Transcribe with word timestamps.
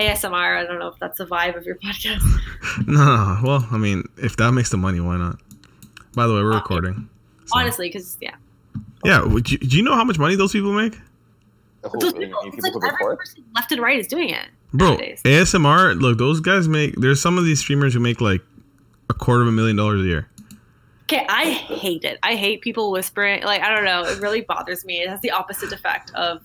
ASMR. 0.00 0.58
I 0.58 0.64
don't 0.66 0.78
know 0.78 0.88
if 0.88 0.98
that's 0.98 1.18
the 1.18 1.26
vibe 1.26 1.56
of 1.56 1.64
your 1.64 1.76
podcast. 1.76 2.22
No, 2.86 3.38
well, 3.42 3.66
I 3.70 3.78
mean, 3.78 4.04
if 4.16 4.36
that 4.36 4.52
makes 4.52 4.70
the 4.70 4.76
money, 4.76 5.00
why 5.00 5.16
not? 5.16 5.38
By 6.14 6.26
the 6.26 6.34
way, 6.34 6.42
we're 6.42 6.52
Uh, 6.52 6.56
recording. 6.56 7.08
so- 7.46 7.58
Honestly, 7.58 7.88
because 7.88 8.16
yeah, 8.20 8.34
Yeah, 9.04 9.22
would 9.24 9.50
you, 9.50 9.58
do 9.58 9.76
you 9.76 9.82
know 9.82 9.94
how 9.94 10.04
much 10.04 10.18
money 10.18 10.36
those 10.36 10.52
people 10.52 10.72
make? 10.72 10.94
Who, 11.82 11.98
those 11.98 12.12
you- 12.14 12.20
people, 12.20 12.40
it's 12.44 12.62
like 12.62 12.72
every 13.00 13.16
person 13.16 13.44
left 13.54 13.72
and 13.72 13.80
right 13.80 13.98
is 13.98 14.06
doing 14.06 14.28
it. 14.30 14.46
Bro, 14.72 14.90
nowadays. 14.90 15.20
ASMR, 15.24 16.00
look, 16.00 16.18
those 16.18 16.40
guys 16.40 16.68
make, 16.68 16.94
there's 16.96 17.20
some 17.20 17.38
of 17.38 17.44
these 17.44 17.58
streamers 17.60 17.92
who 17.94 18.00
make 18.00 18.20
like 18.20 18.42
a 19.08 19.14
quarter 19.14 19.42
of 19.42 19.48
a 19.48 19.52
million 19.52 19.76
dollars 19.76 20.02
a 20.02 20.04
year. 20.04 20.28
Okay, 21.04 21.26
I 21.28 21.50
hate 21.50 22.04
it. 22.04 22.18
I 22.22 22.36
hate 22.36 22.60
people 22.60 22.92
whispering. 22.92 23.42
Like 23.42 23.62
I 23.62 23.74
don't 23.74 23.84
know, 23.84 24.02
it 24.04 24.20
really 24.20 24.42
bothers 24.42 24.84
me. 24.84 24.98
It 25.02 25.08
has 25.08 25.20
the 25.22 25.32
opposite 25.32 25.72
effect 25.72 26.12
of 26.14 26.40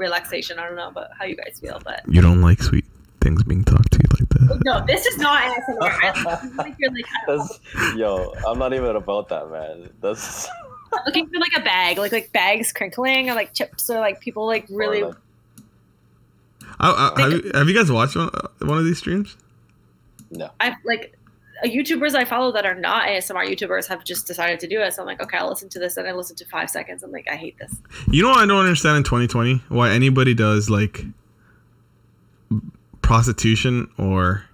relaxation. 0.00 0.58
I 0.58 0.66
don't 0.66 0.76
know 0.76 0.88
about 0.88 1.10
how 1.18 1.24
you 1.26 1.36
guys 1.36 1.60
feel, 1.60 1.80
but 1.84 2.02
You 2.08 2.20
don't 2.20 2.40
like 2.40 2.60
sweet 2.62 2.84
things 3.20 3.42
being 3.44 3.62
talked 3.64 3.92
to 3.92 3.98
you 4.02 4.08
like 4.18 4.28
that. 4.30 4.62
no, 4.64 4.84
this 4.86 5.04
is 5.06 5.18
not 5.18 5.42
ASMR. 5.42 6.14
This 6.42 6.50
is 6.50 6.56
like 6.56 6.74
you're 6.78 6.90
like 6.90 7.04
That's, 7.28 7.60
yo, 7.96 8.32
I'm 8.48 8.58
not 8.58 8.72
even 8.72 8.96
about 8.96 9.28
that, 9.28 9.50
man. 9.50 9.90
That's 10.00 10.48
looking 11.06 11.28
for 11.28 11.38
like 11.38 11.52
a 11.56 11.60
bag, 11.60 11.98
like 11.98 12.12
like 12.12 12.32
bags 12.32 12.72
crinkling 12.72 13.28
or 13.30 13.34
like 13.34 13.52
chips 13.52 13.90
or 13.90 14.00
like 14.00 14.20
people 14.20 14.46
like 14.46 14.66
really. 14.70 15.02
or 15.02 15.08
like- 15.08 15.16
I, 16.82 17.12
I, 17.16 17.20
have, 17.20 17.32
you, 17.32 17.50
have 17.54 17.68
you 17.68 17.74
guys 17.74 17.92
watched 17.92 18.16
one, 18.16 18.30
uh, 18.32 18.48
one 18.60 18.78
of 18.78 18.84
these 18.84 18.98
streams? 18.98 19.36
no. 20.30 20.48
I've 20.60 20.74
like 20.84 21.14
YouTubers 21.64 22.14
I 22.14 22.24
follow 22.24 22.52
that 22.52 22.64
are 22.66 22.74
not 22.74 23.06
ASMR 23.08 23.46
YouTubers 23.48 23.86
have 23.88 24.04
just 24.04 24.26
decided 24.26 24.60
to 24.60 24.66
do 24.68 24.80
it. 24.80 24.94
So 24.94 25.02
I'm 25.02 25.06
like, 25.06 25.22
okay, 25.22 25.36
I'll 25.38 25.48
listen 25.48 25.68
to 25.70 25.78
this, 25.78 25.96
and 25.96 26.06
I 26.08 26.12
listen 26.12 26.36
to 26.36 26.44
five 26.46 26.70
seconds. 26.70 27.02
I'm 27.02 27.10
like, 27.12 27.28
I 27.30 27.36
hate 27.36 27.58
this. 27.58 27.74
You 28.10 28.22
know 28.22 28.30
what 28.30 28.38
I 28.38 28.46
don't 28.46 28.60
understand 28.64 28.96
in 28.98 29.04
2020? 29.04 29.62
Why 29.68 29.90
anybody 29.90 30.34
does 30.34 30.70
like 30.70 31.04
prostitution 33.02 33.88
or 33.98 34.44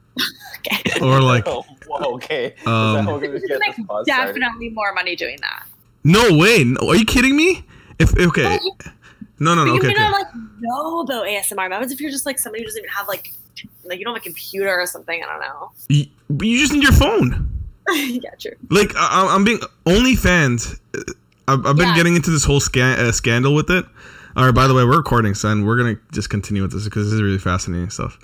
Okay. 0.59 1.01
or 1.01 1.20
like 1.20 1.45
Oh, 1.46 1.65
whoa, 1.87 2.15
okay. 2.15 2.54
Is 2.59 2.66
Um, 2.66 2.95
that 2.96 3.04
gonna 3.07 3.20
get 3.41 3.60
like 3.60 3.76
this 3.76 3.87
pod 3.87 4.07
started? 4.07 4.32
definitely 4.41 4.70
more 4.70 4.93
money 4.95 5.15
doing 5.15 5.37
that. 5.43 5.65
no 6.04 6.37
way. 6.37 6.65
No, 6.65 6.88
are 6.88 6.96
you 6.96 7.04
kidding 7.04 7.37
me? 7.37 7.65
If 7.98 8.16
okay, 8.18 8.59
no, 9.38 9.54
no, 9.54 9.65
But 9.65 9.65
no. 9.65 9.65
you 9.74 9.79
Okay, 9.79 9.87
may 9.88 9.93
okay. 9.95 10.02
not 10.02 10.13
like 10.13 10.26
know 10.60 11.04
though 11.04 11.23
ASMR. 11.23 11.57
What 11.57 11.73
happens 11.73 11.93
if 11.93 12.01
you're 12.01 12.10
just 12.10 12.26
like 12.26 12.38
somebody 12.38 12.63
who 12.63 12.66
doesn't 12.66 12.80
even 12.80 12.91
have 12.91 13.09
like 13.09 13.32
like 13.85 13.99
you 13.99 14.04
don't 14.04 14.15
have 14.15 14.23
a 14.23 14.24
computer 14.24 14.68
or 14.80 14.87
something? 14.87 15.23
I 15.23 15.26
don't 15.26 15.40
know. 15.40 15.71
You, 15.88 16.07
you 16.46 16.59
just 16.59 16.73
need 16.73 16.82
your 16.82 16.93
phone. 16.93 17.51
yeah, 17.95 18.30
true. 18.38 18.52
Like 18.71 18.90
I, 18.96 19.29
I'm 19.35 19.45
being 19.45 19.59
OnlyFans. 19.87 20.79
uh, 20.95 21.01
I've, 21.48 21.65
I've 21.66 21.76
been 21.76 21.88
Yeah. 21.88 21.96
getting 21.96 22.16
into 22.16 22.30
this 22.30 22.45
whole 22.45 22.60
scan, 22.60 22.98
uh, 22.98 23.13
scandal 23.13 23.54
with 23.54 23.71
it. 23.71 23.85
All 24.37 24.45
right. 24.45 24.54
By 24.54 24.66
the 24.66 24.74
way, 24.74 24.85
we're 24.85 24.96
recording, 24.96 25.35
son. 25.35 25.65
We're 25.65 25.76
gonna 25.79 25.96
just 26.13 26.29
continue 26.29 26.63
with 26.63 26.73
this 26.73 26.85
because 26.85 27.07
this 27.07 27.15
is 27.15 27.23
really 27.23 27.38
fascinating 27.38 27.90
stuff. 27.90 28.18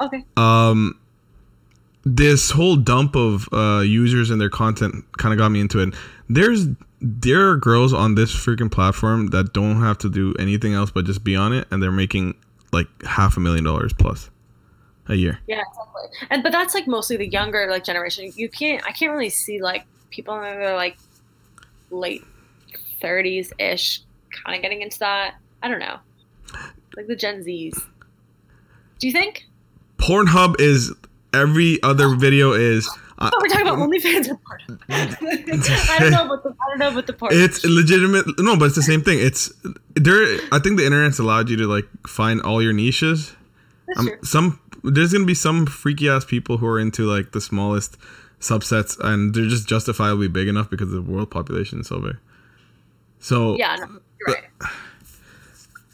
Okay. 0.00 0.24
um 0.36 0.96
this 2.04 2.50
whole 2.52 2.76
dump 2.76 3.16
of 3.16 3.48
uh 3.52 3.80
users 3.80 4.30
and 4.30 4.40
their 4.40 4.48
content 4.48 5.04
kind 5.18 5.32
of 5.32 5.38
got 5.38 5.48
me 5.50 5.60
into 5.60 5.80
it 5.80 5.92
there's 6.28 6.68
there 7.00 7.50
are 7.50 7.56
girls 7.56 7.92
on 7.92 8.14
this 8.14 8.32
freaking 8.34 8.70
platform 8.70 9.26
that 9.28 9.52
don't 9.52 9.80
have 9.80 9.98
to 9.98 10.08
do 10.08 10.32
anything 10.38 10.72
else 10.72 10.90
but 10.92 11.04
just 11.04 11.24
be 11.24 11.34
on 11.34 11.52
it 11.52 11.66
and 11.72 11.82
they're 11.82 11.90
making 11.92 12.34
like 12.72 12.86
half 13.02 13.36
a 13.36 13.40
million 13.40 13.64
dollars 13.64 13.92
plus 13.92 14.30
a 15.08 15.14
year 15.14 15.38
Yeah, 15.46 15.62
exactly. 15.68 16.26
And 16.30 16.42
but 16.42 16.52
that's 16.52 16.74
like 16.74 16.86
mostly 16.86 17.16
the 17.16 17.28
younger 17.28 17.66
like 17.70 17.84
generation. 17.84 18.30
You 18.36 18.48
can't. 18.48 18.84
I 18.86 18.92
can't 18.92 19.12
really 19.12 19.30
see 19.30 19.60
like 19.60 19.84
people 20.10 20.34
in 20.36 20.42
their 20.42 20.74
like 20.76 20.96
late 21.90 22.24
thirties 23.00 23.52
ish, 23.58 24.02
kind 24.44 24.56
of 24.56 24.62
getting 24.62 24.82
into 24.82 24.98
that. 25.00 25.36
I 25.62 25.68
don't 25.68 25.80
know, 25.80 25.98
like 26.96 27.06
the 27.06 27.16
Gen 27.16 27.42
Zs. 27.44 27.80
Do 28.98 29.06
you 29.06 29.12
think? 29.12 29.44
pornhub 29.98 30.60
is 30.60 30.94
every 31.34 31.82
other 31.82 32.14
video 32.16 32.52
is 32.52 32.88
uh, 33.18 33.30
Oh, 33.32 33.38
we're 33.42 33.48
talking 33.48 33.66
about 33.66 33.78
OnlyFans 33.78 34.28
or 34.28 34.36
porn. 34.46 34.78
I 34.88 35.96
don't 35.98 36.12
know 36.12 36.24
about 36.26 36.44
the. 36.44 36.50
I 36.50 36.78
don't 36.78 36.94
know 36.94 37.00
the 37.00 37.12
porn. 37.12 37.32
it's 37.34 37.64
legitimate 37.64 38.26
no 38.38 38.56
but 38.56 38.66
it's 38.66 38.76
the 38.76 38.82
same 38.82 39.02
thing 39.02 39.18
it's 39.20 39.52
there 39.94 40.38
i 40.52 40.60
think 40.60 40.78
the 40.78 40.86
internet's 40.86 41.18
allowed 41.18 41.48
you 41.50 41.56
to 41.56 41.66
like 41.66 41.86
find 42.06 42.40
all 42.42 42.62
your 42.62 42.72
niches 42.72 43.34
um, 43.96 44.08
some 44.22 44.60
there's 44.84 45.12
gonna 45.12 45.24
be 45.24 45.34
some 45.34 45.66
freaky 45.66 46.08
ass 46.08 46.24
people 46.24 46.58
who 46.58 46.66
are 46.66 46.78
into 46.78 47.04
like 47.04 47.32
the 47.32 47.40
smallest 47.40 47.96
subsets 48.40 48.98
and 49.00 49.34
they're 49.34 49.46
just 49.46 49.68
justifiably 49.68 50.28
big 50.28 50.48
enough 50.48 50.70
because 50.70 50.90
the 50.90 51.02
world 51.02 51.30
population 51.30 51.80
is 51.80 51.88
so 51.88 52.00
big. 52.00 52.16
So 53.18 53.56
Yeah, 53.56 53.76
no, 53.76 54.00
right. 54.26 54.44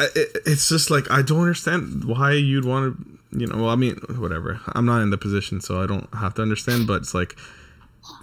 It, 0.00 0.42
it's 0.44 0.68
just 0.68 0.90
like 0.90 1.08
i 1.08 1.22
don't 1.22 1.38
understand 1.38 2.04
why 2.04 2.32
you'd 2.32 2.64
want 2.64 2.96
to 2.98 3.38
you 3.38 3.46
know 3.46 3.62
well 3.62 3.70
i 3.70 3.76
mean 3.76 3.94
whatever. 4.16 4.60
I'm 4.66 4.84
not 4.84 5.02
in 5.02 5.10
the 5.10 5.16
position 5.16 5.60
so 5.60 5.80
i 5.80 5.86
don't 5.86 6.12
have 6.14 6.34
to 6.34 6.42
understand 6.42 6.88
but 6.88 7.02
it's 7.02 7.14
like 7.14 7.36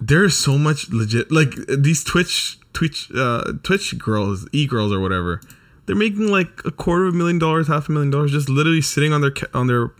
there's 0.02 0.38
so 0.38 0.58
much 0.58 0.90
legit 0.90 1.32
like 1.32 1.56
these 1.68 2.04
twitch 2.04 2.60
twitch 2.74 3.10
uh 3.16 3.54
twitch 3.64 3.98
girls 3.98 4.48
e-girls 4.52 4.92
or 4.92 5.00
whatever 5.00 5.42
they're 5.86 5.96
making 5.96 6.28
like 6.28 6.62
a 6.66 6.72
quarter 6.72 7.08
of 7.08 7.14
a 7.14 7.18
million 7.18 7.40
dollars 7.40 7.70
half 7.70 7.88
a 7.88 7.92
million 7.92 8.12
dollars 8.12 8.32
just 8.32 8.50
literally 8.50 8.82
sitting 8.82 9.14
on 9.14 9.22
their 9.22 9.34
on 9.54 9.68
their 9.68 9.92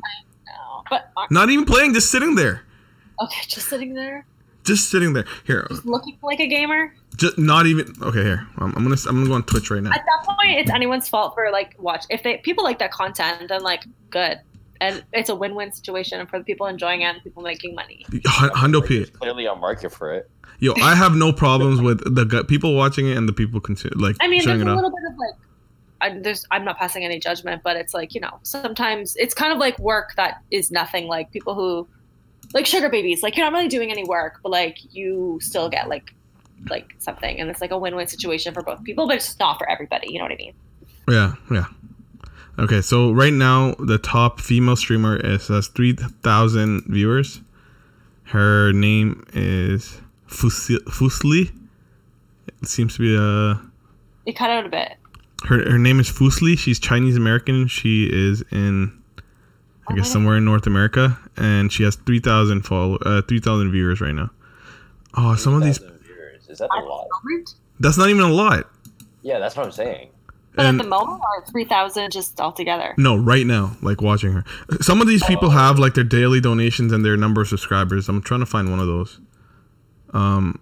but 0.92 1.12
not 1.32 1.50
even 1.50 1.66
playing 1.66 1.92
just 1.98 2.12
sitting 2.12 2.36
there 2.36 2.62
okay, 3.24 3.42
just 3.48 3.68
sitting 3.70 3.94
there, 4.02 4.26
just 4.64 4.90
sitting 4.92 5.14
there 5.14 5.26
here 5.50 5.66
looking 5.86 6.18
like 6.22 6.40
a 6.40 6.48
gamer. 6.48 6.94
just 7.18 7.38
not 7.52 7.66
even 7.72 7.86
okay 8.10 8.24
here 8.30 8.42
i'm, 8.60 8.70
I'm 8.76 8.84
gonna 8.86 9.02
i'm 9.08 9.16
gonna 9.18 9.28
go 9.28 9.34
on 9.40 9.44
twitch 9.52 9.68
right 9.74 9.82
now 9.82 9.92
At 10.00 10.06
that 10.12 10.22
point, 10.30 10.52
it's 10.60 10.72
anyone's 10.80 11.08
fault 11.14 11.34
for 11.36 11.50
like 11.52 11.72
watch. 11.88 12.04
If 12.10 12.22
they 12.24 12.38
people 12.38 12.64
like 12.70 12.80
that 12.84 12.92
content, 12.92 13.50
then 13.50 13.62
like 13.72 13.84
good, 14.18 14.36
and 14.86 15.04
it's 15.20 15.30
a 15.30 15.36
win-win 15.42 15.72
situation 15.80 16.16
for 16.28 16.38
the 16.42 16.46
people 16.46 16.66
enjoying 16.68 17.02
it 17.02 17.10
and 17.14 17.24
people 17.24 17.44
making 17.44 17.72
money. 17.82 18.06
Hun- 18.26 18.54
hundo 18.62 18.80
p 18.88 19.06
clearly 19.06 19.46
a 19.46 19.56
market 19.56 19.92
for 19.98 20.08
it. 20.18 20.24
yo 20.66 20.72
i 20.92 20.94
have 21.04 21.14
no 21.26 21.30
problems 21.46 21.78
with 21.88 22.00
the 22.18 22.26
people 22.54 22.72
watching 22.84 23.06
it 23.12 23.16
and 23.18 23.26
the 23.32 23.34
people 23.42 23.60
continue 23.70 23.98
like 24.06 24.16
I 24.22 24.28
mean, 24.28 24.44
there's 24.46 24.62
it 24.62 24.68
a 24.68 24.70
off 24.72 24.76
little 24.80 24.94
bit 24.98 25.06
of 25.12 25.16
like. 25.24 25.36
I, 26.02 26.18
there's, 26.20 26.46
I'm 26.52 26.66
not 26.66 26.78
passing 26.78 27.06
any 27.06 27.20
judgment, 27.20 27.64
but 27.64 27.76
it's 27.76 27.94
like 27.94 28.14
you 28.14 28.22
know, 28.22 28.40
sometimes 28.44 29.16
it's 29.18 29.34
kind 29.34 29.54
of 29.54 29.60
like 29.60 29.78
work 29.80 30.16
that 30.16 30.42
is 30.52 30.72
nothing. 30.72 31.08
Like 31.08 31.32
people 31.32 31.56
who, 31.56 31.88
like 32.54 32.66
sugar 32.66 32.90
babies, 32.90 33.24
like 33.24 33.38
you're 33.38 33.46
not 33.46 33.54
really 33.54 33.70
doing 33.70 33.92
any 33.92 34.04
work, 34.04 34.40
but 34.44 34.52
like 34.52 34.78
you 34.94 35.40
still 35.42 35.70
get 35.70 35.88
like, 35.88 36.14
like 36.70 36.94
something, 37.00 37.40
and 37.40 37.50
it's 37.50 37.62
like 37.62 37.72
a 37.72 37.78
win-win 37.78 38.08
situation 38.08 38.54
for 38.54 38.62
both 38.62 38.84
people, 38.84 39.08
but 39.08 39.18
it's 39.18 39.38
not 39.40 39.58
for 39.58 39.70
everybody. 39.70 40.12
You 40.12 40.20
know 40.20 40.26
what 40.26 40.34
I 40.34 40.38
mean? 40.38 40.54
Yeah, 41.08 41.34
yeah. 41.50 41.66
Okay, 42.60 42.82
so 42.82 43.12
right 43.12 43.34
now 43.34 43.74
the 43.80 43.98
top 43.98 44.40
female 44.40 44.76
streamer 44.76 45.18
is 45.18 45.48
has 45.48 45.68
three 45.68 45.94
thousand 45.94 46.84
viewers. 46.88 47.42
Her 48.26 48.72
name 48.72 49.26
is 49.34 50.00
Fuslie. 50.28 51.52
It 52.48 52.68
seems 52.68 52.96
to 52.98 53.00
be 53.02 53.16
a. 53.16 53.60
It 54.26 54.36
cut 54.36 54.50
out 54.50 54.66
a 54.66 54.70
bit. 54.70 54.98
Her 55.46 55.72
her 55.72 55.80
name 55.80 56.00
is 56.00 56.10
Fuslie. 56.10 56.58
She's 56.58 56.80
Chinese 56.80 57.16
American. 57.18 57.68
She 57.68 58.08
is 58.12 58.44
in, 58.52 58.92
I 59.18 59.94
Oh 59.94 59.96
guess 59.96 60.12
somewhere 60.12 60.38
in 60.38 60.46
North 60.46 60.68
America, 60.68 61.18
and 61.38 61.72
she 61.72 61.84
has 61.84 61.96
three 61.96 62.20
thousand 62.20 62.62
follow 62.64 62.98
uh, 62.98 63.22
three 63.24 63.40
thousand 63.40 63.72
viewers 63.72 64.02
right 64.02 64.14
now. 64.14 64.30
Oh, 65.18 65.36
some 65.36 65.54
of 65.56 65.64
these. 65.64 65.78
viewers. 65.80 66.48
Is 66.48 66.60
that 66.60 66.70
a 66.72 66.82
lot? 66.84 67.08
That's 67.80 67.98
not 67.98 68.10
even 68.10 68.22
a 68.24 68.30
lot. 68.32 68.70
Yeah, 69.24 69.40
that's 69.40 69.56
what 69.58 69.66
I'm 69.66 69.72
saying. 69.72 70.10
But 70.56 70.66
And- 70.66 70.80
at 70.80 70.84
the 70.84 70.90
moment, 70.90 71.22
or 71.22 71.46
three 71.46 71.66
thousand 71.66 72.12
just 72.12 72.40
altogether. 72.40 72.94
No, 72.98 73.16
right 73.18 73.46
now, 73.46 73.76
like 73.82 74.02
watching 74.02 74.34
her. 74.34 74.44
Some 74.82 75.02
of 75.02 75.08
these 75.08 75.24
people 75.26 75.50
have 75.50 75.80
like 75.80 75.94
their 75.96 76.04
daily 76.04 76.40
donations 76.42 76.92
and 76.92 77.04
their 77.04 77.18
number 77.18 77.42
of 77.42 77.48
subscribers. 77.48 78.08
I'm 78.10 78.22
trying 78.22 78.42
to 78.42 78.46
find 78.46 78.70
one 78.70 78.80
of 78.80 78.88
those. 78.88 79.20
Um. 80.14 80.60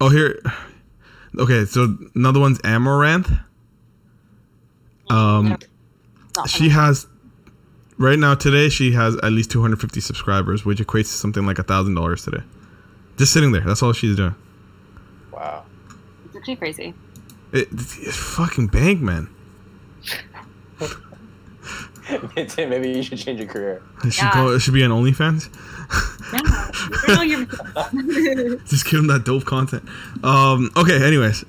Oh, 0.00 0.08
here. 0.10 0.40
Okay, 1.38 1.64
so 1.64 1.96
another 2.14 2.40
one's 2.40 2.58
Amouranth. 2.60 3.42
Um, 5.08 5.58
she 6.46 6.68
has 6.68 7.06
right 7.98 8.18
now 8.18 8.34
today 8.34 8.68
she 8.68 8.92
has 8.92 9.16
at 9.16 9.32
least 9.32 9.50
250 9.50 10.00
subscribers, 10.00 10.64
which 10.64 10.78
equates 10.78 11.08
to 11.10 11.16
something 11.16 11.46
like 11.46 11.58
a 11.58 11.62
thousand 11.62 11.94
dollars 11.94 12.24
today. 12.24 12.42
Just 13.16 13.32
sitting 13.32 13.52
there. 13.52 13.62
That's 13.62 13.82
all 13.82 13.92
she's 13.92 14.16
doing. 14.16 14.34
Wow. 15.32 15.64
It's 16.26 16.36
actually 16.36 16.56
crazy. 16.56 16.94
It, 17.52 17.68
it's 17.72 18.16
fucking 18.16 18.68
bank, 18.68 19.00
man. 19.00 19.28
Maybe 22.58 22.90
you 22.90 23.02
should 23.02 23.18
change 23.18 23.38
your 23.40 23.48
career. 23.48 23.82
It 24.04 24.12
should 24.12 24.24
Yeah. 24.24 24.34
go. 24.34 24.48
It 24.50 24.60
should 24.60 24.74
be 24.74 24.82
on 24.84 24.90
OnlyFans. 24.90 25.48
Yeah. 26.32 26.70
You 27.08 27.14
know 27.14 27.22
you're- 27.22 28.58
just 28.66 28.84
give 28.86 29.00
him 29.00 29.06
that 29.08 29.24
dope 29.24 29.44
content. 29.44 29.84
Um. 30.24 30.70
Okay. 30.76 31.04
Anyways, 31.04 31.44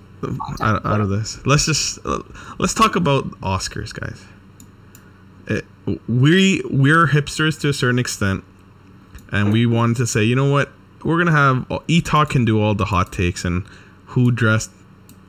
out, 0.61 0.85
out 0.85 1.01
of 1.01 1.09
this, 1.09 1.43
let's 1.45 1.65
just 1.65 1.99
uh, 2.05 2.19
let's 2.59 2.73
talk 2.73 2.95
about 2.95 3.25
Oscars, 3.41 3.93
guys. 3.93 4.23
It, 5.47 5.65
we 6.07 6.61
we're 6.69 7.07
hipsters 7.07 7.59
to 7.61 7.69
a 7.69 7.73
certain 7.73 7.99
extent, 7.99 8.43
and 9.31 9.51
we 9.51 9.65
wanted 9.65 9.97
to 9.97 10.07
say, 10.07 10.23
you 10.23 10.35
know 10.35 10.49
what, 10.51 10.71
we're 11.03 11.17
gonna 11.17 11.31
have 11.31 11.65
E 11.87 12.01
Talk 12.01 12.29
can 12.29 12.45
do 12.45 12.61
all 12.61 12.75
the 12.75 12.85
hot 12.85 13.11
takes 13.11 13.43
and 13.45 13.65
who 14.07 14.31
dressed 14.31 14.71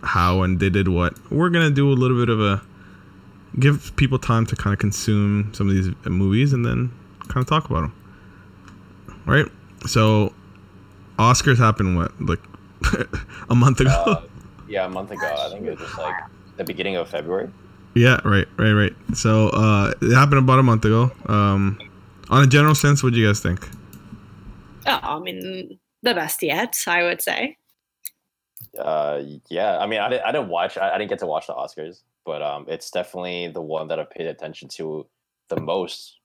how 0.02 0.42
and 0.42 0.60
they 0.60 0.70
did 0.70 0.88
what. 0.88 1.14
We're 1.30 1.50
gonna 1.50 1.70
do 1.70 1.90
a 1.90 1.94
little 1.94 2.18
bit 2.18 2.28
of 2.28 2.40
a 2.40 2.62
give 3.58 3.94
people 3.96 4.18
time 4.18 4.46
to 4.46 4.56
kind 4.56 4.72
of 4.72 4.80
consume 4.80 5.52
some 5.54 5.68
of 5.68 5.74
these 5.74 5.94
movies 6.04 6.52
and 6.52 6.64
then 6.64 6.92
kind 7.28 7.38
of 7.42 7.46
talk 7.46 7.70
about 7.70 7.82
them. 7.82 7.94
Right? 9.26 9.46
So, 9.86 10.34
Oscars 11.18 11.58
happened 11.58 11.96
what 11.96 12.12
like 12.20 12.40
a 13.50 13.54
month 13.54 13.80
ago. 13.80 13.90
Uh, 13.90 14.22
yeah, 14.68 14.86
a 14.86 14.88
month 14.88 15.10
ago. 15.10 15.26
I 15.26 15.50
think 15.50 15.66
it 15.66 15.70
was 15.70 15.80
just 15.80 15.98
like 15.98 16.14
the 16.56 16.64
beginning 16.64 16.96
of 16.96 17.08
February. 17.08 17.50
yeah, 17.94 18.20
right, 18.24 18.48
right, 18.56 18.72
right. 18.72 18.92
So, 19.14 19.48
uh, 19.48 19.92
it 20.00 20.14
happened 20.14 20.38
about 20.38 20.58
a 20.58 20.62
month 20.62 20.84
ago. 20.84 21.12
Um, 21.26 21.78
on 22.30 22.42
a 22.42 22.46
general 22.46 22.74
sense, 22.74 23.02
what 23.02 23.12
do 23.12 23.18
you 23.18 23.26
guys 23.26 23.40
think? 23.40 23.68
Oh, 24.86 24.98
I 25.02 25.18
mean, 25.20 25.78
the 26.02 26.14
best 26.14 26.42
yet, 26.42 26.76
I 26.86 27.02
would 27.02 27.22
say. 27.22 27.56
Uh, 28.78 29.22
yeah, 29.50 29.78
I 29.78 29.86
mean, 29.86 30.00
I 30.00 30.08
didn't, 30.08 30.24
I 30.24 30.32
didn't 30.32 30.48
watch, 30.48 30.76
I, 30.76 30.94
I 30.94 30.98
didn't 30.98 31.10
get 31.10 31.20
to 31.20 31.26
watch 31.26 31.46
the 31.46 31.54
Oscars, 31.54 32.02
but 32.24 32.42
um, 32.42 32.66
it's 32.68 32.90
definitely 32.90 33.48
the 33.48 33.62
one 33.62 33.88
that 33.88 33.98
I've 33.98 34.10
paid 34.10 34.26
attention 34.26 34.68
to 34.76 35.06
the 35.48 35.60
most, 35.60 36.18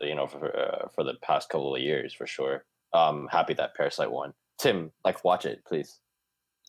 you 0.00 0.14
know, 0.14 0.26
for 0.26 0.56
uh, 0.56 0.88
for 0.94 1.04
the 1.04 1.14
past 1.22 1.48
couple 1.48 1.74
of 1.74 1.80
years 1.80 2.12
for 2.12 2.26
sure. 2.26 2.64
Um, 2.92 3.28
happy 3.30 3.54
that 3.54 3.74
Parasite 3.74 4.10
won. 4.10 4.32
Tim, 4.58 4.90
like, 5.04 5.24
watch 5.24 5.44
it, 5.44 5.62
please. 5.66 6.00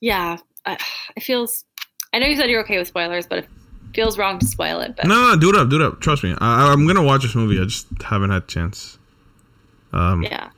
Yeah, 0.02 0.38
I, 0.66 0.78
it 1.16 1.24
feels. 1.24 1.66
I 2.14 2.20
know 2.20 2.28
you 2.28 2.36
said 2.36 2.50
you're 2.50 2.62
okay 2.64 2.78
with 2.78 2.88
spoilers, 2.88 3.28
but 3.28 3.40
it 3.40 3.48
feels 3.94 4.18
wrong 4.18 4.40
to 4.40 4.46
spoil 4.46 4.80
it. 4.82 4.96
But 4.96 5.08
No, 5.08 5.16
no, 5.16 5.40
do 5.40 5.50
it 5.50 5.56
up, 5.56 5.70
do 5.70 5.78
it 5.78 5.82
up. 5.82 6.02
Trust 6.02 6.24
me, 6.24 6.36
I, 6.40 6.72
I'm 6.72 6.86
gonna 6.86 7.04
watch 7.04 7.24
this 7.24 7.36
movie. 7.36 7.60
I 7.62 7.66
just 7.66 7.88
haven't 8.04 8.32
had 8.32 8.44
a 8.44 8.48
chance. 8.48 8.98
Um, 9.94 10.24
yeah, 10.24 10.50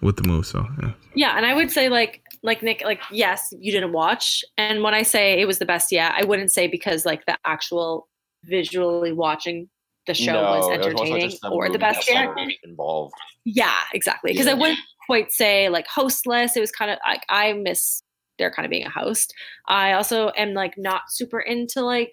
with 0.00 0.16
the 0.16 0.28
move, 0.28 0.46
so 0.46 0.66
yeah. 0.82 0.92
yeah, 1.14 1.36
and 1.36 1.46
I 1.46 1.54
would 1.54 1.70
say 1.70 1.88
like 1.88 2.22
like 2.44 2.62
Nick, 2.62 2.82
like 2.84 3.00
yes, 3.10 3.52
you 3.58 3.72
didn't 3.72 3.92
watch, 3.92 4.44
and 4.56 4.82
when 4.82 4.94
I 4.94 5.02
say 5.02 5.40
it 5.40 5.46
was 5.46 5.58
the 5.58 5.66
best, 5.66 5.90
yeah, 5.90 6.14
I 6.16 6.24
wouldn't 6.24 6.52
say 6.52 6.68
because 6.68 7.04
like 7.04 7.26
the 7.26 7.36
actual 7.44 8.06
visually 8.44 9.12
watching 9.12 9.68
the 10.06 10.14
show 10.14 10.34
was 10.34 10.68
No, 10.68 10.74
so 10.74 10.80
entertaining 10.88 11.32
the 11.42 11.48
or 11.48 11.70
the 11.70 11.78
best 11.78 12.08
yet. 12.08 12.28
involved. 12.62 13.14
Yeah, 13.44 13.74
exactly. 13.94 14.32
Because 14.32 14.46
I 14.46 14.52
wouldn't 14.54 14.78
quite 15.06 15.32
say 15.32 15.70
like 15.70 15.86
hostless. 15.88 16.56
It 16.56 16.60
was 16.60 16.70
kind 16.70 16.90
of 16.90 16.98
like 17.06 17.22
I 17.30 17.54
miss 17.54 18.02
there 18.38 18.50
kind 18.50 18.66
of 18.66 18.70
being 18.70 18.84
a 18.86 18.90
host. 18.90 19.32
I 19.68 19.92
also 19.92 20.30
am 20.36 20.52
like 20.52 20.74
not 20.76 21.02
super 21.08 21.40
into 21.40 21.80
like 21.80 22.10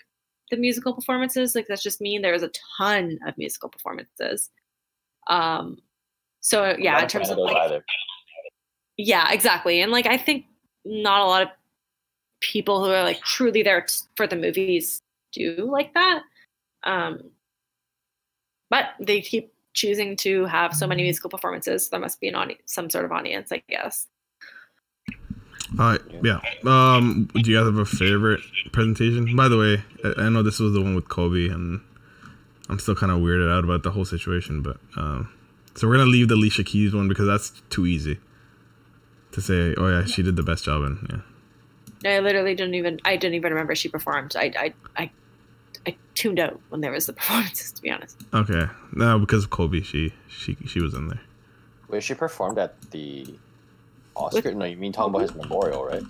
the 0.50 0.57
musical 0.57 0.94
performances. 0.94 1.54
Like 1.56 1.68
that's 1.68 1.83
just 1.83 2.00
me. 2.00 2.18
There's 2.22 2.44
a 2.44 2.51
ton 2.78 3.19
of 3.28 3.38
musical 3.38 3.68
performances. 3.69 4.50
Um 5.28 5.78
so 6.39 6.75
yeah, 6.80 7.01
in 7.01 7.07
terms 7.10 7.28
fan 7.28 7.38
of 7.38 7.44
like 7.44 7.57
either. 7.57 7.83
Yeah, 9.01 9.31
exactly. 9.31 9.81
And 9.81 9.92
like 9.92 10.06
I 10.06 10.18
think 10.18 10.45
not 10.86 11.21
a 11.21 11.25
lot 11.25 11.42
of 11.42 11.50
people 12.39 12.83
who 12.83 12.92
are 12.92 13.03
like 13.03 13.21
truly 13.21 13.63
there 13.63 13.86
for 14.15 14.27
the 14.27 14.36
movies 14.36 15.01
do 15.33 15.69
like 15.71 15.94
that. 15.94 16.21
Um 16.83 17.31
but 18.69 18.86
they 19.00 19.21
keep 19.21 19.53
choosing 19.74 20.15
to 20.18 20.45
have 20.45 20.75
so 20.75 20.88
many 20.88 21.03
musical 21.03 21.30
performances. 21.30 21.89
There 21.89 22.00
must 22.00 22.19
be 22.19 22.27
an 22.27 22.36
audience, 22.36 22.62
some 22.65 22.89
sort 22.89 23.06
of 23.06 23.12
audience, 23.12 23.51
I 23.51 23.63
guess. 23.68 24.07
Uh, 25.80 25.97
yeah. 26.21 26.39
Um, 26.65 27.30
do 27.33 27.50
you 27.50 27.57
guys 27.57 27.65
have 27.65 27.77
a 27.77 27.86
favorite 27.86 28.42
presentation? 28.74 29.33
By 29.36 29.47
the 29.47 29.57
way, 29.57 29.83
I, 30.04 30.25
I 30.25 30.30
know 30.30 30.44
this 30.44 30.59
was 30.59 30.74
the 30.74 30.81
one 30.81 30.95
with 30.95 31.07
Kobe, 31.07 31.47
and 31.47 31.80
I'm 32.68 32.80
still 32.80 32.95
kind 32.95 33.12
of 33.12 33.19
weirded 33.19 33.50
out 33.50 33.63
about 33.63 33.83
the 33.83 33.92
whole 33.92 34.04
situation. 34.04 34.62
But 34.62 34.77
um, 34.97 35.33
so 35.75 35.88
we're 35.88 35.95
gonna 35.95 36.09
leave 36.09 36.27
the 36.27 36.36
Alicia 36.36 36.65
Keys 36.65 36.94
one 36.94 37.07
because 37.07 37.27
that's 37.27 37.62
too 37.69 37.86
easy 37.86 38.19
to 39.31 39.42
say. 39.42 39.74
Oh 39.78 39.88
yeah, 39.88 40.06
she 40.06 40.24
did 40.24 40.36
the 40.36 40.44
best 40.44 40.66
job, 40.66 40.83
and 40.83 41.24
yeah. 42.04 42.16
I 42.16 42.19
literally 42.19 42.56
didn't 42.56 42.75
even 42.75 43.00
I 43.06 43.16
didn't 43.16 43.36
even 43.36 43.51
remember 43.51 43.75
she 43.75 43.89
performed. 43.89 44.36
I 44.36 44.51
I 44.57 44.74
I, 44.98 45.12
I 45.88 45.95
tuned 46.16 46.39
out 46.39 46.60
when 46.69 46.81
there 46.81 46.92
was 46.92 47.06
the 47.06 47.13
performances. 47.22 47.72
To 47.74 47.81
be 47.81 47.92
honest, 47.92 48.18
Okay, 48.33 48.68
no, 48.94 49.19
because 49.19 49.44
of 49.44 49.50
Kobe, 49.50 49.81
she 49.81 50.13
she 50.28 50.57
she 50.66 50.81
was 50.81 50.94
in 50.94 51.07
there. 51.07 51.22
Wait, 51.89 52.04
she 52.04 52.13
performed 52.13 52.57
at 52.57 52.80
the 52.92 53.25
Oscar? 54.16 54.54
No, 54.54 54.66
you 54.66 54.78
mean 54.78 54.92
talking 54.92 55.13
about 55.13 55.22
his 55.22 55.36
memorial, 55.36 55.86
right? 55.86 56.04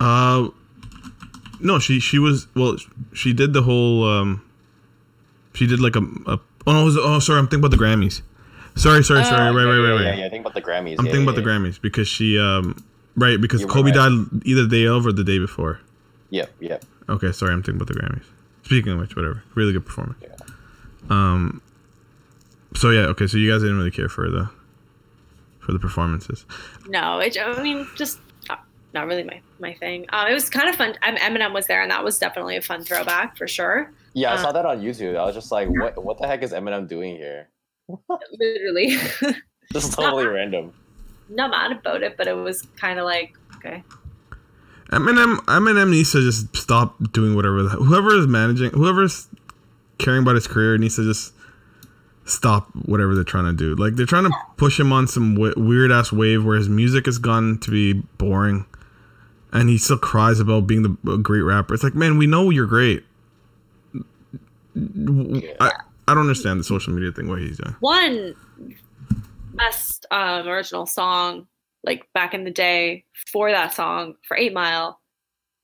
Uh, 0.00 0.48
no, 1.60 1.78
she 1.78 2.00
she 2.00 2.18
was 2.18 2.46
well. 2.54 2.76
She 3.12 3.32
did 3.32 3.52
the 3.52 3.62
whole. 3.62 4.04
Um, 4.04 4.42
she 5.54 5.66
did 5.66 5.80
like 5.80 5.96
a. 5.96 6.00
a 6.26 6.40
oh 6.66 6.72
no, 6.72 6.84
was, 6.84 6.96
oh 6.96 7.18
sorry, 7.18 7.38
I'm 7.38 7.46
thinking 7.46 7.60
about 7.64 7.70
the 7.70 7.82
Grammys. 7.82 8.22
Sorry, 8.76 9.02
sorry, 9.02 9.24
sorry. 9.24 9.48
Oh, 9.48 9.54
right, 9.54 9.64
right, 9.64 9.72
yeah, 9.74 9.80
right, 9.80 9.88
yeah, 9.88 9.94
right. 9.94 10.18
Yeah, 10.18 10.24
yeah, 10.24 10.28
think 10.28 10.42
about 10.42 10.54
the 10.54 10.62
Grammys. 10.62 10.96
I'm 10.98 11.06
yeah, 11.06 11.12
thinking 11.12 11.14
yeah, 11.22 11.22
about 11.30 11.34
the. 11.36 11.42
Grammys 11.42 11.80
because 11.80 12.06
she 12.08 12.38
um 12.38 12.84
right 13.16 13.40
because 13.40 13.62
You 13.62 13.66
Kobe 13.66 13.90
right. 13.90 13.94
died 13.94 14.42
either 14.44 14.62
the 14.64 14.68
day 14.68 14.86
of 14.86 15.06
or 15.06 15.12
the 15.12 15.24
day 15.24 15.38
before. 15.38 15.80
Yeah, 16.30 16.46
yeah. 16.60 16.78
Okay, 17.08 17.32
sorry, 17.32 17.52
I'm 17.52 17.62
thinking 17.62 17.80
about 17.80 17.88
the 17.88 17.98
Grammys. 18.00 18.24
Speaking 18.64 18.92
of 18.92 18.98
which, 18.98 19.16
whatever, 19.16 19.42
really 19.54 19.72
good 19.72 19.86
performance. 19.86 20.18
Yeah. 20.22 20.34
Um. 21.08 21.62
So 22.74 22.90
yeah, 22.90 23.06
okay, 23.06 23.26
so 23.26 23.38
you 23.38 23.50
guys 23.50 23.62
didn't 23.62 23.78
really 23.78 23.90
care 23.90 24.08
for 24.08 24.28
the 24.30 24.50
for 25.60 25.72
the 25.72 25.78
performances. 25.78 26.44
no. 26.88 27.18
It, 27.20 27.36
I 27.40 27.62
mean, 27.62 27.86
just 27.96 28.18
not, 28.48 28.64
not 28.92 29.06
really 29.06 29.24
my 29.24 29.40
my 29.58 29.72
thing. 29.74 30.04
Um, 30.12 30.28
it 30.28 30.34
was 30.34 30.50
kind 30.50 30.68
of 30.68 30.76
fun. 30.76 30.94
Um, 31.02 31.16
Eminem 31.16 31.54
was 31.54 31.66
there, 31.66 31.80
and 31.80 31.90
that 31.90 32.04
was 32.04 32.18
definitely 32.18 32.56
a 32.56 32.62
fun 32.62 32.84
throwback 32.84 33.36
for 33.38 33.48
sure. 33.48 33.90
Yeah, 34.12 34.32
I 34.32 34.34
Uh, 34.34 34.42
saw 34.42 34.52
that 34.52 34.66
on 34.66 34.82
YouTube. 34.82 35.16
I 35.16 35.24
was 35.24 35.34
just 35.34 35.50
like, 35.50 35.68
what 35.70 36.02
what 36.04 36.18
the 36.18 36.26
heck 36.26 36.42
is 36.42 36.52
Eminem 36.52 36.86
doing 36.88 37.16
here? 37.16 37.48
Literally, 38.38 38.96
This 39.72 39.84
is 39.88 39.94
totally 39.94 40.26
random. 40.26 40.72
not 41.28 41.50
mad 41.50 41.72
about 41.72 42.02
it, 42.02 42.16
but 42.16 42.26
it 42.28 42.34
was 42.34 42.62
kind 42.76 42.98
of 42.98 43.04
like 43.04 43.36
okay. 43.56 43.82
Eminem 44.90 45.36
Eminem 45.46 45.90
needs 45.90 46.12
to 46.12 46.20
just 46.20 46.54
stop 46.56 46.96
doing 47.12 47.34
whatever. 47.34 47.62
The, 47.64 47.70
whoever 47.70 48.14
is 48.16 48.26
managing, 48.26 48.70
whoever's 48.70 49.28
caring 49.98 50.22
about 50.22 50.36
his 50.36 50.46
career 50.46 50.78
needs 50.78 50.96
to 50.96 51.02
just 51.04 51.32
stop 52.24 52.68
whatever 52.84 53.14
they're 53.14 53.24
trying 53.24 53.46
to 53.46 53.52
do. 53.52 53.74
Like 53.74 53.94
they're 53.96 54.06
trying 54.06 54.24
to 54.24 54.32
push 54.56 54.78
him 54.78 54.92
on 54.92 55.06
some 55.08 55.34
w- 55.34 55.54
weird 55.56 55.90
ass 55.90 56.12
wave 56.12 56.44
where 56.44 56.56
his 56.56 56.68
music 56.68 57.06
has 57.06 57.18
gone 57.18 57.58
to 57.62 57.70
be 57.70 57.94
boring, 58.18 58.66
and 59.52 59.68
he 59.68 59.78
still 59.78 59.98
cries 59.98 60.38
about 60.38 60.66
being 60.68 60.82
the 60.82 61.16
great 61.18 61.42
rapper. 61.42 61.74
It's 61.74 61.82
like, 61.82 61.94
man, 61.94 62.16
we 62.18 62.26
know 62.28 62.50
you're 62.50 62.66
great. 62.66 63.04
I 65.60 65.72
I 66.08 66.14
don't 66.14 66.22
understand 66.22 66.60
the 66.60 66.64
social 66.64 66.92
media 66.92 67.12
thing. 67.12 67.28
What 67.28 67.40
he's 67.40 67.58
doing. 67.58 67.76
one 67.80 68.34
best 69.54 70.06
um, 70.10 70.46
original 70.46 70.84
song 70.84 71.46
like 71.84 72.06
back 72.12 72.34
in 72.34 72.44
the 72.44 72.50
day 72.50 73.04
for 73.32 73.50
that 73.50 73.72
song 73.72 74.16
for 74.26 74.36
Eight 74.36 74.52
Mile, 74.52 75.00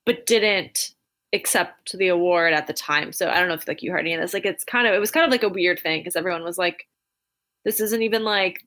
but 0.06 0.24
didn't 0.24 0.94
accept 1.32 1.96
the 1.98 2.08
award 2.08 2.52
at 2.52 2.66
the 2.66 2.72
time. 2.72 3.12
So 3.12 3.28
I 3.28 3.38
don't 3.38 3.48
know 3.48 3.54
if 3.54 3.66
like 3.66 3.82
you 3.82 3.90
heard 3.90 4.00
any 4.00 4.14
of 4.14 4.20
this. 4.20 4.32
Like 4.32 4.46
it's 4.46 4.64
kind 4.64 4.86
of 4.86 4.94
it 4.94 4.98
was 4.98 5.10
kind 5.10 5.26
of 5.26 5.32
like 5.32 5.42
a 5.42 5.48
weird 5.48 5.80
thing 5.80 6.00
because 6.00 6.16
everyone 6.16 6.44
was 6.44 6.58
like, 6.58 6.86
this 7.64 7.80
isn't 7.80 8.02
even 8.02 8.24
like 8.24 8.64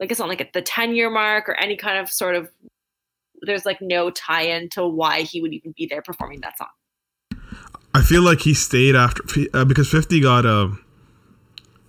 like 0.00 0.10
it's 0.10 0.20
not 0.20 0.28
like 0.28 0.40
at 0.40 0.52
the 0.52 0.62
ten 0.62 0.94
year 0.94 1.08
mark 1.08 1.48
or 1.48 1.54
any 1.54 1.76
kind 1.76 1.98
of 1.98 2.10
sort 2.12 2.34
of. 2.34 2.50
There's 3.42 3.66
like 3.66 3.82
no 3.82 4.10
tie-in 4.10 4.70
to 4.70 4.86
why 4.88 5.20
he 5.20 5.42
would 5.42 5.52
even 5.52 5.74
be 5.76 5.86
there 5.86 6.00
performing 6.00 6.40
that 6.40 6.56
song. 6.56 6.68
I 7.94 8.00
feel 8.00 8.22
like 8.22 8.40
he 8.40 8.54
stayed 8.54 8.96
after 8.96 9.22
uh, 9.52 9.66
because 9.66 9.90
Fifty 9.90 10.20
got 10.20 10.46
a 10.46 10.74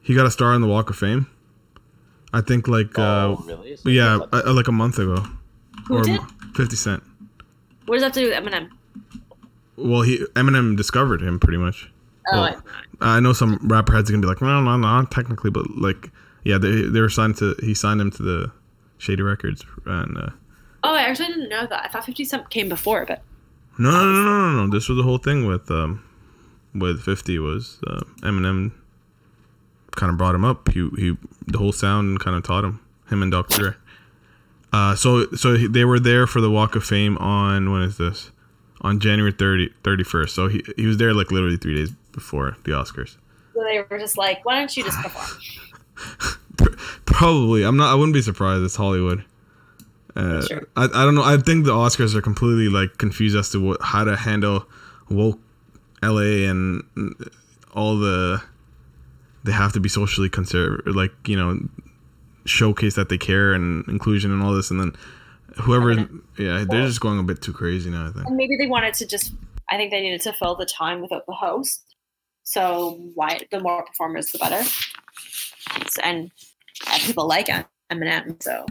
he 0.08 0.16
got 0.16 0.26
a 0.26 0.32
star 0.32 0.54
on 0.54 0.62
the 0.62 0.68
Walk 0.68 0.90
of 0.90 0.96
Fame. 0.96 1.28
I 2.34 2.42
think 2.42 2.68
like 2.68 2.98
uh, 2.98 3.36
oh, 3.38 3.44
really? 3.46 3.76
So 3.76 3.90
yeah, 3.90 4.18
that's- 4.32 4.48
uh, 4.48 4.54
like 4.54 4.68
a 4.68 4.72
month 4.72 4.98
ago. 5.00 5.24
Who 5.88 6.02
did? 6.02 6.22
Fifty 6.56 6.76
Cent. 6.78 7.04
What 7.86 7.96
does 7.96 8.02
that 8.02 8.08
have 8.08 8.14
to 8.14 8.20
do 8.22 8.30
with 8.30 8.54
Eminem? 8.54 8.70
Well, 9.78 10.02
he 10.02 10.18
Eminem 10.36 10.76
discovered 10.76 11.22
him 11.22 11.40
pretty 11.40 11.58
much. 11.58 11.90
Oh, 12.32 12.42
Well, 12.42 12.62
I 13.00 13.20
know 13.20 13.32
some 13.34 13.60
rapper 13.64 13.94
heads 13.94 14.10
are 14.10 14.14
gonna 14.14 14.22
be 14.22 14.28
like, 14.28 14.42
no, 14.42 14.62
no, 14.62 14.76
no, 14.78 15.06
technically, 15.06 15.52
but 15.52 15.70
like, 15.78 16.10
yeah, 16.44 16.58
they 16.58 16.82
they 16.82 17.00
were 17.00 17.10
signed 17.10 17.38
to 17.38 17.56
he 17.62 17.74
signed 17.74 18.02
him 18.02 18.12
to 18.12 18.24
the 18.24 18.52
Shady 18.98 19.22
Records, 19.24 19.64
and 19.86 20.18
uh, 20.18 20.30
oh, 20.84 20.94
I 20.96 21.02
actually 21.04 21.28
didn't 21.28 21.50
know 21.50 21.68
that. 21.68 21.86
I 21.86 21.88
thought 21.90 22.06
Fifty 22.06 22.26
Cent 22.26 22.50
came 22.50 22.68
before, 22.70 23.06
but 23.06 23.22
no, 23.78 23.92
no, 23.92 23.98
no, 24.04 24.24
no, 24.24 24.52
no, 24.52 24.66
no, 24.66 24.72
this 24.72 24.90
was 24.90 24.98
the 24.98 25.04
whole 25.04 25.20
thing 25.20 25.46
with 25.46 25.70
um 25.72 26.04
with 26.74 27.02
Fifty 27.02 27.38
was 27.40 27.80
uh, 27.88 28.02
Eminem 28.22 28.72
kind 29.96 30.12
of 30.12 30.17
brought 30.17 30.36
him 30.36 30.46
up. 30.46 30.70
He 30.70 30.89
he 30.98 31.17
the 31.48 31.58
whole 31.58 31.72
sound 31.72 32.20
kind 32.20 32.36
of 32.36 32.44
taught 32.44 32.63
him 32.63 32.79
him 33.10 33.22
and 33.24 33.32
Dr. 33.32 33.58
Dre. 33.58 33.74
Uh, 34.74 34.96
so 34.96 35.27
so 35.32 35.56
they 35.58 35.86
were 35.86 36.00
there 36.00 36.27
for 36.27 36.41
the 36.41 36.51
Walk 36.51 36.75
of 36.75 36.84
Fame 36.84 37.17
on 37.17 37.72
when 37.72 37.82
is 37.82 37.98
this? 37.98 38.32
On 38.82 39.00
January 39.00 39.32
30, 39.32 39.70
31st. 39.84 40.29
So 40.29 40.48
he 40.50 40.63
he 40.75 40.86
was 40.86 40.98
there 40.98 41.13
like 41.13 41.32
literally 41.32 41.58
three 41.58 41.75
days 41.75 41.91
before 42.12 42.58
the 42.63 42.72
Oscars. 42.72 43.15
so 43.53 43.63
they 43.63 43.82
were 43.89 43.98
just 43.98 44.17
like, 44.17 44.44
why 44.46 44.60
don't 44.60 44.75
you 44.75 44.84
just 44.84 44.98
perform? 45.00 46.38
Probably. 47.06 47.63
I'm 47.63 47.77
not. 47.77 47.91
I 47.91 47.96
wouldn't 47.96 48.13
be 48.13 48.22
surprised. 48.22 48.63
It's 48.63 48.75
Hollywood. 48.75 49.24
Uh, 50.15 50.41
Sure. 50.46 50.67
I, 50.75 50.86
I 50.86 50.88
don't 51.06 51.15
know. 51.15 51.24
I 51.24 51.38
think 51.38 51.65
the 51.65 51.72
Oscars 51.72 52.15
are 52.15 52.22
completely 52.22 52.70
like 52.70 52.98
confused 52.98 53.36
as 53.38 53.50
to 53.51 53.60
what, 53.63 53.82
how 53.82 54.03
to 54.03 54.15
handle 54.15 54.65
woke 55.10 55.39
LA 56.03 56.46
and 56.50 56.84
all 57.74 57.98
the 57.98 58.41
they 59.48 59.54
have 59.54 59.74
to 59.74 59.80
be 59.80 59.89
socially 59.89 60.30
conservative, 60.30 60.96
like 60.96 61.13
you 61.25 61.36
know, 61.36 61.58
showcase 62.46 62.96
that 62.96 63.10
they 63.10 63.18
care 63.18 63.54
and 63.54 63.88
inclusion 63.88 64.32
and 64.32 64.44
all 64.44 64.54
this, 64.54 64.70
and 64.70 64.80
then 64.80 64.92
whoever, 65.56 65.94
yeah, 66.38 66.66
they're 66.70 66.86
just 66.86 67.01
going 67.01 67.18
a 67.18 67.24
bit 67.24 67.42
too 67.42 67.54
crazy 67.54 67.89
now. 67.89 68.08
I 68.08 68.12
think. 68.12 68.27
And 68.27 68.38
maybe 68.38 68.58
they 68.58 68.68
wanted 68.68 68.94
to 68.96 69.08
just, 69.08 69.34
I 69.72 69.77
think 69.77 69.89
they 69.92 70.01
needed 70.01 70.22
to 70.22 70.34
fill 70.34 70.56
the 70.56 70.66
time 70.66 71.01
without 71.01 71.25
the 71.25 71.34
host. 71.34 71.96
So 72.44 73.00
why 73.16 73.39
the 73.51 73.60
more 73.60 73.84
performers, 73.84 74.27
the 74.32 74.38
better. 74.38 74.62
And 76.04 76.32
people 77.06 77.27
like 77.27 77.48
Eminem, 77.92 78.42
so 78.44 78.66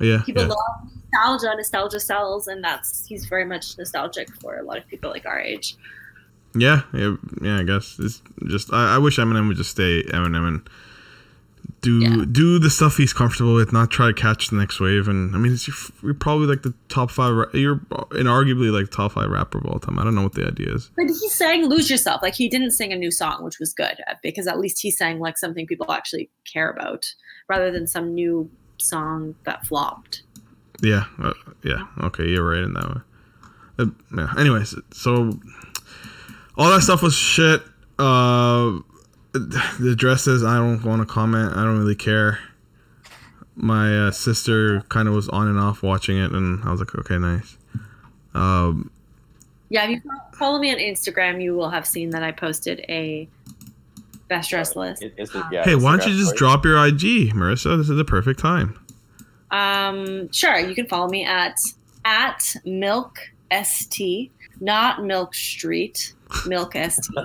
Yeah, 0.00 0.22
people 0.24 0.42
yeah. 0.42 0.48
love 0.48 0.90
nostalgia. 1.12 1.56
Nostalgia 1.56 2.00
sells, 2.00 2.48
and 2.48 2.62
that's 2.62 3.06
he's 3.06 3.26
very 3.26 3.44
much 3.44 3.78
nostalgic 3.78 4.28
for 4.40 4.56
a 4.58 4.62
lot 4.62 4.78
of 4.78 4.86
people 4.86 5.10
like 5.10 5.26
our 5.26 5.40
age. 5.40 5.76
Yeah, 6.54 6.82
yeah, 6.92 7.16
yeah. 7.42 7.58
I 7.58 7.62
guess 7.64 7.96
it's 7.98 8.22
just 8.46 8.72
I, 8.72 8.94
I 8.96 8.98
wish 8.98 9.18
Eminem 9.18 9.48
would 9.48 9.56
just 9.56 9.70
stay 9.70 10.02
Eminem 10.04 10.46
and 10.46 10.68
do 11.80 11.98
Yeah. 12.00 12.24
do 12.30 12.58
the 12.58 12.70
stuff 12.70 12.96
he's 12.96 13.12
comfortable 13.12 13.54
with, 13.54 13.72
not 13.72 13.90
try 13.90 14.06
to 14.06 14.12
catch 14.12 14.48
the 14.48 14.56
next 14.56 14.80
wave. 14.80 15.08
And 15.08 15.34
I 15.34 15.38
mean, 15.38 15.56
you're, 15.66 15.76
you're 16.02 16.14
probably 16.14 16.46
like 16.46 16.62
the 16.62 16.72
top 16.88 17.10
five. 17.10 17.34
You're 17.54 17.76
inarguably 18.12 18.70
like 18.72 18.90
top 18.90 19.12
five 19.12 19.28
rapper 19.30 19.58
of 19.58 19.66
all 19.66 19.78
time. 19.78 19.98
I 19.98 20.04
don't 20.04 20.14
know 20.14 20.22
what 20.22 20.34
the 20.34 20.46
idea 20.46 20.72
is. 20.74 20.90
But 20.96 21.06
he 21.06 21.28
sang 21.28 21.66
"Lose 21.66 21.90
Yourself." 21.90 22.22
Like 22.22 22.34
he 22.34 22.48
didn't 22.48 22.70
sing 22.72 22.92
a 22.92 22.96
new 22.96 23.10
song, 23.10 23.42
which 23.44 23.58
was 23.58 23.72
good 23.74 23.96
uh, 24.06 24.14
because 24.22 24.46
at 24.46 24.58
least 24.58 24.80
he 24.80 24.90
sang 24.90 25.18
like 25.20 25.36
something 25.38 25.66
people 25.66 25.90
actually 25.90 26.30
care 26.50 26.70
about, 26.70 27.12
rather 27.48 27.70
than 27.70 27.86
some 27.86 28.14
new 28.14 28.50
song 28.78 29.34
that 29.44 29.66
flopped. 29.66 30.22
Yeah, 30.82 31.04
uh, 31.22 31.32
yeah. 31.64 31.86
Okay, 32.02 32.28
you're 32.28 32.48
right 32.48 32.62
in 32.62 32.74
that 32.74 32.88
way. 32.94 33.00
Uh, 33.78 33.86
yeah. 34.16 34.32
Anyways, 34.38 34.74
so 34.92 35.38
all 36.56 36.70
that 36.70 36.82
stuff 36.82 37.02
was 37.02 37.14
shit. 37.14 37.62
Uh, 37.98 38.78
the 39.32 39.94
dresses, 39.96 40.44
I 40.44 40.56
don't 40.56 40.82
want 40.84 41.00
to 41.02 41.06
comment. 41.06 41.52
I 41.56 41.64
don't 41.64 41.78
really 41.78 41.94
care. 41.96 42.38
My 43.56 44.06
uh, 44.06 44.10
sister 44.10 44.80
kind 44.88 45.08
of 45.08 45.14
was 45.14 45.28
on 45.28 45.48
and 45.48 45.58
off 45.58 45.82
watching 45.82 46.18
it, 46.18 46.32
and 46.32 46.62
I 46.64 46.70
was 46.70 46.80
like, 46.80 46.94
okay, 46.96 47.18
nice. 47.18 47.56
Um, 48.34 48.90
Yeah, 49.68 49.84
if 49.84 49.90
you 50.04 50.10
follow 50.34 50.58
me 50.58 50.72
on 50.72 50.78
Instagram, 50.78 51.42
you 51.42 51.54
will 51.54 51.70
have 51.70 51.86
seen 51.86 52.10
that 52.10 52.22
I 52.22 52.32
posted 52.32 52.80
a 52.88 53.28
best 54.28 54.50
dress 54.50 54.74
list. 54.74 55.02
It- 55.02 55.14
it's 55.16 55.34
yeah, 55.52 55.64
hey, 55.64 55.74
why 55.76 55.96
don't 55.96 56.06
you 56.08 56.14
just 56.16 56.36
story. 56.36 56.38
drop 56.38 56.64
your 56.64 56.84
IG, 56.84 57.32
Marissa? 57.32 57.76
This 57.78 57.88
is 57.88 57.96
the 57.96 58.04
perfect 58.04 58.40
time. 58.40 58.78
Um, 59.50 60.32
sure, 60.32 60.58
you 60.58 60.74
can 60.74 60.86
follow 60.86 61.08
me 61.08 61.24
at 61.24 61.58
at 62.04 62.56
milk 62.64 63.18
st, 63.62 64.30
not 64.60 65.04
milk 65.04 65.32
street, 65.34 66.12
milk 66.46 66.74
st. 66.74 67.06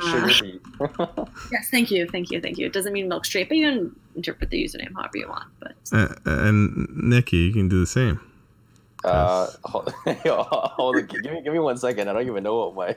Sugar 0.00 0.32
Uh, 0.80 1.26
yes, 1.52 1.68
thank 1.70 1.90
you, 1.90 2.08
thank 2.08 2.30
you, 2.30 2.40
thank 2.40 2.56
you. 2.58 2.66
It 2.66 2.72
doesn't 2.72 2.92
mean 2.94 3.08
milk 3.08 3.24
straight, 3.26 3.48
but 3.48 3.58
you 3.58 3.70
can 3.70 3.96
interpret 4.16 4.48
the 4.50 4.62
username 4.64 4.92
however 4.96 5.16
you 5.18 5.28
want. 5.28 5.48
But 5.60 5.74
Uh, 5.92 6.14
and 6.24 6.88
Nikki, 6.96 7.36
you 7.36 7.52
can 7.52 7.68
do 7.68 7.80
the 7.80 7.86
same. 7.86 8.18
Uh, 9.04 9.48
hold, 9.64 9.92
hold 10.24 10.96
on, 10.96 11.06
give 11.06 11.22
me 11.24 11.42
give 11.42 11.52
me 11.52 11.58
one 11.58 11.76
second. 11.76 12.08
I 12.08 12.12
don't 12.14 12.26
even 12.26 12.42
know 12.42 12.56
what 12.70 12.74
my. 12.74 12.96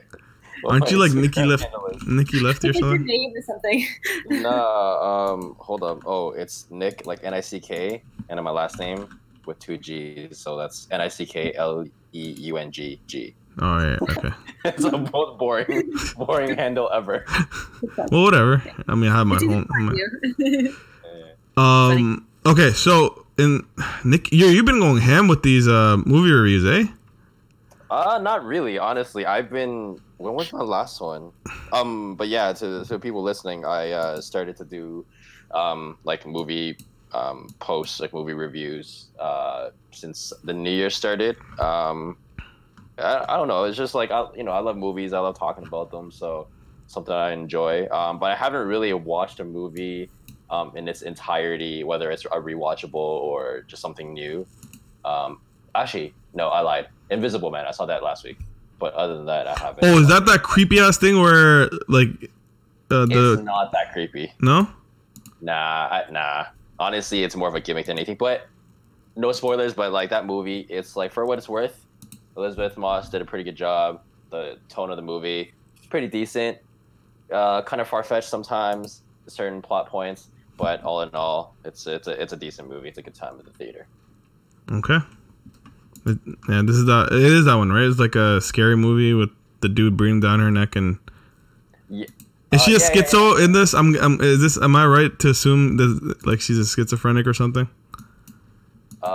what 0.62 0.70
Aren't 0.72 0.84
my 0.86 0.90
you 0.90 0.98
like 0.98 1.12
Nikki 1.12 1.42
left? 1.44 1.66
Nikki 2.06 2.40
left 2.40 2.64
or 2.64 2.68
Like 2.68 2.76
your 2.80 2.82
something? 2.90 3.04
name 3.04 3.32
or 3.36 3.42
something. 3.42 3.86
Nah, 4.42 5.32
um, 5.34 5.56
hold 5.58 5.82
up. 5.82 6.00
Oh, 6.06 6.30
it's 6.30 6.66
Nick, 6.70 7.06
like 7.06 7.20
N 7.24 7.34
I 7.34 7.40
C 7.40 7.60
K, 7.60 8.02
and 8.28 8.38
then 8.38 8.44
my 8.44 8.52
last 8.52 8.78
name 8.78 9.08
with 9.46 9.58
two 9.58 9.76
G's. 9.76 10.38
So 10.38 10.56
that's 10.56 10.86
N 10.90 11.00
I 11.00 11.08
C 11.08 11.26
K 11.26 11.52
L 11.56 11.84
E 12.12 12.34
U 12.50 12.56
N 12.56 12.70
G 12.72 13.00
G. 13.06 13.34
All 13.60 13.76
right, 13.76 13.98
okay. 14.10 14.30
It's 14.64 14.82
the 14.82 14.98
most 14.98 15.38
boring, 15.38 15.90
boring 16.16 16.56
handle 16.56 16.90
ever. 16.92 17.24
Well, 18.10 18.22
whatever. 18.24 18.62
I 18.88 18.94
mean, 18.94 19.10
I 19.10 19.16
have 19.18 19.26
my 19.26 19.36
It's 19.36 19.44
easy 19.44 19.52
home. 19.52 19.64
to 19.64 19.68
find 19.72 19.98
you. 19.98 20.74
Yeah. 21.06 21.22
Um. 21.56 22.26
Okay, 22.44 22.70
so 22.72 23.24
in 23.38 23.66
Nick, 24.04 24.30
you 24.32 24.46
you've 24.46 24.66
been 24.66 24.80
going 24.80 24.98
ham 25.00 25.26
with 25.28 25.42
these 25.42 25.66
uh 25.68 25.96
movie 26.04 26.30
reviews, 26.32 26.64
eh? 26.66 26.92
Uh, 27.90 28.18
not 28.20 28.44
really. 28.44 28.78
Honestly, 28.78 29.24
I've 29.26 29.50
been. 29.50 30.00
When 30.18 30.34
was 30.34 30.52
my 30.52 30.62
last 30.62 31.00
one? 31.00 31.30
Um, 31.72 32.14
but 32.16 32.28
yeah, 32.28 32.52
to 32.54 32.84
to 32.84 32.98
people 32.98 33.22
listening, 33.22 33.64
I 33.64 33.90
uh, 33.92 34.20
started 34.20 34.56
to 34.58 34.64
do, 34.64 35.04
um, 35.52 35.98
like 36.04 36.26
movie 36.26 36.76
um 37.12 37.48
posts, 37.60 38.00
like 38.00 38.12
movie 38.12 38.32
reviews, 38.34 39.06
uh, 39.18 39.70
since 39.92 40.32
the 40.44 40.52
new 40.52 40.70
year 40.70 40.90
started. 40.90 41.36
Um, 41.58 42.16
I, 42.98 43.24
I 43.28 43.36
don't 43.36 43.48
know. 43.48 43.64
It's 43.64 43.76
just 43.76 43.94
like 43.94 44.10
I, 44.10 44.26
you 44.36 44.42
know, 44.44 44.52
I 44.52 44.60
love 44.60 44.76
movies. 44.76 45.12
I 45.12 45.18
love 45.18 45.38
talking 45.38 45.66
about 45.66 45.90
them. 45.90 46.10
So 46.10 46.48
something 46.86 47.14
I 47.14 47.32
enjoy. 47.32 47.88
Um, 47.90 48.18
but 48.18 48.30
I 48.30 48.36
haven't 48.36 48.66
really 48.66 48.92
watched 48.92 49.40
a 49.40 49.44
movie, 49.44 50.08
um, 50.50 50.72
in 50.76 50.88
its 50.88 51.02
entirety, 51.02 51.84
whether 51.84 52.10
it's 52.10 52.24
a 52.24 52.28
rewatchable 52.28 52.94
or 52.94 53.64
just 53.66 53.82
something 53.82 54.12
new. 54.12 54.46
Um, 55.04 55.40
actually, 55.74 56.14
no, 56.34 56.48
I 56.48 56.60
lied. 56.60 56.88
Invisible 57.10 57.50
Man. 57.50 57.66
I 57.66 57.70
saw 57.70 57.86
that 57.86 58.02
last 58.02 58.24
week. 58.24 58.38
But 58.78 58.92
other 58.94 59.16
than 59.16 59.26
that, 59.26 59.46
I 59.46 59.58
haven't. 59.58 59.84
Oh, 59.84 59.98
is 59.98 60.08
that 60.08 60.26
that 60.26 60.42
creepy 60.42 60.80
ass 60.80 60.98
thing 60.98 61.18
where 61.18 61.70
like 61.88 62.08
uh, 62.90 63.06
It's 63.08 63.38
the 63.38 63.42
not 63.42 63.72
that 63.72 63.92
creepy. 63.92 64.32
no? 64.40 64.68
Nah, 65.40 65.52
I, 65.90 66.04
nah. 66.10 66.46
Honestly, 66.78 67.24
it's 67.24 67.34
more 67.34 67.48
of 67.48 67.54
a 67.54 67.60
gimmick 67.60 67.86
than 67.86 67.96
anything. 67.96 68.16
But 68.16 68.46
no 69.16 69.32
spoilers. 69.32 69.72
But 69.72 69.92
like 69.92 70.10
that 70.10 70.26
movie, 70.26 70.66
it's 70.68 70.94
like 70.94 71.12
for 71.12 71.24
what 71.24 71.38
it's 71.38 71.48
worth. 71.48 71.85
Elisabeth 72.36 72.76
Moss 72.76 73.08
did 73.08 73.22
a 73.22 73.24
pretty 73.24 73.44
good 73.44 73.56
job. 73.56 74.00
The 74.30 74.58
tone 74.68 74.90
of 74.90 74.96
the 74.96 75.02
movie, 75.02 75.52
pretty 75.90 76.08
decent. 76.08 76.58
Uh, 77.32 77.62
kind 77.62 77.80
of 77.80 77.88
far 77.88 78.02
fetched 78.02 78.28
sometimes, 78.28 79.02
certain 79.26 79.62
plot 79.62 79.88
points. 79.88 80.28
But 80.56 80.82
all 80.84 81.02
in 81.02 81.10
all, 81.14 81.54
it's 81.64 81.86
it's 81.86 82.08
a 82.08 82.20
it's 82.20 82.32
a 82.32 82.36
decent 82.36 82.68
movie. 82.68 82.88
It's 82.88 82.98
a 82.98 83.02
good 83.02 83.14
time 83.14 83.36
at 83.38 83.44
the 83.44 83.50
theater. 83.52 83.86
Okay. 84.72 84.98
It- 86.06 86.18
yeah, 86.48 86.62
this 86.64 86.76
is 86.76 86.86
that. 86.86 87.08
It 87.12 87.20
is 87.20 87.44
that 87.44 87.54
one, 87.56 87.70
right? 87.72 87.84
It's 87.84 87.98
like 87.98 88.14
a 88.14 88.40
scary 88.40 88.76
movie 88.76 89.12
with 89.12 89.30
the 89.60 89.68
dude 89.68 89.96
breathing 89.96 90.20
down 90.20 90.40
her 90.40 90.50
neck 90.50 90.74
and. 90.76 90.98
Yeah. 91.90 92.06
Is 92.52 92.62
she 92.62 92.74
Uh, 92.74 92.78
a 92.78 92.80
yeah, 92.80 92.88
yeah, 92.94 93.02
schizo 93.02 93.44
in 93.44 93.52
this? 93.52 93.74
I'm, 93.74 93.94
I'm. 93.96 94.20
Is 94.20 94.40
this? 94.40 94.56
Am 94.56 94.74
I 94.76 94.86
right 94.86 95.16
to 95.18 95.30
assume 95.30 95.76
that 95.76 96.20
like 96.24 96.40
she's 96.40 96.58
a 96.58 96.64
schizophrenic 96.64 97.26
or 97.26 97.34
something? 97.34 97.68
Uh, 99.02 99.06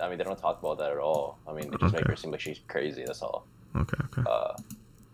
I 0.00 0.08
mean, 0.08 0.18
they 0.18 0.24
don't 0.24 0.38
talk 0.38 0.58
about 0.60 0.78
that 0.78 0.90
at 0.92 0.98
all. 0.98 1.38
I 1.48 1.52
mean, 1.52 1.70
they 1.70 1.76
just 1.78 1.94
make 1.94 2.06
her 2.06 2.16
seem 2.16 2.30
like 2.30 2.40
she's 2.40 2.60
crazy. 2.68 3.04
That's 3.04 3.22
all. 3.22 3.46
Okay. 3.76 3.96
Okay. 4.04 4.22
Uh, 4.30 4.54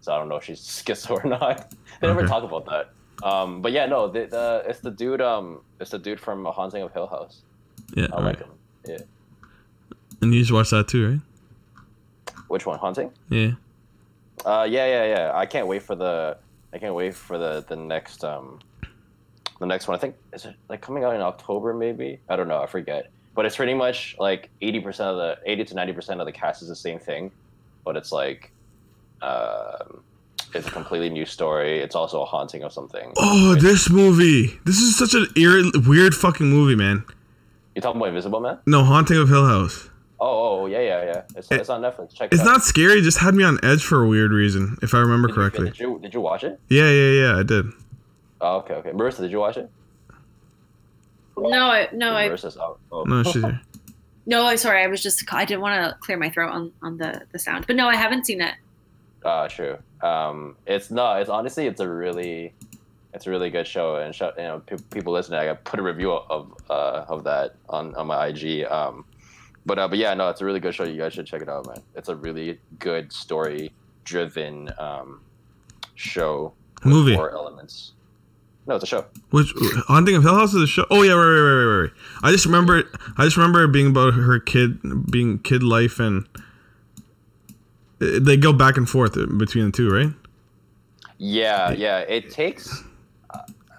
so 0.00 0.12
I 0.12 0.18
don't 0.18 0.28
know 0.28 0.36
if 0.36 0.44
she's 0.44 0.60
schizo 0.84 1.22
or 1.22 1.28
not. 1.28 1.70
they 2.00 2.06
never 2.06 2.20
Okay. 2.20 2.28
talk 2.28 2.42
about 2.44 2.66
that. 2.66 2.92
Um, 3.26 3.60
but 3.60 3.72
yeah, 3.72 3.86
no, 3.86 4.08
the, 4.08 4.26
the 4.26 4.64
it's 4.66 4.80
the 4.80 4.90
dude. 4.90 5.20
Um, 5.20 5.60
it's 5.78 5.90
the 5.90 5.98
dude 5.98 6.18
from 6.20 6.46
A 6.46 6.52
Haunting 6.52 6.82
of 6.82 6.92
Hill 6.92 7.06
House. 7.06 7.42
Yeah. 7.94 8.06
I 8.12 8.16
like 8.20 8.24
right. 8.24 8.38
him. 8.38 8.50
Yeah. 8.86 8.98
And 10.22 10.32
you 10.34 10.40
just 10.40 10.52
watched 10.52 10.70
that 10.70 10.88
too, 10.88 11.08
right? 11.10 11.20
Which 12.48 12.66
one? 12.66 12.78
Haunting? 12.78 13.10
Yeah. 13.28 13.52
Uh, 14.44 14.66
yeah, 14.68 14.86
yeah, 14.86 15.04
yeah. 15.04 15.32
I 15.34 15.46
can't 15.46 15.66
wait 15.66 15.82
for 15.82 15.94
the. 15.94 16.36
I 16.72 16.78
can't 16.78 16.94
wait 16.94 17.14
for 17.14 17.36
the 17.36 17.64
the 17.68 17.76
next 17.76 18.24
um, 18.24 18.60
the 19.58 19.66
next 19.66 19.86
one. 19.88 19.96
I 19.96 20.00
think 20.00 20.16
is 20.32 20.46
it 20.46 20.54
like 20.68 20.80
coming 20.80 21.04
out 21.04 21.14
in 21.14 21.20
October 21.20 21.74
maybe. 21.74 22.20
I 22.28 22.36
don't 22.36 22.48
know. 22.48 22.60
I 22.62 22.66
forget. 22.66 23.10
But 23.34 23.46
it's 23.46 23.56
pretty 23.56 23.74
much 23.74 24.16
like 24.18 24.50
eighty 24.60 24.80
percent 24.80 25.10
of 25.10 25.16
the 25.16 25.38
eighty 25.50 25.64
to 25.64 25.74
ninety 25.74 25.92
percent 25.92 26.20
of 26.20 26.26
the 26.26 26.32
cast 26.32 26.62
is 26.62 26.68
the 26.68 26.76
same 26.76 26.98
thing, 26.98 27.30
but 27.84 27.96
it's 27.96 28.10
like, 28.12 28.50
um, 29.22 30.02
it's 30.54 30.66
a 30.66 30.70
completely 30.70 31.10
new 31.10 31.24
story. 31.26 31.78
It's 31.78 31.94
also 31.94 32.22
a 32.22 32.24
haunting 32.24 32.62
of 32.64 32.72
something. 32.72 33.12
Oh, 33.16 33.54
this 33.54 33.88
movie. 33.88 34.58
This 34.64 34.78
is 34.80 34.96
such 34.98 35.14
an 35.14 35.26
eerie, 35.36 35.70
weird 35.86 36.14
fucking 36.14 36.46
movie, 36.48 36.74
man. 36.74 37.04
You 37.76 37.82
talking 37.82 38.00
about 38.00 38.08
Invisible 38.08 38.40
Man? 38.40 38.58
No, 38.66 38.82
Haunting 38.82 39.16
of 39.18 39.28
Hill 39.28 39.46
House. 39.46 39.88
Oh, 40.18 40.62
oh, 40.62 40.66
yeah, 40.66 40.80
yeah, 40.80 41.04
yeah. 41.04 41.22
It's, 41.36 41.50
It- 41.52 41.60
it's 41.60 41.70
on 41.70 41.80
Netflix. 41.82 42.12
Check 42.14 42.32
it 42.32 42.34
It's 42.34 42.42
out. 42.42 42.46
not 42.46 42.62
scary. 42.62 42.98
It 42.98 43.02
just 43.02 43.18
had 43.18 43.34
me 43.34 43.44
on 43.44 43.58
edge 43.62 43.82
for 43.84 44.02
a 44.02 44.08
weird 44.08 44.32
reason, 44.32 44.76
if 44.82 44.92
I 44.92 44.98
remember 44.98 45.28
Did 45.28 45.34
you- 45.36 45.40
correctly. 45.40 45.64
Did 45.70 45.78
you 45.78 45.98
did 46.02 46.14
you 46.14 46.20
watch 46.20 46.42
it? 46.44 46.58
Yeah, 46.68 46.90
yeah, 46.90 47.10
yeah. 47.32 47.38
I 47.38 47.42
did. 47.44 47.66
Oh, 48.40 48.56
okay, 48.58 48.74
okay. 48.74 48.90
Marissa, 48.90 49.18
did 49.20 49.30
you 49.30 49.38
watch 49.38 49.56
it? 49.56 49.70
No, 51.36 51.66
I, 51.66 51.88
no, 51.92 52.12
I, 52.14 52.28
Oh. 52.92 53.04
No, 53.04 53.22
she's 53.22 53.34
here. 53.42 53.60
no. 54.26 54.54
Sorry. 54.56 54.82
I 54.82 54.86
was 54.86 55.02
just. 55.02 55.24
I 55.32 55.44
didn't 55.44 55.60
want 55.62 55.74
to 55.92 55.96
clear 56.00 56.16
my 56.18 56.30
throat 56.30 56.50
on 56.50 56.72
on 56.82 56.96
the 56.98 57.22
the 57.32 57.38
sound, 57.38 57.66
but 57.66 57.76
no, 57.76 57.88
I 57.88 57.96
haven't 57.96 58.26
seen 58.26 58.40
it. 58.40 58.54
Uh, 59.24 59.48
true. 59.48 59.76
Um, 60.02 60.56
it's 60.66 60.90
no, 60.90 61.12
it's 61.16 61.28
honestly, 61.28 61.66
it's 61.66 61.80
a 61.80 61.88
really, 61.88 62.54
it's 63.12 63.26
a 63.26 63.30
really 63.30 63.50
good 63.50 63.66
show, 63.66 63.96
and 63.96 64.14
show, 64.14 64.32
you 64.36 64.44
know, 64.44 64.62
pe- 64.64 64.78
people 64.90 65.12
listening, 65.12 65.40
I 65.40 65.52
put 65.52 65.78
a 65.78 65.82
review 65.82 66.12
of 66.12 66.54
uh 66.70 67.04
of 67.08 67.24
that 67.24 67.54
on 67.68 67.94
on 67.96 68.06
my 68.06 68.28
IG. 68.28 68.64
Um, 68.64 69.04
but 69.66 69.78
uh, 69.78 69.88
but 69.88 69.98
yeah, 69.98 70.14
no, 70.14 70.30
it's 70.30 70.40
a 70.40 70.44
really 70.46 70.60
good 70.60 70.74
show. 70.74 70.84
You 70.84 70.96
guys 70.96 71.12
should 71.12 71.26
check 71.26 71.42
it 71.42 71.48
out, 71.50 71.66
man. 71.66 71.82
It's 71.94 72.08
a 72.08 72.16
really 72.16 72.58
good 72.78 73.12
story 73.12 73.72
driven 74.04 74.70
um 74.78 75.20
show. 75.94 76.54
with 76.82 76.92
Movie. 76.94 77.14
Four 77.14 77.32
elements. 77.32 77.92
No, 78.66 78.74
it's 78.74 78.84
a 78.84 78.86
show. 78.86 79.06
Which 79.30 79.52
Haunting 79.88 80.16
of 80.16 80.22
Hill 80.22 80.34
House 80.34 80.54
is 80.54 80.62
a 80.62 80.66
show? 80.66 80.86
Oh 80.90 81.02
yeah, 81.02 81.12
right, 81.12 81.24
right, 81.24 81.40
right, 81.40 81.64
right, 81.64 81.80
right. 81.82 81.90
I 82.22 82.30
just 82.30 82.46
remember. 82.46 82.84
I 83.16 83.24
just 83.24 83.36
remember 83.36 83.64
it 83.64 83.72
being 83.72 83.88
about 83.88 84.14
her 84.14 84.38
kid, 84.38 84.78
being 85.10 85.38
kid 85.38 85.62
life, 85.62 85.98
and 85.98 86.26
they 87.98 88.36
go 88.36 88.52
back 88.52 88.76
and 88.76 88.88
forth 88.88 89.14
between 89.38 89.66
the 89.66 89.72
two, 89.72 89.90
right? 89.90 90.12
Yeah, 91.18 91.70
yeah. 91.72 92.00
It 92.00 92.30
takes. 92.30 92.84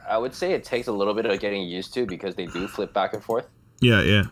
I 0.10 0.18
would 0.18 0.36
say 0.36 0.54
it 0.54 0.64
takes 0.64 0.88
a 0.88 0.92
little 0.92 1.14
bit 1.14 1.26
of 1.26 1.40
getting 1.40 1.62
used 1.64 1.94
to 1.94 2.06
because 2.06 2.36
they 2.36 2.46
do 2.46 2.68
flip 2.68 2.92
back 2.92 3.14
and 3.14 3.24
forth. 3.24 3.48
Yeah, 3.80 4.02
yeah, 4.02 4.24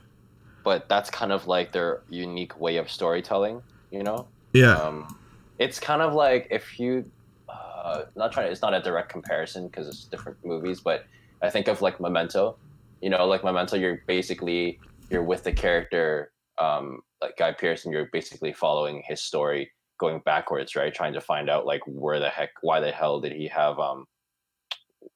but 0.63 0.89
that's 0.89 1.09
kind 1.09 1.31
of 1.31 1.47
like 1.47 1.71
their 1.71 2.01
unique 2.09 2.59
way 2.59 2.77
of 2.77 2.91
storytelling 2.91 3.61
you 3.91 4.03
know 4.03 4.27
yeah. 4.53 4.75
um, 4.75 5.17
it's 5.57 5.79
kind 5.79 6.01
of 6.01 6.13
like 6.13 6.47
if 6.51 6.79
you 6.79 7.09
uh, 7.83 8.05
not 8.15 8.31
trying. 8.31 8.47
to, 8.47 8.51
it's 8.51 8.61
not 8.61 8.73
a 8.73 8.81
direct 8.81 9.09
comparison 9.09 9.67
because 9.67 9.87
it's 9.87 10.05
different 10.05 10.37
movies, 10.43 10.81
but 10.81 11.05
I 11.41 11.49
think 11.49 11.67
of 11.67 11.81
like 11.81 11.99
Memento. 11.99 12.57
You 13.01 13.09
know, 13.09 13.25
like 13.25 13.43
Memento, 13.43 13.77
you're 13.77 14.01
basically 14.07 14.79
you're 15.09 15.23
with 15.23 15.43
the 15.43 15.51
character, 15.51 16.31
um, 16.59 17.01
like 17.21 17.37
Guy 17.37 17.53
Pearce, 17.53 17.85
and 17.85 17.93
you're 17.93 18.09
basically 18.11 18.53
following 18.53 19.03
his 19.07 19.21
story 19.21 19.71
going 19.99 20.21
backwards, 20.25 20.75
right? 20.75 20.93
Trying 20.93 21.13
to 21.13 21.21
find 21.21 21.49
out 21.49 21.65
like 21.65 21.81
where 21.85 22.19
the 22.19 22.29
heck, 22.29 22.51
why 22.61 22.79
the 22.79 22.91
hell 22.91 23.19
did 23.19 23.31
he 23.31 23.47
have 23.47 23.79
um, 23.79 24.05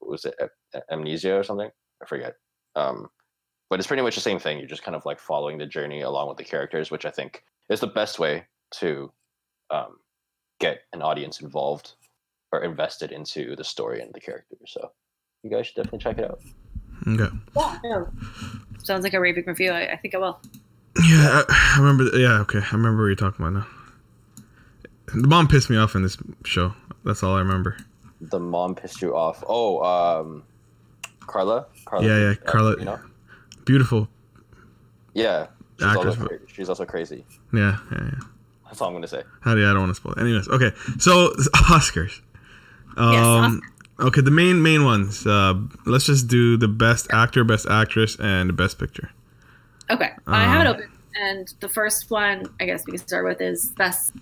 was 0.01 0.25
it 0.25 0.36
amnesia 0.91 1.38
or 1.38 1.43
something? 1.43 1.70
I 2.01 2.05
forget. 2.05 2.36
Um, 2.75 3.08
but 3.70 3.79
it's 3.79 3.88
pretty 3.88 4.03
much 4.03 4.15
the 4.15 4.22
same 4.22 4.39
thing. 4.39 4.60
You're 4.60 4.67
just 4.67 4.84
kind 4.84 4.96
of 4.96 5.05
like 5.05 5.20
following 5.20 5.58
the 5.58 5.65
journey 5.65 6.01
along 6.01 6.27
with 6.27 6.38
the 6.38 6.43
characters, 6.43 6.91
which 6.91 7.05
I 7.05 7.12
think 7.12 7.43
is 7.70 7.79
the 7.79 7.88
best 7.88 8.20
way 8.20 8.46
to 8.75 9.12
um, 9.72 9.98
get 10.60 10.82
an 10.93 11.01
audience 11.01 11.41
involved 11.41 11.93
or 12.53 12.63
invested 12.63 13.12
into 13.12 13.55
the 13.55 13.63
story 13.63 14.00
and 14.01 14.13
the 14.13 14.19
characters. 14.19 14.60
So 14.67 14.91
you 15.41 15.50
guys 15.50 15.65
should 15.67 15.75
definitely 15.75 16.00
check 16.00 16.19
it 16.19 16.25
out. 16.25 16.39
Okay. 17.07 17.36
Yeah, 17.55 17.79
no. 17.83 18.07
Sounds 18.83 19.03
like 19.03 19.13
a 19.15 19.19
raving 19.19 19.45
review. 19.48 19.72
I, 19.72 19.93
I 19.93 19.98
think 19.98 20.13
I 20.13 20.19
will. 20.19 20.39
Yeah, 21.03 21.41
I, 21.50 21.74
I 21.75 21.79
remember. 21.79 22.03
Yeah, 22.17 22.41
okay. 22.41 22.60
I 22.60 22.75
remember 22.75 23.01
what 23.01 23.07
you're 23.07 23.15
talking 23.15 23.43
about 23.43 23.53
now. 23.60 23.67
The 25.07 25.27
mom 25.27 25.48
pissed 25.48 25.69
me 25.69 25.77
off 25.77 25.95
in 25.95 26.03
this 26.03 26.15
show. 26.45 26.74
That's 27.03 27.24
all 27.24 27.36
I 27.36 27.39
remember. 27.39 27.75
The 28.22 28.39
mom 28.39 28.75
pissed 28.75 29.01
you 29.01 29.15
off. 29.15 29.43
Oh, 29.48 29.83
um, 29.83 30.43
Carla. 31.22 31.65
Carla. 31.86 32.05
Yeah, 32.05 32.19
yeah, 32.19 32.29
uh, 32.29 32.36
Carla- 32.51 32.77
You 32.77 32.86
know. 32.86 33.00
Beautiful. 33.65 34.07
Yeah. 35.13 35.48
She's 35.79 35.88
Actress, 35.88 36.05
also, 36.17 36.27
cra- 36.27 36.39
she's 36.48 36.69
also 36.69 36.86
crazy. 36.86 37.25
Yeah, 37.51 37.77
yeah, 37.91 38.03
yeah. 38.03 38.19
That's 38.65 38.79
all 38.81 38.88
I'm 38.89 38.93
gonna 38.93 39.07
say. 39.07 39.24
How 39.41 39.55
do 39.55 39.62
you, 39.62 39.69
I 39.69 39.74
don't 39.74 39.81
want 39.81 39.89
to 39.91 39.95
spoil 39.95 40.13
it. 40.13 40.19
Anyways, 40.22 40.48
okay. 40.50 40.72
So 41.00 41.31
Oscars. 41.55 42.22
Yes, 42.98 43.26
Um, 43.26 43.62
okay, 44.00 44.22
the 44.22 44.32
main 44.32 44.62
main 44.62 44.86
ones. 44.86 45.26
Uh, 45.26 45.56
let's 45.86 46.06
just 46.06 46.28
do 46.28 46.58
the 46.58 46.68
best 46.68 47.08
actor, 47.12 47.44
best 47.44 47.68
actress, 47.70 48.16
and 48.20 48.50
the 48.50 48.54
best 48.54 48.78
picture. 48.80 49.12
Okay, 49.90 50.12
I 50.28 50.46
have 50.46 50.66
it 50.66 50.70
open, 50.70 50.90
and 51.16 51.54
the 51.60 51.70
first 51.70 52.10
one 52.10 52.46
I 52.60 52.66
guess 52.66 52.86
we 52.86 52.94
can 52.94 53.06
start 53.08 53.26
with 53.26 53.42
is 53.42 53.70
best 53.78 54.14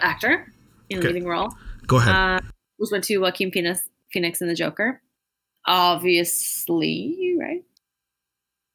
actor 0.00 0.46
in 0.88 0.98
Okay. 0.98 1.08
leading 1.08 1.26
role, 1.26 1.50
Go 1.86 1.98
ahead. 1.98 2.14
uh, 2.14 2.40
which 2.78 2.90
went 2.90 3.04
to 3.04 3.18
Joaquin 3.18 3.50
Phoenix, 3.50 3.82
Phoenix 4.12 4.40
in 4.40 4.48
the 4.48 4.54
Joker. 4.54 5.02
Obviously, 5.66 7.36
right? 7.38 7.62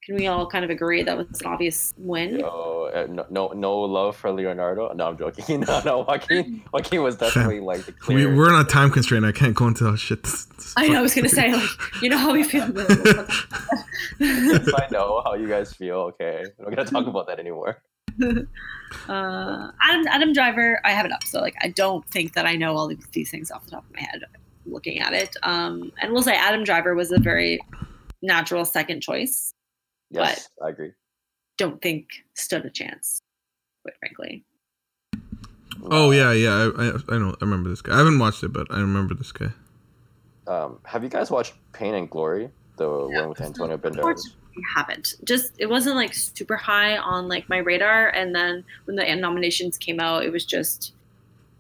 Can 0.06 0.16
we 0.18 0.28
all 0.28 0.46
kind 0.46 0.64
of 0.64 0.70
agree 0.70 1.02
that 1.02 1.18
was 1.18 1.42
an 1.42 1.48
obvious 1.48 1.92
win? 1.98 2.38
No, 2.38 2.92
uh, 2.94 3.08
no, 3.10 3.26
no, 3.32 3.48
no 3.54 3.80
love 3.80 4.16
for 4.16 4.32
Leonardo. 4.32 4.94
No, 4.94 5.08
I'm 5.08 5.18
joking. 5.18 5.62
No, 5.66 5.82
no, 5.84 6.00
Joaquin. 6.02 6.62
Joaquin 6.72 7.02
was 7.02 7.16
definitely 7.18 7.60
like 7.60 7.86
the 7.86 7.92
we, 7.92 7.98
clear. 7.98 8.36
we're 8.36 8.54
on 8.54 8.64
a 8.64 8.68
time 8.70 8.92
constraint. 8.92 9.26
I 9.26 9.32
can't 9.32 9.56
go 9.56 9.68
into 9.68 9.84
that 9.86 9.98
shit. 9.98 10.28
I 10.78 10.90
know. 10.90 11.00
I 11.00 11.02
was 11.02 11.16
gonna 11.16 11.28
say, 11.28 11.52
like, 11.52 11.70
you 12.04 12.10
know 12.10 12.20
how 12.20 12.34
we 12.34 12.44
feel. 12.44 12.64
about 12.70 13.32
I 14.20 14.88
know 14.92 15.24
how 15.26 15.34
you 15.34 15.48
guys 15.48 15.74
feel. 15.74 15.96
Okay, 15.96 16.44
we're 16.60 16.70
not 16.70 16.76
gonna 16.76 16.90
talk 16.90 17.08
about 17.08 17.26
that 17.26 17.40
anymore. 17.40 17.82
uh, 18.22 19.72
Adam 19.82 20.08
Adam 20.08 20.34
Driver. 20.34 20.80
I 20.86 20.92
have 20.92 21.08
it 21.08 21.12
up, 21.12 21.24
so 21.24 21.42
like 21.42 21.56
I 21.62 21.70
don't 21.70 22.08
think 22.12 22.34
that 22.34 22.46
I 22.46 22.56
know 22.56 22.76
all 22.78 22.92
of 22.92 23.12
these 23.12 23.32
things 23.32 23.50
off 23.50 23.66
the 23.66 23.72
top 23.72 23.86
of 23.90 23.96
my 23.96 24.02
head. 24.02 24.24
Looking 24.68 25.00
at 25.00 25.14
it, 25.14 25.36
um, 25.42 25.92
and 26.00 26.14
we'll 26.14 26.22
say 26.22 26.36
Adam 26.36 26.64
Driver 26.64 26.94
was 26.94 27.12
a 27.12 27.20
very 27.20 27.60
natural 28.22 28.66
second 28.66 29.02
choice. 29.02 29.55
Yes, 30.16 30.50
I 30.64 30.70
agree. 30.70 30.92
Don't 31.58 31.82
think 31.82 32.08
stood 32.34 32.66
a 32.66 32.70
chance, 32.70 33.22
quite 33.84 33.96
frankly. 34.00 34.44
oh 35.90 36.12
yeah, 36.12 36.32
yeah. 36.32 36.52
I, 36.78 36.86
I 36.88 37.16
I 37.16 37.18
know. 37.18 37.36
I 37.42 37.44
remember 37.46 37.70
this 37.70 37.82
guy. 37.82 37.94
I 37.94 37.98
haven't 37.98 38.20
watched 38.20 38.44
it, 38.44 38.50
but 38.54 38.68
I 38.70 38.80
remember 38.80 39.14
this 39.14 39.32
guy. 39.32 39.52
Um, 40.48 40.80
have 40.84 41.04
you 41.04 41.10
guys 41.10 41.32
watched 41.32 41.54
Pain 41.74 41.96
and 41.96 42.10
Glory, 42.10 42.50
the 42.78 42.88
one 42.88 43.30
with 43.30 43.42
Antonio 43.42 43.78
Banderas? 43.78 43.98
Unfortunately, 43.98 44.32
I 44.58 44.80
haven't. 44.80 45.16
Just 45.24 45.54
it 45.58 45.68
wasn't 45.68 45.96
like 45.96 46.14
super 46.14 46.56
high 46.56 46.98
on 46.98 47.28
like 47.28 47.50
my 47.50 47.58
radar, 47.58 48.10
and 48.10 48.36
then 48.36 48.64
when 48.86 48.96
the 48.96 49.16
nominations 49.16 49.78
came 49.78 50.00
out, 50.00 50.24
it 50.24 50.32
was 50.32 50.46
just 50.46 50.94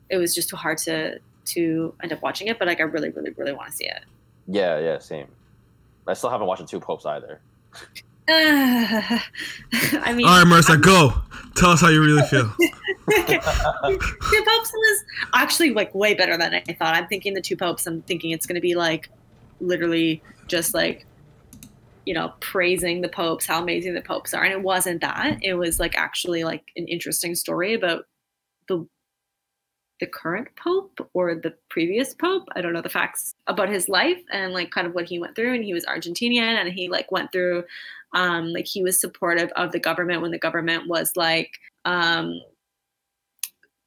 it 0.09 0.17
was 0.17 0.35
just 0.35 0.49
too 0.49 0.55
hard 0.55 0.77
to 0.79 1.19
to 1.45 1.93
end 2.03 2.11
up 2.13 2.21
watching 2.21 2.47
it. 2.47 2.59
But 2.59 2.67
like 2.67 2.79
I 2.79 2.83
really, 2.83 3.09
really, 3.09 3.31
really 3.31 3.53
want 3.53 3.69
to 3.71 3.75
see 3.75 3.85
it. 3.85 4.01
Yeah, 4.47 4.79
yeah, 4.79 4.99
same. 4.99 5.27
I 6.07 6.13
still 6.13 6.29
haven't 6.29 6.47
watched 6.47 6.61
the 6.61 6.67
Two 6.67 6.79
Popes 6.79 7.05
either. 7.05 7.39
I 8.27 9.21
mean, 10.15 10.25
All 10.25 10.43
right, 10.43 10.47
Marissa, 10.47 10.81
go. 10.81 11.13
Tell 11.55 11.69
us 11.69 11.81
how 11.81 11.89
you 11.89 12.01
really 12.01 12.23
feel. 12.23 12.51
Two 12.57 13.39
Popes 13.39 14.73
was 14.73 15.03
actually 15.33 15.71
like 15.71 15.93
way 15.93 16.15
better 16.15 16.35
than 16.35 16.53
I 16.53 16.61
thought. 16.73 16.95
I'm 16.95 17.07
thinking 17.07 17.33
the 17.33 17.41
Two 17.41 17.55
Popes. 17.55 17.85
I'm 17.85 18.01
thinking 18.01 18.31
it's 18.31 18.45
going 18.45 18.55
to 18.55 18.61
be 18.61 18.75
like 18.75 19.09
literally 19.61 20.21
just 20.47 20.73
like 20.73 21.05
you 22.05 22.13
know 22.13 22.33
praising 22.39 23.01
the 23.01 23.09
popes, 23.09 23.45
how 23.45 23.61
amazing 23.61 23.93
the 23.93 24.01
popes 24.01 24.33
are, 24.33 24.43
and 24.43 24.53
it 24.53 24.61
wasn't 24.61 25.01
that. 25.01 25.39
It 25.41 25.53
was 25.53 25.79
like 25.79 25.95
actually 25.95 26.43
like 26.43 26.63
an 26.75 26.87
interesting 26.87 27.35
story 27.35 27.73
about 27.73 28.05
the 28.67 28.87
the 29.99 30.07
current 30.07 30.49
pope 30.61 31.09
or 31.13 31.35
the 31.35 31.53
previous 31.69 32.13
pope. 32.13 32.47
I 32.55 32.61
don't 32.61 32.73
know 32.73 32.81
the 32.81 32.89
facts 32.89 33.33
about 33.47 33.69
his 33.69 33.87
life 33.87 34.21
and 34.31 34.53
like 34.53 34.71
kind 34.71 34.87
of 34.87 34.93
what 34.93 35.05
he 35.05 35.19
went 35.19 35.35
through. 35.35 35.53
And 35.55 35.63
he 35.63 35.73
was 35.73 35.85
Argentinian, 35.85 36.59
and 36.59 36.69
he 36.73 36.89
like 36.89 37.11
went 37.11 37.31
through 37.31 37.63
um 38.13 38.47
like 38.53 38.65
he 38.65 38.83
was 38.83 38.99
supportive 38.99 39.51
of 39.55 39.71
the 39.71 39.79
government 39.79 40.21
when 40.21 40.31
the 40.31 40.39
government 40.39 40.87
was 40.87 41.11
like 41.15 41.51
um 41.85 42.39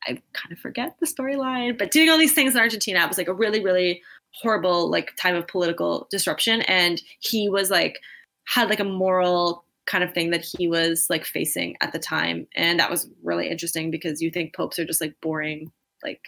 I 0.07 0.23
kind 0.33 0.53
of 0.53 0.59
forget 0.59 0.97
the 1.01 1.07
storyline, 1.07 1.77
but 1.77 1.91
doing 1.91 2.09
all 2.09 2.19
these 2.19 2.33
things 2.33 2.55
in 2.55 2.61
Argentina 2.61 3.07
was 3.07 3.19
like 3.19 3.29
a 3.29 3.35
really, 3.35 3.63
really 3.63 4.01
horrible 4.31 4.91
like 4.91 5.17
time 5.17 5.35
of 5.35 5.47
political 5.49 6.07
disruption. 6.11 6.63
And 6.63 7.03
he 7.21 7.49
was 7.49 7.71
like 7.71 7.99
had 8.47 8.71
like 8.71 8.81
a 8.81 8.85
moral 8.85 9.65
kind 9.87 10.05
of 10.05 10.13
thing 10.13 10.31
that 10.31 10.45
he 10.45 10.69
was 10.69 11.07
like 11.11 11.25
facing 11.25 11.77
at 11.81 11.93
the 11.93 11.99
time. 11.99 12.47
And 12.55 12.79
that 12.79 12.91
was 12.91 13.09
really 13.23 13.49
interesting 13.49 13.91
because 13.91 14.23
you 14.23 14.31
think 14.31 14.55
popes 14.55 14.79
are 14.79 14.85
just 14.85 15.01
like 15.01 15.15
boring 15.21 15.73
like 16.03 16.21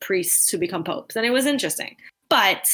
priests 0.00 0.50
who 0.50 0.58
become 0.58 0.84
popes. 0.84 1.16
And 1.16 1.24
it 1.24 1.30
was 1.30 1.46
interesting. 1.46 1.96
But 2.28 2.66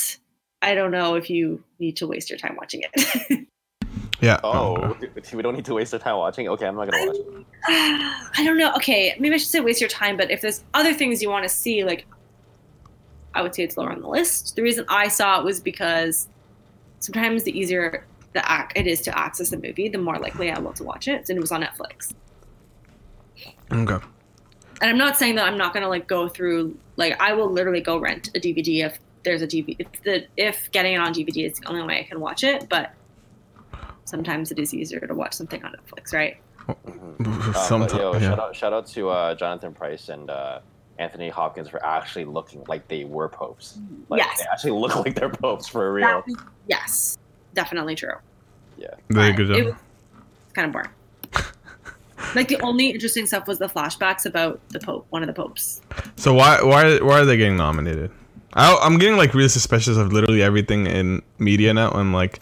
I 0.62 0.74
don't 0.74 0.92
know 0.92 1.16
if 1.16 1.28
you 1.28 1.62
need 1.78 1.96
to 1.96 2.06
waste 2.06 2.30
your 2.30 2.38
time 2.38 2.56
watching 2.56 2.82
it. 2.82 3.46
Yeah. 4.22 4.38
Oh, 4.44 4.76
oh 4.76 4.96
we 5.34 5.42
don't 5.42 5.56
need 5.56 5.64
to 5.64 5.74
waste 5.74 5.92
our 5.92 5.98
time 5.98 6.16
watching. 6.16 6.48
Okay, 6.48 6.64
I'm 6.64 6.76
not 6.76 6.88
gonna 6.88 7.06
watch 7.06 7.16
it. 7.16 7.46
I 7.68 8.44
don't 8.44 8.56
know. 8.56 8.72
Okay, 8.76 9.16
maybe 9.18 9.34
I 9.34 9.38
should 9.38 9.48
say 9.48 9.58
waste 9.58 9.80
your 9.80 9.90
time, 9.90 10.16
but 10.16 10.30
if 10.30 10.40
there's 10.40 10.62
other 10.74 10.94
things 10.94 11.20
you 11.20 11.28
want 11.28 11.42
to 11.42 11.48
see, 11.48 11.82
like 11.82 12.06
I 13.34 13.42
would 13.42 13.52
say 13.52 13.64
it's 13.64 13.76
lower 13.76 13.90
on 13.90 14.00
the 14.00 14.08
list. 14.08 14.54
The 14.54 14.62
reason 14.62 14.84
I 14.88 15.08
saw 15.08 15.40
it 15.40 15.44
was 15.44 15.58
because 15.58 16.28
sometimes 17.00 17.42
the 17.42 17.58
easier 17.58 18.06
the 18.32 18.44
ac- 18.48 18.70
it 18.76 18.86
is 18.86 19.00
to 19.02 19.18
access 19.18 19.52
a 19.52 19.56
movie, 19.58 19.88
the 19.88 19.98
more 19.98 20.16
likely 20.18 20.52
I 20.52 20.58
will 20.60 20.72
to 20.74 20.84
watch 20.84 21.08
it. 21.08 21.28
And 21.28 21.36
it 21.36 21.40
was 21.40 21.50
on 21.50 21.62
Netflix. 21.62 22.14
Okay. 23.72 24.06
And 24.80 24.90
I'm 24.90 24.98
not 24.98 25.16
saying 25.16 25.34
that 25.34 25.46
I'm 25.46 25.58
not 25.58 25.74
gonna 25.74 25.88
like 25.88 26.06
go 26.06 26.28
through 26.28 26.78
like 26.96 27.20
I 27.20 27.32
will 27.32 27.50
literally 27.50 27.80
go 27.80 27.98
rent 27.98 28.28
a 28.36 28.40
DVD 28.40 28.86
if 28.86 29.00
there's 29.24 29.42
a 29.42 29.48
DVD 29.48 29.74
if 29.80 30.02
the 30.04 30.26
if 30.36 30.70
getting 30.70 30.94
it 30.94 30.98
on 30.98 31.12
DVD 31.12 31.50
is 31.50 31.58
the 31.58 31.66
only 31.66 31.82
way 31.82 31.98
I 31.98 32.04
can 32.04 32.20
watch 32.20 32.44
it, 32.44 32.68
but 32.68 32.94
sometimes 34.12 34.50
it 34.52 34.58
is 34.58 34.74
easier 34.74 35.00
to 35.00 35.14
watch 35.14 35.32
something 35.40 35.64
on 35.64 35.70
Netflix, 35.78 36.12
right? 36.12 36.36
Mhm. 36.68 37.26
Um, 37.26 37.52
but 37.54 37.60
Sometimes. 37.62 37.92
yo, 37.94 38.12
yeah. 38.12 38.20
shout 38.20 38.38
out, 38.38 38.54
shout 38.60 38.72
out 38.74 38.86
to 38.88 39.08
uh, 39.08 39.34
Jonathan 39.34 39.72
Pryce 39.72 40.10
and 40.10 40.28
uh, 40.30 40.60
Anthony 40.98 41.30
Hopkins 41.30 41.68
for 41.68 41.84
actually 41.84 42.26
looking 42.26 42.62
like 42.68 42.86
they 42.88 43.04
were 43.04 43.28
popes. 43.28 43.78
Like, 44.10 44.20
Yes. 44.22 44.38
they 44.38 44.44
actually 44.52 44.72
look 44.82 44.94
like 44.96 45.14
they're 45.14 45.30
popes 45.30 45.66
for 45.66 45.90
real. 45.92 46.22
That 46.26 46.36
yes, 46.68 47.16
definitely 47.54 47.94
true. 47.96 48.14
Yeah. 48.76 48.88
Very 49.08 49.30
But 49.32 49.36
good 49.38 49.50
It 49.50 49.56
job. 49.64 49.66
was 49.66 49.74
kind 50.52 50.66
of 50.66 50.72
boring. 50.72 50.90
like 52.36 52.48
the 52.48 52.60
only 52.60 52.90
interesting 52.90 53.26
stuff 53.26 53.46
was 53.48 53.58
the 53.58 53.66
flashbacks 53.68 54.26
about 54.26 54.60
the 54.68 54.78
Pope, 54.80 55.06
one 55.10 55.22
of 55.22 55.26
the 55.26 55.32
popes. 55.34 55.80
So 56.16 56.34
why 56.34 56.62
why 56.62 56.98
why 57.00 57.20
are 57.20 57.24
they 57.24 57.36
getting 57.38 57.56
nominated? 57.56 58.10
I, 58.54 58.76
I'm 58.82 58.98
getting 58.98 59.16
like 59.16 59.32
really 59.34 59.48
suspicious 59.48 59.96
of 59.96 60.12
literally 60.12 60.42
everything 60.42 60.86
in 60.86 61.22
media 61.38 61.72
now. 61.74 61.90
I'm 61.90 62.12
like, 62.12 62.38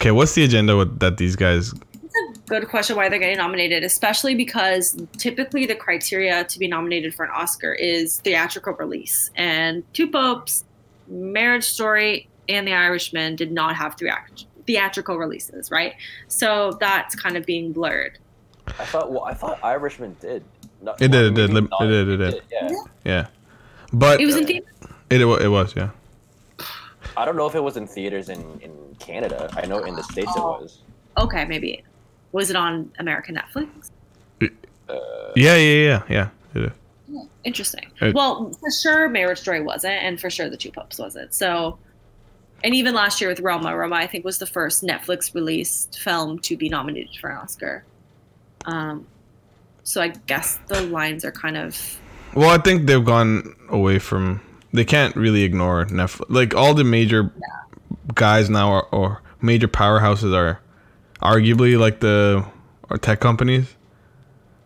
okay, 0.00 0.10
what's 0.10 0.34
the 0.34 0.44
agenda 0.44 0.76
with 0.76 0.98
that 1.00 1.16
these 1.18 1.36
guys? 1.36 1.72
It's 2.02 2.38
a 2.38 2.48
good 2.48 2.68
question 2.68 2.96
why 2.96 3.08
they're 3.08 3.18
getting 3.18 3.36
nominated, 3.36 3.84
especially 3.84 4.34
because 4.34 4.96
typically 5.18 5.66
the 5.66 5.74
criteria 5.76 6.44
to 6.44 6.58
be 6.58 6.66
nominated 6.66 7.14
for 7.14 7.24
an 7.24 7.30
Oscar 7.30 7.72
is 7.72 8.18
theatrical 8.20 8.72
release, 8.74 9.30
and 9.36 9.84
Two 9.92 10.08
Popes, 10.10 10.64
Marriage 11.08 11.64
Story, 11.64 12.28
and 12.48 12.66
The 12.66 12.72
Irishman 12.72 13.36
did 13.36 13.52
not 13.52 13.76
have 13.76 13.96
theat- 13.96 14.44
theatrical 14.66 15.18
releases, 15.18 15.70
right? 15.70 15.94
So 16.28 16.76
that's 16.80 17.14
kind 17.14 17.36
of 17.36 17.44
being 17.46 17.72
blurred. 17.72 18.18
I 18.78 18.84
thought. 18.86 19.10
Well, 19.10 19.24
I 19.24 19.34
thought 19.34 19.58
Irishman 19.62 20.16
did. 20.20 20.44
No, 20.82 20.92
It 20.98 21.08
did, 21.10 21.26
it 21.26 21.34
did, 21.34 21.50
maybe 21.52 21.66
it 21.66 21.70
not. 21.70 21.80
did, 21.86 22.08
it 22.08 22.16
did. 22.16 22.42
Yeah. 22.50 22.70
Yeah, 23.04 23.26
but 23.92 24.20
It 24.20 24.26
was 24.26 24.36
in 24.36 24.44
it, 24.44 24.46
theaters. 24.46 24.68
it, 25.10 25.24
wa- 25.26 25.36
it 25.36 25.48
was 25.48 25.74
yeah. 25.76 25.90
I 27.20 27.26
don't 27.26 27.36
know 27.36 27.46
if 27.46 27.54
it 27.54 27.60
was 27.62 27.76
in 27.76 27.86
theaters 27.86 28.30
in, 28.30 28.40
in 28.62 28.72
Canada. 28.98 29.50
I 29.54 29.66
know 29.66 29.80
in 29.84 29.94
the 29.94 30.02
states 30.04 30.32
Oh. 30.36 30.54
it 30.54 30.62
was. 30.62 30.78
Okay, 31.18 31.44
maybe. 31.44 31.84
Was 32.32 32.48
it 32.48 32.56
on 32.56 32.90
American 32.98 33.36
Netflix? 33.36 33.68
Uh, 34.88 34.96
Yeah, 35.36 35.54
yeah, 35.56 35.84
yeah, 35.84 36.02
yeah. 36.08 36.28
It 36.54 36.62
is. 36.64 37.22
Interesting. 37.44 37.86
It- 38.00 38.14
well, 38.14 38.50
for 38.58 38.70
sure, 38.70 39.10
Marriage 39.10 39.38
Story 39.38 39.60
wasn't, 39.60 39.92
and 40.02 40.18
for 40.18 40.30
sure, 40.30 40.48
The 40.48 40.56
Two 40.56 40.70
Popes 40.70 40.98
wasn't. 40.98 41.34
So, 41.34 41.76
and 42.64 42.74
even 42.74 42.94
last 42.94 43.20
year 43.20 43.28
with 43.28 43.40
Roma, 43.40 43.76
Roma 43.76 43.96
I 43.96 44.06
think 44.06 44.24
was 44.24 44.38
the 44.38 44.46
first 44.46 44.82
Netflix 44.82 45.34
released 45.34 45.98
film 46.00 46.38
to 46.38 46.56
be 46.56 46.70
nominated 46.70 47.14
for 47.20 47.28
an 47.28 47.36
Oscar. 47.36 47.84
Um, 48.64 49.06
so 49.82 50.00
I 50.00 50.08
guess 50.26 50.58
the 50.68 50.80
lines 50.82 51.24
are 51.26 51.32
kind 51.32 51.58
of 51.58 51.98
Well, 52.34 52.48
I 52.48 52.56
think 52.58 52.86
they've 52.86 53.04
gone 53.04 53.54
away 53.68 53.98
from. 53.98 54.40
They 54.72 54.84
can't 54.84 55.14
really 55.16 55.42
ignore 55.42 55.84
Netflix. 55.86 56.26
Like 56.28 56.54
all 56.54 56.74
the 56.74 56.84
major 56.84 57.32
guys 58.14 58.48
now 58.50 58.70
are, 58.72 58.86
or 58.92 59.22
major 59.40 59.68
powerhouses 59.68 60.34
are 60.34 60.60
arguably 61.22 61.78
like 61.78 62.00
the 62.00 62.44
or 62.88 62.98
tech 62.98 63.20
companies. 63.20 63.76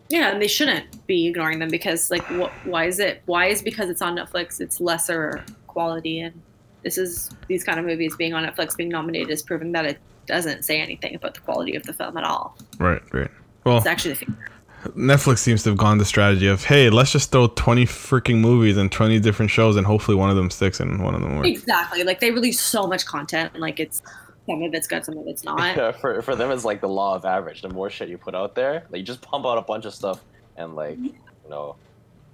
yeah, 0.09 0.31
and 0.31 0.41
they 0.41 0.47
shouldn't 0.47 1.05
be 1.07 1.27
ignoring 1.27 1.59
them 1.59 1.69
because 1.69 2.09
like 2.11 2.23
wh- 2.25 2.49
why 2.67 2.85
is 2.85 2.99
it 2.99 3.21
why 3.25 3.47
is 3.47 3.61
because 3.61 3.89
it's 3.89 4.01
on 4.01 4.15
Netflix 4.15 4.61
it's 4.61 4.79
lesser 4.79 5.43
quality 5.67 6.19
and 6.19 6.39
this 6.83 6.97
is 6.97 7.29
these 7.47 7.63
kind 7.63 7.79
of 7.79 7.85
movies 7.85 8.15
being 8.15 8.33
on 8.33 8.43
Netflix 8.45 8.75
being 8.77 8.89
nominated 8.89 9.29
is 9.31 9.41
proving 9.43 9.71
that 9.73 9.85
it 9.85 9.99
doesn't 10.27 10.63
say 10.63 10.79
anything 10.79 11.15
about 11.15 11.33
the 11.33 11.39
quality 11.41 11.75
of 11.75 11.83
the 11.83 11.93
film 11.93 12.15
at 12.17 12.23
all. 12.23 12.55
Right, 12.79 13.01
right. 13.13 13.29
Well, 13.63 13.77
It's 13.77 13.85
actually 13.87 14.11
the 14.11 14.17
future. 14.19 14.47
Netflix 14.93 15.39
seems 15.39 15.63
to 15.63 15.69
have 15.69 15.77
gone 15.77 15.97
the 15.97 16.05
strategy 16.05 16.47
of, 16.47 16.63
hey, 16.63 16.89
let's 16.89 17.11
just 17.11 17.31
throw 17.31 17.47
20 17.47 17.85
freaking 17.85 18.39
movies 18.39 18.77
and 18.77 18.91
20 18.91 19.19
different 19.19 19.51
shows 19.51 19.75
and 19.75 19.85
hopefully 19.85 20.15
one 20.15 20.29
of 20.29 20.35
them 20.35 20.49
sticks 20.49 20.79
and 20.79 21.03
one 21.03 21.15
of 21.15 21.21
them 21.21 21.35
works. 21.35 21.47
Exactly. 21.47 22.03
Like 22.03 22.19
they 22.19 22.31
release 22.31 22.59
so 22.59 22.87
much 22.87 23.05
content 23.05 23.51
and 23.53 23.61
like 23.61 23.79
it's 23.79 24.01
some 24.45 24.61
of 24.61 24.73
it's 24.73 24.87
good, 24.87 25.03
some 25.03 25.17
of 25.17 25.27
it's 25.27 25.43
not. 25.43 25.59
Yeah, 25.77 25.91
for 25.91 26.21
for 26.21 26.35
them, 26.35 26.51
it's 26.51 26.65
like 26.65 26.81
the 26.81 26.89
law 26.89 27.15
of 27.15 27.25
average. 27.25 27.61
The 27.61 27.69
more 27.69 27.89
shit 27.89 28.09
you 28.09 28.17
put 28.17 28.35
out 28.35 28.55
there, 28.55 28.85
like 28.89 28.99
you 28.99 29.03
just 29.03 29.21
pump 29.21 29.45
out 29.45 29.57
a 29.57 29.61
bunch 29.61 29.85
of 29.85 29.93
stuff, 29.93 30.21
and 30.55 30.75
like 30.75 30.97
mm-hmm. 30.97 31.05
you 31.05 31.49
know, 31.49 31.75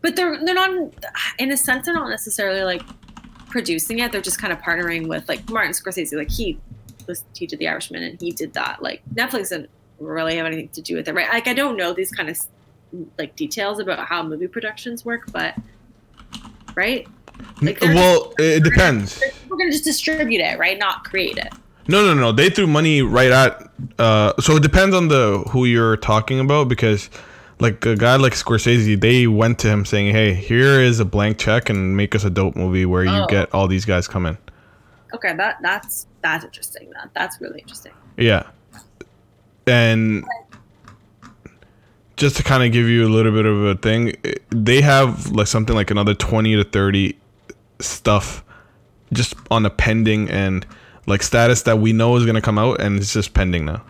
But 0.02 0.16
they're 0.16 0.44
they're 0.44 0.56
not 0.56 0.94
in 1.40 1.52
a 1.52 1.58
sense 1.58 1.86
they're 1.86 1.96
not 1.96 2.10
necessarily 2.10 2.64
like 2.64 2.82
producing 3.50 4.00
it. 4.00 4.12
They're 4.12 4.22
just 4.22 4.40
kind 4.40 4.52
of 4.52 4.60
partnering 4.60 5.08
with 5.08 5.28
like 5.30 5.50
Martin 5.50 5.72
Scorsese. 5.72 6.14
Like 6.14 6.30
he 6.30 6.60
was 7.08 7.24
he 7.36 7.48
did 7.48 7.60
The 7.60 7.68
Irishman 7.68 8.04
and 8.04 8.20
he 8.20 8.32
did 8.32 8.54
that. 8.54 8.84
Like 8.84 9.02
Netflix 9.14 9.50
didn't 9.50 9.70
really 10.02 10.36
have 10.38 10.46
anything 10.46 10.70
to 10.70 10.82
do 10.82 10.96
with 10.96 11.08
it, 11.08 11.14
right? 11.14 11.30
Like 11.30 11.48
I 11.48 11.54
don't 11.54 11.78
know 11.78 11.94
these 11.94 12.12
kind 12.12 12.30
of 12.30 12.38
like 13.18 13.36
details 13.36 13.80
about 13.80 14.00
how 14.08 14.22
movie 14.24 14.48
productions 14.48 15.06
work, 15.06 15.32
but 15.32 15.56
right? 16.76 17.08
Like, 17.62 17.82
well, 17.82 18.34
it 18.38 18.64
depends. 18.64 19.22
We're 19.50 19.58
gonna 19.58 19.72
just 19.72 19.84
distribute 19.84 20.42
it, 20.42 20.60
right? 20.60 20.78
Not 20.78 21.04
create 21.04 21.38
it. 21.38 21.52
No, 21.88 22.06
no, 22.06 22.14
no. 22.14 22.32
They 22.32 22.50
threw 22.50 22.68
money 22.68 23.02
right 23.02 23.32
at. 23.32 23.70
Uh, 23.98 24.34
so 24.40 24.56
it 24.58 24.64
depends 24.64 24.96
on 24.96 25.08
the 25.08 25.44
who 25.50 25.66
you're 25.66 25.98
talking 25.98 26.40
about 26.40 26.68
because, 26.70 27.10
like 27.60 27.84
a 27.86 27.96
guy 27.96 28.16
like 28.18 28.34
Scorsese, 28.34 29.00
they 29.00 29.26
went 29.28 29.58
to 29.60 29.68
him 29.70 29.86
saying, 29.86 30.14
"Hey, 30.14 30.34
here 30.34 30.80
is 30.82 31.00
a 31.00 31.06
blank 31.06 31.40
check 31.40 31.70
and 31.70 31.98
make 31.98 32.14
us 32.14 32.24
a 32.24 32.30
dope 32.30 32.56
movie 32.56 32.86
where 32.86 33.04
you 33.04 33.12
Oh. 33.24 33.26
get 33.28 33.54
all 33.54 33.68
these 33.68 33.86
guys 33.86 34.08
coming." 34.08 34.38
Okay, 35.14 35.36
that 35.36 35.58
that's 35.64 36.06
that's 36.22 36.46
interesting. 36.46 36.90
That 36.92 37.10
that's 37.14 37.42
really 37.42 37.60
interesting. 37.62 37.94
Yeah, 38.18 38.44
and 39.72 40.26
just 42.18 42.38
to 42.38 42.44
kind 42.44 42.64
of 42.64 42.72
give 42.72 42.88
you 42.88 43.08
a 43.08 43.10
little 43.10 43.32
bit 43.32 43.46
of 43.46 43.64
a 43.66 43.76
thing, 43.76 44.16
eh, 44.24 44.34
they 44.50 44.82
have 44.82 45.32
like 45.32 45.48
something 45.48 45.76
like 45.76 45.90
another 45.92 46.14
twenty 46.14 46.56
to 46.56 46.64
thirty 46.64 47.18
stuff 47.80 48.44
just 49.14 49.34
on 49.50 49.64
the 49.64 49.70
pending 49.70 50.30
and 50.30 50.66
like 51.08 51.24
status 51.24 51.64
that 51.64 51.80
we 51.80 51.94
know 51.94 52.16
is 52.16 52.26
gonna 52.26 52.42
come 52.42 52.60
out 52.60 52.80
and 52.80 52.98
it's 53.00 53.14
just 53.14 53.34
pending 53.34 53.66
now. 53.66 53.82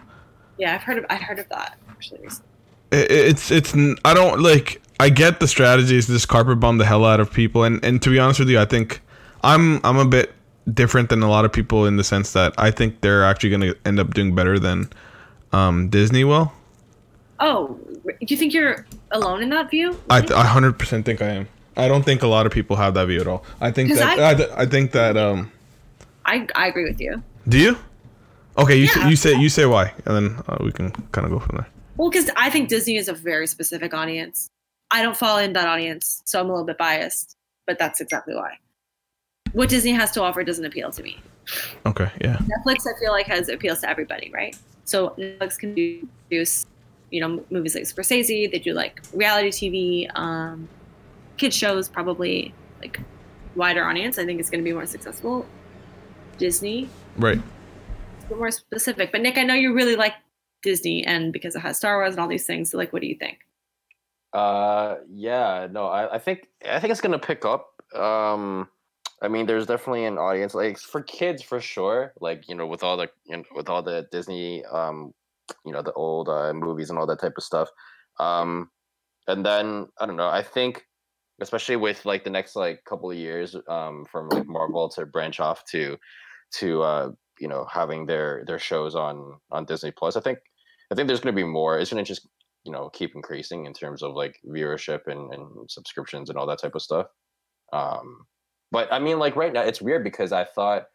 Yeah, 0.58 0.76
I've 0.76 0.82
heard 0.84 1.00
of 1.00 1.06
I've 1.10 1.22
heard 1.22 1.40
of 1.40 1.50
that 1.50 1.78
actually 1.90 2.22
recently. 2.22 2.48
it- 2.92 3.12
it's 3.12 3.52
it's 3.52 3.74
I 4.06 4.14
don't 4.14 4.40
like 4.42 4.82
I 5.00 5.10
get 5.10 5.40
the 5.40 5.48
strategies 5.48 6.06
to 6.06 6.14
just 6.14 6.28
carpet 6.28 6.60
bomb 6.60 6.78
the 6.78 6.86
hell 6.86 7.04
out 7.06 7.20
of 7.20 7.32
people 7.34 7.64
and 7.64 7.84
and 7.84 8.02
to 8.04 8.10
be 8.10 8.20
honest 8.20 8.40
with 8.40 8.50
you 8.50 8.60
I 8.60 8.66
think 8.66 9.02
I'm 9.44 9.82
I'm 9.84 9.98
a 9.98 10.06
bit 10.06 10.34
different 10.72 11.10
than 11.10 11.22
a 11.24 11.30
lot 11.30 11.44
of 11.44 11.52
people 11.52 11.86
in 11.88 11.98
the 11.98 12.04
sense 12.04 12.34
that 12.34 12.54
I 12.58 12.70
think 12.72 13.02
they're 13.02 13.26
actually 13.26 13.50
going 13.50 13.62
to 13.62 13.76
end 13.84 14.00
up 14.00 14.14
doing 14.14 14.36
better 14.36 14.60
than 14.60 14.90
um, 15.54 15.90
Disney 15.90 16.24
will. 16.24 16.52
Oh, 17.40 17.80
do 18.06 18.12
you 18.28 18.38
think 18.38 18.54
you're 18.54 18.86
alone 19.12 19.42
in 19.42 19.50
that 19.50 19.70
view? 19.72 20.00
I 20.10 20.18
I 20.20 20.22
100% 20.22 21.04
think 21.06 21.22
I 21.22 21.30
am. 21.30 21.48
I 21.78 21.88
don't 21.88 22.04
think 22.04 22.22
a 22.22 22.28
lot 22.28 22.46
of 22.46 22.52
people 22.52 22.76
have 22.76 22.94
that 22.94 23.08
view 23.08 23.22
at 23.22 23.28
all. 23.28 23.44
I 23.60 23.72
think 23.72 23.94
that 23.94 24.20
I- 24.20 24.32
I, 24.60 24.62
I 24.64 24.66
think 24.66 24.92
that 24.92 25.18
um 25.18 25.52
I, 26.26 26.48
I 26.56 26.68
agree 26.68 26.84
with 26.84 27.00
you. 27.02 27.24
do 27.48 27.58
you? 27.58 27.78
Okay, 28.58 28.76
you 28.76 28.88
say, 28.88 29.00
Yeah. 29.00 29.10
you 29.10 29.16
say 29.16 29.34
you 29.40 29.50
say 29.50 29.66
why 29.66 29.94
and 30.06 30.16
then 30.16 30.44
uh, 30.48 30.58
we 30.62 30.72
can 30.72 30.92
kind 31.12 31.26
of 31.26 31.32
go 31.32 31.40
from 31.40 31.56
there. 31.58 31.68
Well, 31.98 32.10
because 32.10 32.30
I 32.36 32.50
think 32.50 32.70
Disney 32.70 32.98
is 32.98 33.08
a 33.08 33.14
very 33.14 33.48
specific 33.48 33.94
audience. 33.94 34.48
I 34.92 35.02
don't 35.02 35.16
fall 35.18 35.38
in 35.40 35.54
that 35.54 35.68
audience, 35.68 36.22
so 36.26 36.40
I'm 36.40 36.48
a 36.48 36.52
little 36.52 36.66
bit 36.66 36.78
biased, 36.78 37.36
but 37.66 37.80
that's 37.80 38.02
exactly 38.02 38.36
why. 38.36 38.58
What 39.54 39.70
Disney 39.70 39.92
has 39.94 40.12
to 40.12 40.22
offer 40.22 40.44
doesn't 40.44 40.66
appeal 40.66 40.92
to 40.92 41.02
me. 41.04 41.20
Okay, 41.86 42.10
yeah. 42.22 42.38
Netflix, 42.38 42.86
I 42.86 43.00
feel 43.00 43.12
like, 43.12 43.26
has 43.28 43.48
appeals 43.50 43.80
to 43.82 43.90
everybody, 43.90 44.30
right? 44.34 44.56
So 44.92 45.12
Netflix 45.18 45.58
can 45.58 45.74
produce, 46.28 46.66
you 47.12 47.22
know, 47.22 47.44
movies 47.50 47.76
like 47.76 47.86
Scorsese. 47.86 48.52
They 48.52 48.60
do 48.60 48.74
like 48.74 49.02
reality 49.14 49.50
TV, 50.08 50.20
um, 50.20 50.68
kid 51.38 51.54
shows, 51.54 51.88
probably 51.88 52.54
like 52.82 53.00
wider 53.56 53.86
audience. 53.86 54.20
I 54.20 54.26
think 54.26 54.42
it's 54.42 54.50
going 54.50 54.62
to 54.62 54.70
be 54.70 54.74
more 54.74 54.86
successful. 54.86 55.46
Disney, 56.38 56.90
Right. 57.18 57.40
a 58.30 58.36
more 58.36 58.52
specific. 58.52 59.12
But 59.12 59.22
Nick, 59.22 59.38
I 59.38 59.44
know 59.44 59.54
you 59.54 59.74
really 59.74 59.96
like 59.96 60.16
Disney, 60.64 61.06
and 61.06 61.32
because 61.32 61.56
it 61.56 61.60
has 61.60 61.78
Star 61.78 61.98
Wars 61.98 62.16
and 62.16 62.20
all 62.22 62.28
these 62.28 62.46
things. 62.46 62.72
So, 62.72 62.78
like, 62.78 62.92
what 62.92 63.02
do 63.02 63.08
you 63.08 63.16
think? 63.16 63.38
Uh, 64.34 64.96
yeah, 65.14 65.68
no, 65.72 65.86
I, 65.88 66.16
I 66.16 66.20
think 66.20 66.48
I 66.70 66.80
think 66.80 66.92
it's 66.92 67.02
gonna 67.02 67.20
pick 67.20 67.46
up. 67.46 67.82
Um, 67.96 68.68
I 69.22 69.28
mean, 69.28 69.46
there's 69.46 69.68
definitely 69.68 70.06
an 70.06 70.18
audience 70.18 70.56
like 70.56 70.80
for 70.80 71.02
kids 71.04 71.44
for 71.44 71.62
sure. 71.62 72.14
Like 72.20 72.48
you 72.48 72.56
know, 72.56 72.66
with 72.66 72.84
all 72.84 72.98
the 72.98 73.10
you 73.26 73.38
know, 73.38 73.44
with 73.56 73.70
all 73.70 73.84
the 73.84 74.08
Disney, 74.12 74.66
um, 74.66 75.14
you 75.66 75.72
know, 75.72 75.82
the 75.82 75.94
old 75.94 76.28
uh, 76.30 76.54
movies 76.54 76.90
and 76.90 76.98
all 76.98 77.08
that 77.08 77.22
type 77.22 77.34
of 77.38 77.44
stuff. 77.44 77.70
Um, 78.20 78.70
and 79.28 79.46
then 79.46 79.88
I 80.00 80.06
don't 80.06 80.18
know. 80.18 80.30
I 80.30 80.42
think, 80.42 80.84
especially 81.42 81.76
with 81.76 82.06
like 82.06 82.24
the 82.24 82.30
next 82.30 82.56
like 82.56 82.84
couple 82.86 83.12
of 83.12 83.18
years, 83.18 83.56
um, 83.68 84.06
from 84.12 84.30
like 84.30 84.48
Marvel 84.48 84.90
to 84.90 85.06
branch 85.06 85.40
off 85.40 85.64
to, 85.66 85.98
to 86.56 86.82
uh, 86.82 87.12
you 87.40 87.48
know, 87.48 87.66
having 87.72 88.08
their 88.08 88.44
their 88.48 88.60
shows 88.60 88.96
on 88.96 89.38
on 89.52 89.66
Disney 89.66 89.92
Plus. 89.92 90.16
I 90.18 90.22
think 90.22 90.40
I 90.92 90.96
think 90.96 91.08
there's 91.08 91.22
gonna 91.22 91.36
be 91.36 91.44
more. 91.44 91.78
It's 91.78 91.92
gonna 91.92 92.04
just 92.04 92.28
you 92.64 92.72
know 92.72 92.90
keep 92.90 93.16
increasing 93.16 93.66
in 93.66 93.74
terms 93.74 94.04
of 94.04 94.14
like 94.14 94.36
viewership 94.46 95.02
and, 95.08 95.34
and 95.34 95.70
subscriptions 95.70 96.30
and 96.30 96.38
all 96.38 96.48
that 96.48 96.60
type 96.60 96.76
of 96.76 96.82
stuff 96.82 97.08
um 97.74 98.26
but 98.72 98.92
i 98.92 99.00
mean 99.00 99.20
like 99.20 99.36
right 99.36 99.54
now 99.54 99.62
it's 99.62 99.82
weird 99.82 100.04
because 100.04 100.32
i 100.32 100.44
thought 100.44 100.86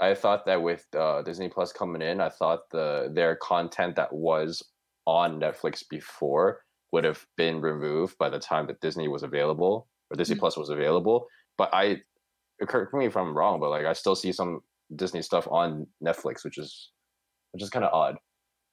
i 0.00 0.14
thought 0.14 0.46
that 0.46 0.62
with 0.62 0.84
uh, 0.96 1.22
disney 1.22 1.48
plus 1.48 1.72
coming 1.72 2.02
in 2.02 2.20
i 2.20 2.28
thought 2.28 2.68
the 2.70 3.10
their 3.14 3.36
content 3.36 3.96
that 3.96 4.12
was 4.12 4.62
on 5.06 5.40
netflix 5.40 5.82
before 5.88 6.60
would 6.92 7.04
have 7.04 7.24
been 7.36 7.60
removed 7.60 8.16
by 8.18 8.28
the 8.28 8.38
time 8.38 8.66
that 8.66 8.80
disney 8.80 9.08
was 9.08 9.22
available 9.22 9.88
or 10.10 10.16
disney 10.16 10.36
Mhm. 10.36 10.40
plus 10.40 10.56
was 10.56 10.68
available 10.70 11.26
but 11.58 11.70
i 11.72 12.00
correct 12.66 12.92
me 12.94 13.06
if 13.06 13.16
i'm 13.16 13.36
wrong 13.36 13.60
but 13.60 13.70
like 13.70 13.86
i 13.86 13.92
still 13.92 14.14
see 14.16 14.32
some 14.32 14.60
disney 14.94 15.22
stuff 15.22 15.46
on 15.50 15.86
netflix 16.04 16.44
which 16.44 16.58
is 16.58 16.90
which 17.52 17.62
is 17.62 17.70
kind 17.70 17.84
of 17.84 17.92
odd 17.92 18.16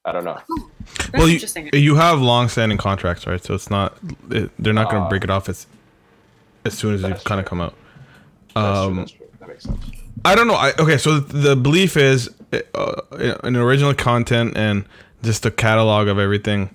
i 0.05 0.11
don't 0.11 0.23
know 0.25 0.39
That's 0.47 1.11
well, 1.13 1.27
you, 1.27 1.33
interesting. 1.35 1.69
you 1.73 1.95
have 1.95 2.19
long-standing 2.19 2.77
contracts, 2.77 3.25
right? 3.25 3.41
So 3.41 3.53
it's 3.53 3.69
not 3.69 3.97
it, 4.29 4.51
they're 4.59 4.73
not 4.73 4.89
going 4.89 5.01
to 5.01 5.05
Ah. 5.05 5.09
break 5.09 5.23
it 5.23 5.29
off 5.29 5.47
as 5.47 5.65
as 6.65 6.73
soon 6.77 6.93
as 6.95 7.01
you 7.03 7.13
kind 7.23 7.39
of 7.39 7.45
come 7.45 7.61
out. 7.61 7.73
That's 8.53 8.79
true, 8.79 8.87
Um, 8.87 8.95
that's 8.97 9.11
true. 9.11 9.27
that 9.39 9.47
makes 9.49 9.63
sense 9.63 9.85
I 10.25 10.35
don't 10.35 10.47
know. 10.47 10.55
I, 10.55 10.71
okay, 10.79 10.97
so 10.97 11.19
the 11.19 11.55
belief 11.55 11.97
is 11.97 12.29
uh, 12.75 13.01
an 13.43 13.57
original 13.57 13.93
content 13.93 14.55
and 14.55 14.85
just 15.21 15.45
a 15.45 15.51
catalog 15.51 16.07
of 16.07 16.17
everything. 16.17 16.69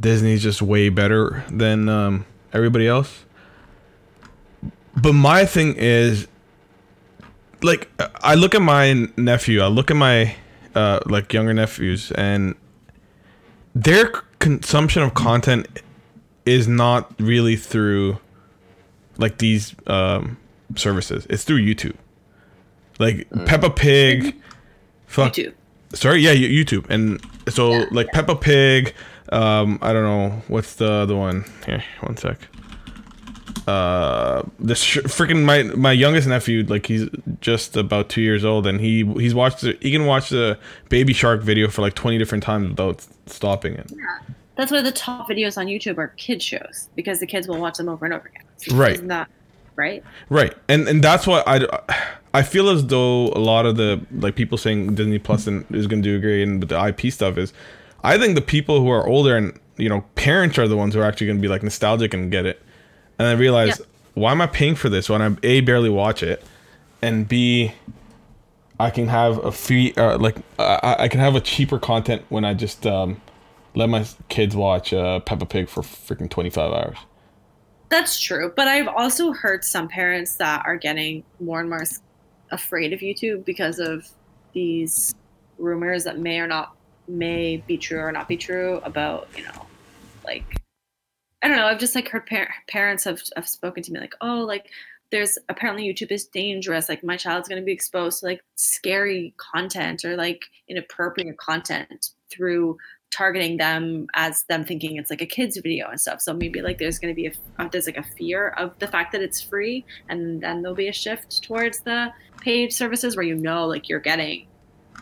Disney's 0.00 0.42
just 0.42 0.62
way 0.62 0.88
better 0.88 1.44
than 1.50 1.88
um, 1.90 2.24
everybody 2.54 2.86
else. 2.88 3.24
But 4.96 5.12
my 5.12 5.44
thing 5.44 5.74
is, 5.76 6.26
like, 7.62 7.90
I 8.22 8.34
look 8.34 8.54
at 8.54 8.62
my 8.62 9.08
nephew. 9.18 9.60
I 9.60 9.66
look 9.66 9.90
at 9.90 9.96
my 9.96 10.34
uh, 10.74 11.00
like 11.04 11.32
younger 11.34 11.52
nephews, 11.52 12.12
and 12.12 12.54
their 13.74 14.06
consumption 14.38 15.02
of 15.02 15.12
content 15.12 15.66
is 16.46 16.66
not 16.66 17.12
really 17.20 17.56
through 17.56 18.18
like 19.18 19.36
these 19.38 19.74
um, 19.86 20.38
services. 20.74 21.26
It's 21.30 21.44
through 21.44 21.60
YouTube. 21.60 21.96
Like 22.98 23.28
Peppa 23.44 23.70
Pig, 23.70 24.34
fuck. 25.06 25.32
YouTube. 25.34 25.52
Sorry, 25.92 26.20
yeah, 26.20 26.34
YouTube, 26.34 26.88
and 26.90 27.20
so 27.48 27.70
Yeah, 27.72 27.84
like 27.90 28.08
Peppa 28.08 28.36
Pig. 28.36 28.94
Um, 29.30 29.78
I 29.82 29.92
don't 29.92 30.02
know 30.02 30.42
what's 30.48 30.74
the 30.74 30.90
other 30.90 31.16
one. 31.16 31.44
Here, 31.66 31.84
one 32.00 32.16
sec. 32.16 32.48
Uh, 33.66 34.42
this 34.60 34.80
sh- 34.80 34.98
freaking 34.98 35.44
my 35.44 35.64
my 35.64 35.92
youngest 35.92 36.28
nephew, 36.28 36.64
like 36.64 36.86
he's 36.86 37.08
just 37.40 37.76
about 37.76 38.08
two 38.08 38.20
years 38.20 38.44
old, 38.44 38.66
and 38.66 38.80
he 38.80 39.04
he's 39.14 39.34
watched 39.34 39.62
the, 39.62 39.76
he 39.80 39.90
can 39.90 40.06
watch 40.06 40.30
the 40.30 40.58
Baby 40.88 41.12
Shark 41.12 41.42
video 41.42 41.68
for 41.68 41.82
like 41.82 41.94
twenty 41.94 42.16
different 42.18 42.44
times 42.44 42.70
without 42.70 43.04
stopping 43.26 43.74
it. 43.74 43.90
Yeah. 43.94 44.34
That's 44.56 44.72
why 44.72 44.80
the 44.82 44.92
top 44.92 45.28
videos 45.28 45.58
on 45.58 45.66
YouTube 45.66 45.98
are 45.98 46.08
kid 46.16 46.42
shows 46.42 46.88
because 46.96 47.20
the 47.20 47.26
kids 47.26 47.46
will 47.46 47.58
watch 47.58 47.76
them 47.76 47.88
over 47.88 48.04
and 48.06 48.14
over 48.14 48.28
again. 48.28 48.78
Right. 48.78 48.94
Isn't 48.94 49.08
that 49.08 49.28
right? 49.76 50.02
Right, 50.28 50.54
and 50.68 50.88
and 50.88 51.02
that's 51.02 51.26
what 51.26 51.44
I 51.46 51.66
I 52.34 52.42
feel 52.42 52.68
as 52.68 52.86
though 52.86 53.28
a 53.28 53.38
lot 53.38 53.66
of 53.66 53.76
the 53.76 54.04
like 54.12 54.34
people 54.34 54.58
saying 54.58 54.94
Disney 54.94 55.18
Plus 55.18 55.46
and 55.46 55.64
is 55.74 55.86
going 55.86 56.02
to 56.02 56.08
do 56.08 56.20
great 56.20 56.42
and 56.42 56.60
with 56.60 56.68
the 56.70 56.86
IP 56.86 57.12
stuff 57.12 57.38
is, 57.38 57.52
I 58.04 58.18
think 58.18 58.34
the 58.34 58.42
people 58.42 58.80
who 58.80 58.88
are 58.90 59.06
older 59.06 59.36
and 59.36 59.58
you 59.76 59.88
know 59.88 60.02
parents 60.16 60.58
are 60.58 60.68
the 60.68 60.76
ones 60.76 60.94
who 60.94 61.00
are 61.00 61.04
actually 61.04 61.28
going 61.28 61.38
to 61.38 61.42
be 61.42 61.48
like 61.48 61.62
nostalgic 61.62 62.12
and 62.14 62.30
get 62.30 62.46
it, 62.46 62.60
and 63.18 63.28
I 63.28 63.32
realize 63.32 63.78
Yeah. 63.78 63.84
why 64.14 64.32
am 64.32 64.40
I 64.40 64.46
paying 64.46 64.74
for 64.74 64.88
this 64.88 65.08
when 65.08 65.22
I 65.22 65.36
a 65.42 65.60
barely 65.60 65.90
watch 65.90 66.22
it, 66.22 66.42
and 67.02 67.28
b 67.28 67.72
I 68.78 68.90
can 68.90 69.08
have 69.08 69.42
a 69.44 69.52
free 69.52 69.94
uh, 69.96 70.18
like 70.18 70.36
I, 70.58 70.96
I 71.00 71.08
can 71.08 71.20
have 71.20 71.34
a 71.34 71.40
cheaper 71.40 71.78
content 71.78 72.22
when 72.28 72.44
I 72.44 72.52
just 72.52 72.86
um, 72.86 73.20
let 73.74 73.88
my 73.88 74.04
kids 74.28 74.54
watch 74.54 74.92
uh, 74.92 75.20
Peppa 75.20 75.46
Pig 75.46 75.68
for 75.70 75.82
freaking 75.82 76.28
twenty 76.28 76.50
five 76.50 76.72
hours. 76.72 76.98
That's 77.88 78.18
true, 78.18 78.52
but 78.56 78.66
I've 78.66 78.88
also 78.88 79.32
heard 79.32 79.64
some 79.64 79.88
parents 79.88 80.36
that 80.36 80.64
are 80.66 80.76
getting 80.76 81.22
more 81.38 81.60
and 81.60 81.70
more 81.70 81.84
afraid 82.50 82.92
of 82.92 83.00
YouTube 83.00 83.44
because 83.44 83.78
of 83.78 84.08
these 84.52 85.14
rumors 85.58 86.04
that 86.04 86.18
may 86.18 86.40
or 86.40 86.46
not 86.46 86.76
may 87.08 87.58
be 87.68 87.78
true 87.78 88.00
or 88.00 88.10
not 88.10 88.26
be 88.26 88.36
true 88.36 88.80
about 88.82 89.28
you 89.36 89.44
know, 89.44 89.66
like 90.24 90.56
I 91.42 91.48
don't 91.48 91.56
know. 91.58 91.66
I've 91.66 91.78
just 91.78 91.94
like 91.94 92.08
heard 92.08 92.26
par- 92.26 92.54
parents 92.68 93.04
have 93.04 93.22
have 93.36 93.48
spoken 93.48 93.82
to 93.84 93.92
me 93.92 94.00
like, 94.00 94.14
oh, 94.20 94.40
like 94.40 94.70
there's 95.12 95.38
apparently 95.48 95.84
YouTube 95.84 96.10
is 96.10 96.26
dangerous. 96.26 96.88
Like 96.88 97.04
my 97.04 97.16
child's 97.16 97.48
going 97.48 97.60
to 97.60 97.64
be 97.64 97.72
exposed 97.72 98.20
to 98.20 98.26
like 98.26 98.42
scary 98.56 99.32
content 99.36 100.04
or 100.04 100.16
like 100.16 100.42
inappropriate 100.68 101.36
content 101.38 102.10
through 102.30 102.76
targeting 103.10 103.56
them 103.56 104.06
as 104.14 104.44
them 104.44 104.64
thinking 104.64 104.96
it's 104.96 105.10
like 105.10 105.22
a 105.22 105.26
kids 105.26 105.56
video 105.56 105.88
and 105.88 106.00
stuff. 106.00 106.20
So 106.20 106.34
maybe 106.34 106.62
like 106.62 106.78
there's 106.78 106.98
going 106.98 107.14
to 107.14 107.16
be 107.16 107.26
a 107.26 107.32
uh, 107.58 107.68
there's 107.68 107.86
like 107.86 107.96
a 107.96 108.02
fear 108.02 108.48
of 108.50 108.78
the 108.78 108.86
fact 108.86 109.12
that 109.12 109.22
it's 109.22 109.40
free, 109.40 109.84
and 110.08 110.40
then 110.40 110.62
there'll 110.62 110.76
be 110.76 110.88
a 110.88 110.92
shift 110.92 111.42
towards 111.42 111.80
the 111.80 112.12
paid 112.40 112.72
services 112.72 113.16
where 113.16 113.24
you 113.24 113.34
know 113.34 113.66
like 113.66 113.88
you're 113.88 114.00
getting 114.00 114.46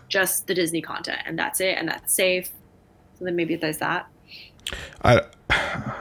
just 0.08 0.46
the 0.46 0.54
Disney 0.54 0.80
content 0.80 1.20
and 1.26 1.38
that's 1.38 1.60
it 1.60 1.76
and 1.76 1.88
that's 1.88 2.12
safe. 2.14 2.50
So 3.18 3.24
then 3.24 3.36
maybe 3.36 3.56
there's 3.56 3.78
that. 3.78 4.08
I 5.02 5.22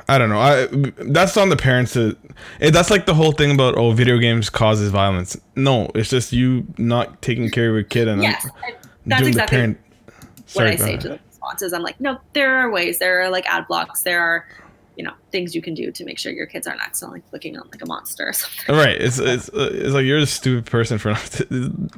I 0.07 0.17
don't 0.17 0.29
know. 0.29 0.39
I 0.39 0.67
that's 0.97 1.35
on 1.37 1.49
the 1.49 1.57
parents 1.57 1.93
to. 1.93 2.17
That's 2.59 2.89
like 2.89 3.05
the 3.05 3.13
whole 3.13 3.31
thing 3.31 3.51
about 3.51 3.75
oh, 3.75 3.91
video 3.91 4.17
games 4.17 4.49
causes 4.49 4.89
violence. 4.91 5.37
No, 5.55 5.89
it's 5.95 6.09
just 6.09 6.31
you 6.31 6.65
not 6.77 7.21
taking 7.21 7.49
care 7.49 7.69
of 7.69 7.73
your 7.75 7.83
kid 7.83 8.07
and 8.07 8.21
Yes, 8.21 8.47
that's 9.05 9.21
doing 9.21 9.29
exactly 9.29 9.57
the 9.57 9.75
parent. 9.75 9.77
what 10.53 10.67
I 10.67 10.75
say 10.75 10.97
to 10.97 11.09
the 11.09 11.19
responses. 11.43 11.73
I'm 11.73 11.81
like, 11.81 11.99
no, 11.99 12.19
there 12.33 12.55
are 12.55 12.71
ways. 12.71 12.99
There 12.99 13.21
are 13.21 13.29
like 13.29 13.45
ad 13.47 13.67
blocks. 13.67 14.03
There 14.03 14.21
are, 14.21 14.47
you 14.95 15.03
know, 15.03 15.13
things 15.31 15.55
you 15.55 15.61
can 15.61 15.73
do 15.73 15.91
to 15.91 16.05
make 16.05 16.17
sure 16.17 16.31
your 16.31 16.45
kids 16.45 16.67
aren't 16.67 16.81
accidentally 16.81 17.21
clicking 17.29 17.57
on 17.57 17.67
like 17.71 17.81
a 17.81 17.85
monster 17.85 18.27
or 18.27 18.33
something. 18.33 18.75
Right. 18.75 18.99
It's 18.99 19.19
it's 19.19 19.49
uh, 19.49 19.69
it's 19.71 19.93
like 19.93 20.05
you're 20.05 20.19
a 20.19 20.25
stupid 20.25 20.69
person 20.69 20.97
for 20.97 21.11
not. 21.11 21.25
To, 21.25 21.43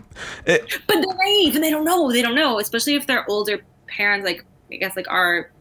it, 0.45 0.79
But 0.87 1.01
they're 1.01 1.17
naive 1.17 1.55
and 1.55 1.63
they 1.63 1.71
don't 1.71 1.85
know. 1.85 2.11
They 2.11 2.21
don't 2.21 2.35
know, 2.35 2.59
especially 2.59 2.95
if 2.95 3.07
they're 3.07 3.29
older 3.29 3.59
parents. 3.87 4.25
Like 4.25 4.45
I 4.71 4.75
guess 4.75 4.95
like 4.95 5.09
our 5.09 5.51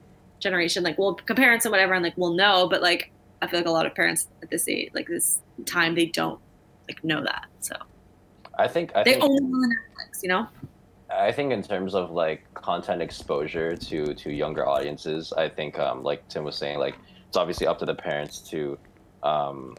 generation, 0.40 0.82
like 0.82 0.98
we'll 0.98 1.14
parents 1.14 1.64
and 1.64 1.72
whatever, 1.72 1.94
and 1.94 2.02
like 2.02 2.16
we'll 2.16 2.34
know. 2.34 2.68
But 2.68 2.82
like 2.82 3.10
I 3.42 3.46
feel 3.46 3.60
like 3.60 3.66
a 3.66 3.70
lot 3.70 3.86
of 3.86 3.94
parents 3.94 4.28
at 4.42 4.50
this 4.50 4.68
age, 4.68 4.90
like 4.94 5.08
this 5.08 5.40
time, 5.66 5.94
they 5.94 6.06
don't 6.06 6.40
like 6.88 7.02
know 7.02 7.22
that. 7.22 7.46
So 7.60 7.74
I 8.58 8.68
think 8.68 8.92
I 8.94 9.02
they 9.02 9.12
think 9.12 9.24
only 9.24 9.40
know 9.40 9.60
the 9.60 9.74
Netflix, 9.74 10.22
you 10.22 10.28
know. 10.28 10.48
I 11.10 11.32
think 11.32 11.52
in 11.52 11.62
terms 11.62 11.94
of 11.94 12.10
like 12.10 12.52
content 12.54 13.02
exposure 13.02 13.76
to 13.76 14.14
to 14.14 14.32
younger 14.32 14.66
audiences, 14.66 15.32
I 15.32 15.48
think 15.48 15.78
um, 15.78 16.02
like 16.02 16.26
Tim 16.28 16.44
was 16.44 16.56
saying, 16.56 16.78
like 16.78 16.96
it's 17.28 17.36
obviously 17.36 17.66
up 17.66 17.78
to 17.80 17.86
the 17.86 17.94
parents 17.94 18.38
to 18.50 18.78
um, 19.22 19.76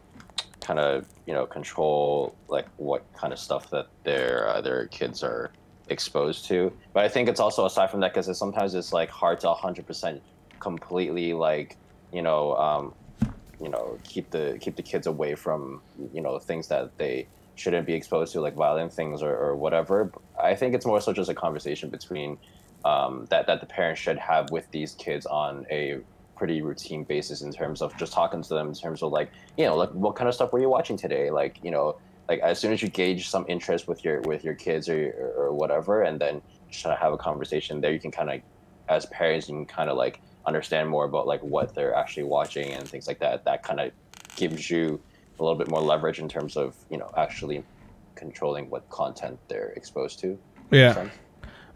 kind 0.60 0.78
of 0.78 1.06
you 1.26 1.34
know 1.34 1.46
control 1.46 2.34
like 2.48 2.66
what 2.76 3.04
kind 3.14 3.32
of 3.32 3.38
stuff 3.38 3.70
that 3.70 3.86
their 4.04 4.48
uh, 4.48 4.60
their 4.60 4.86
kids 4.88 5.22
are 5.22 5.50
exposed 5.88 6.46
to. 6.46 6.72
But 6.92 7.04
I 7.04 7.08
think 7.08 7.28
it's 7.28 7.40
also 7.40 7.64
aside 7.66 7.90
from 7.90 8.00
that 8.00 8.14
because 8.14 8.36
sometimes 8.38 8.74
it's 8.74 8.92
like 8.92 9.10
hard 9.10 9.40
to 9.40 9.52
hundred 9.52 9.86
percent 9.86 10.22
completely 10.60 11.32
like 11.32 11.76
you 12.12 12.22
know 12.22 12.54
um, 12.56 12.94
you 13.60 13.68
know 13.68 13.98
keep 14.04 14.30
the 14.30 14.58
keep 14.60 14.76
the 14.76 14.82
kids 14.82 15.06
away 15.06 15.34
from 15.34 15.80
you 16.12 16.20
know 16.20 16.38
things 16.38 16.68
that 16.68 16.96
they 16.98 17.26
shouldn't 17.56 17.86
be 17.86 17.94
exposed 17.94 18.32
to 18.34 18.40
like 18.40 18.54
violent 18.54 18.92
things 18.92 19.22
or, 19.22 19.34
or 19.36 19.56
whatever. 19.56 20.12
I 20.40 20.54
think 20.54 20.74
it's 20.74 20.86
more 20.86 21.00
so 21.00 21.12
just 21.12 21.30
a 21.30 21.34
conversation 21.34 21.90
between 21.90 22.38
um, 22.84 23.26
that 23.30 23.46
that 23.48 23.60
the 23.60 23.66
parents 23.66 24.00
should 24.00 24.18
have 24.18 24.50
with 24.50 24.70
these 24.70 24.94
kids 24.94 25.26
on 25.26 25.66
a 25.70 25.98
pretty 26.36 26.62
routine 26.62 27.02
basis 27.02 27.40
in 27.40 27.52
terms 27.52 27.80
of 27.82 27.96
just 27.96 28.12
talking 28.12 28.42
to 28.42 28.50
them 28.50 28.68
in 28.68 28.74
terms 28.74 29.02
of 29.02 29.10
like 29.10 29.30
you 29.56 29.64
know 29.64 29.74
like 29.74 29.90
what 29.90 30.14
kind 30.14 30.28
of 30.28 30.34
stuff 30.34 30.52
were 30.52 30.60
you 30.60 30.68
watching 30.68 30.96
today? 30.96 31.30
Like 31.30 31.58
you 31.62 31.70
know 31.70 31.98
like 32.28 32.40
as 32.40 32.58
soon 32.58 32.72
as 32.72 32.82
you 32.82 32.88
gauge 32.88 33.28
some 33.28 33.44
interest 33.48 33.88
with 33.88 34.04
your 34.04 34.20
with 34.22 34.44
your 34.44 34.54
kids 34.54 34.88
or 34.88 35.32
or, 35.36 35.52
whatever 35.52 36.02
and 36.02 36.20
then 36.20 36.42
just 36.68 36.82
try 36.82 36.94
to 36.94 37.00
have 37.00 37.12
a 37.12 37.16
conversation 37.16 37.80
there 37.80 37.92
you 37.92 38.00
can 38.00 38.10
kind 38.10 38.28
of 38.28 38.40
as 38.88 39.06
parents 39.06 39.48
you 39.48 39.54
can 39.54 39.64
kind 39.64 39.88
of 39.88 39.96
like 39.96 40.20
understand 40.46 40.88
more 40.88 41.04
about 41.04 41.26
like 41.26 41.42
what 41.42 41.74
they're 41.74 41.94
actually 41.94 42.22
watching 42.22 42.72
and 42.72 42.88
things 42.88 43.06
like 43.06 43.18
that. 43.18 43.44
That 43.44 43.62
kind 43.62 43.80
of 43.80 43.92
gives 44.36 44.70
you 44.70 45.00
a 45.38 45.42
little 45.42 45.58
bit 45.58 45.68
more 45.68 45.80
leverage 45.80 46.18
in 46.18 46.28
terms 46.28 46.56
of 46.56 46.74
you 46.90 46.96
know 46.96 47.10
actually 47.16 47.64
controlling 48.14 48.68
what 48.70 48.88
content 48.90 49.38
they're 49.48 49.72
exposed 49.76 50.18
to 50.18 50.38
yeah, 50.70 51.08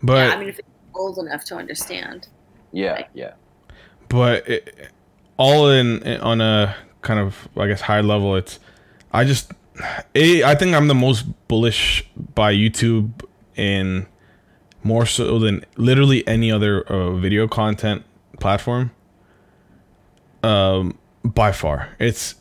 but 0.03 0.15
yeah, 0.15 0.35
I 0.35 0.39
mean, 0.39 0.49
if 0.49 0.59
it's 0.59 0.69
old 0.95 1.19
enough 1.19 1.45
to 1.45 1.57
understand. 1.57 2.29
yeah 2.73 3.07
yeah 3.15 3.35
but 4.09 4.49
it, 4.49 4.91
all 5.37 5.71
in 5.71 6.03
on 6.21 6.41
a 6.41 6.77
kind 7.03 7.19
of 7.19 7.49
I 7.57 7.67
guess 7.67 7.81
high 7.81 8.03
level, 8.03 8.37
it's 8.37 8.59
I 9.13 9.25
just 9.25 9.53
a 10.15 10.45
I 10.45 10.55
think 10.55 10.75
I'm 10.75 10.89
the 10.89 10.95
most 10.95 11.25
bullish 11.49 12.05
by 12.35 12.53
YouTube 12.53 13.25
in 13.57 14.07
more 14.83 15.07
so 15.07 15.39
than 15.39 15.65
literally 15.77 16.27
any 16.27 16.53
other 16.53 16.83
uh, 16.83 17.13
video 17.13 17.49
content 17.49 18.05
platform. 18.39 18.93
Um, 20.43 20.99
by 21.23 21.53
far, 21.53 21.91
it's 21.99 22.35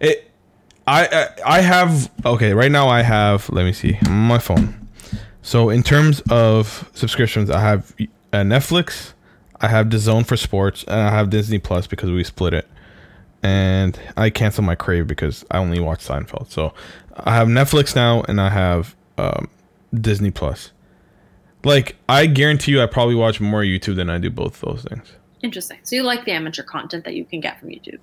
it. 0.00 0.30
I 0.86 1.06
I 1.06 1.58
I 1.58 1.60
have 1.60 2.10
okay 2.24 2.52
right 2.52 2.70
now. 2.70 2.88
I 2.88 3.02
have 3.02 3.48
let 3.50 3.64
me 3.64 3.72
see 3.72 3.98
my 4.08 4.38
phone. 4.38 4.88
So 5.42 5.70
in 5.70 5.82
terms 5.82 6.20
of 6.30 6.90
subscriptions, 6.94 7.50
I 7.50 7.60
have 7.60 7.94
uh, 8.32 8.38
Netflix. 8.38 9.12
I 9.60 9.68
have 9.68 9.86
DAZN 9.86 10.26
for 10.26 10.36
sports, 10.36 10.84
and 10.84 11.00
I 11.00 11.10
have 11.10 11.30
Disney 11.30 11.58
Plus 11.58 11.86
because 11.86 12.10
we 12.10 12.24
split 12.24 12.54
it. 12.54 12.68
And 13.42 13.98
I 14.16 14.30
canceled 14.30 14.66
my 14.66 14.74
Crave 14.74 15.06
because 15.06 15.44
I 15.50 15.58
only 15.58 15.80
watch 15.80 16.06
Seinfeld. 16.06 16.50
So 16.50 16.74
I 17.14 17.34
have 17.34 17.48
Netflix 17.48 17.94
now, 17.94 18.22
and 18.22 18.40
I 18.40 18.50
have 18.50 18.96
um, 19.18 19.48
Disney 19.94 20.30
Plus. 20.30 20.72
Like 21.64 21.96
I 22.08 22.26
guarantee 22.26 22.72
you, 22.72 22.82
I 22.82 22.86
probably 22.86 23.14
watch 23.14 23.40
more 23.40 23.62
YouTube 23.62 23.96
than 23.96 24.08
I 24.08 24.18
do 24.18 24.30
both 24.30 24.60
those 24.60 24.82
things. 24.88 25.12
Interesting. 25.42 25.78
So 25.82 25.96
you 25.96 26.02
like 26.02 26.24
the 26.24 26.32
amateur 26.32 26.62
content 26.62 27.04
that 27.04 27.14
you 27.14 27.24
can 27.24 27.40
get 27.40 27.60
from 27.60 27.68
YouTube? 27.70 27.98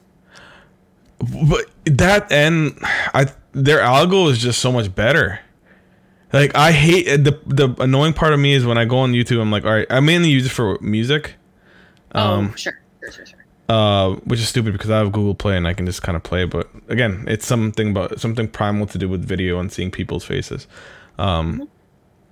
But 1.20 1.66
that 1.86 2.32
and 2.32 2.78
I, 3.14 3.28
their 3.54 3.80
algo 3.80 4.30
is 4.30 4.38
just 4.38 4.60
so 4.60 4.72
much 4.72 4.94
better. 4.94 5.40
Like 6.34 6.56
I 6.56 6.72
hate 6.72 7.06
the 7.24 7.40
the 7.46 7.74
annoying 7.80 8.14
part 8.14 8.34
of 8.34 8.40
me 8.40 8.54
is 8.54 8.66
when 8.66 8.78
I 8.78 8.86
go 8.86 8.98
on 8.98 9.14
YouTube, 9.14 9.42
I'm 9.42 9.52
like, 9.52 9.66
all 9.66 9.72
right, 9.72 9.88
I 9.90 10.00
mainly 10.00 10.30
use 10.30 10.46
it 10.46 10.50
for 10.50 10.78
music. 10.82 11.36
Um, 12.12 12.50
oh, 12.52 12.56
sure, 12.56 12.82
sure, 13.02 13.12
sure, 13.12 13.26
sure. 13.26 13.40
uh, 13.70 14.16
which 14.26 14.40
is 14.40 14.50
stupid 14.50 14.74
because 14.74 14.90
I 14.90 14.98
have 14.98 15.12
Google 15.12 15.36
Play 15.36 15.58
and 15.58 15.68
I 15.68 15.74
can 15.74 15.86
just 15.86 16.04
kind 16.04 16.16
of 16.16 16.24
play. 16.24 16.46
But 16.46 16.70
again, 16.90 17.26
it's 17.28 17.46
something 17.46 17.92
about 17.92 18.20
something 18.20 18.48
primal 18.48 18.86
to 18.88 18.98
do 18.98 19.08
with 19.08 19.24
video 19.24 19.60
and 19.60 19.72
seeing 19.72 19.90
people's 19.90 20.26
faces. 20.26 20.68
Um, 21.18 21.70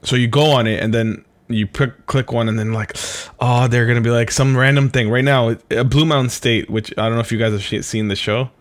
so 0.04 0.16
you 0.16 0.28
go 0.28 0.52
on 0.52 0.68
it 0.68 0.84
and 0.84 0.94
then 0.94 1.26
you 1.48 1.66
pick, 1.66 2.06
click 2.06 2.32
one 2.32 2.50
and 2.50 2.60
then 2.60 2.74
like, 2.74 2.96
oh, 3.40 3.68
they're 3.68 3.88
gonna 3.88 4.02
be 4.02 4.12
like 4.12 4.30
some 4.30 4.58
random 4.58 4.90
thing. 4.90 5.10
Right 5.10 5.24
now, 5.24 5.54
Blue 5.86 6.06
Mountain 6.06 6.30
State, 6.30 6.70
which 6.70 6.92
I 6.98 7.08
don't 7.08 7.14
know 7.16 7.22
if 7.22 7.32
you 7.32 7.40
guys 7.40 7.54
have 7.54 7.86
seen 7.86 8.10
the 8.10 8.16
show. 8.16 8.52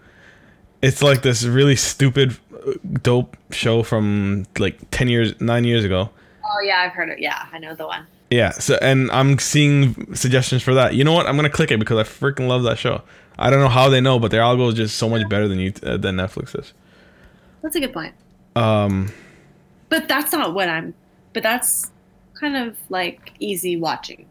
It's 0.85 1.03
like 1.03 1.23
this 1.23 1.45
really 1.45 1.77
stupid, 1.77 2.37
dope 3.03 3.37
show 3.51 3.83
from 3.83 4.47
like 4.59 4.79
ten 4.91 5.09
years, 5.09 5.41
nine 5.41 5.65
years 5.65 5.85
ago. 5.85 6.11
Oh 6.45 6.61
yeah, 6.61 6.81
I've 6.81 6.93
heard 6.93 7.09
it. 7.09 7.21
Yeah, 7.21 7.47
I 7.53 7.59
know 7.59 7.75
the 7.75 7.87
one. 7.87 8.07
Yeah. 8.31 8.51
So 8.51 8.79
and 8.83 9.11
I'm 9.11 9.39
seeing 9.39 10.15
suggestions 10.15 10.63
for 10.63 10.75
that. 10.75 10.95
You 10.95 11.03
know 11.05 11.13
what? 11.13 11.27
I'm 11.27 11.37
gonna 11.37 11.49
click 11.49 11.71
it 11.71 11.79
because 11.79 11.99
I 11.99 12.03
freaking 12.03 12.49
love 12.49 12.65
that 12.65 12.79
show. 12.79 13.03
I 13.39 13.49
don't 13.49 13.61
know 13.61 13.69
how 13.69 13.89
they 13.89 14.01
know, 14.01 14.19
but 14.19 14.31
their 14.31 14.43
algo 14.43 14.69
is 14.69 14.75
just 14.75 14.97
so 14.99 15.09
much 15.09 15.27
better 15.29 15.49
than 15.49 15.59
you 15.59 15.73
uh, 15.83 15.97
than 15.97 16.17
Netflix 16.17 16.59
is. 16.59 16.73
That's 17.63 17.77
a 17.77 17.81
good 17.81 17.93
point. 17.95 18.15
Um, 18.55 19.11
But 19.89 20.07
that's 20.07 20.33
not 20.33 20.55
what 20.55 20.69
I'm. 20.69 20.95
But 21.33 21.43
that's 21.43 21.91
kind 22.35 22.57
of 22.57 22.77
like 22.91 23.33
easy 23.41 23.77
watching 23.77 24.27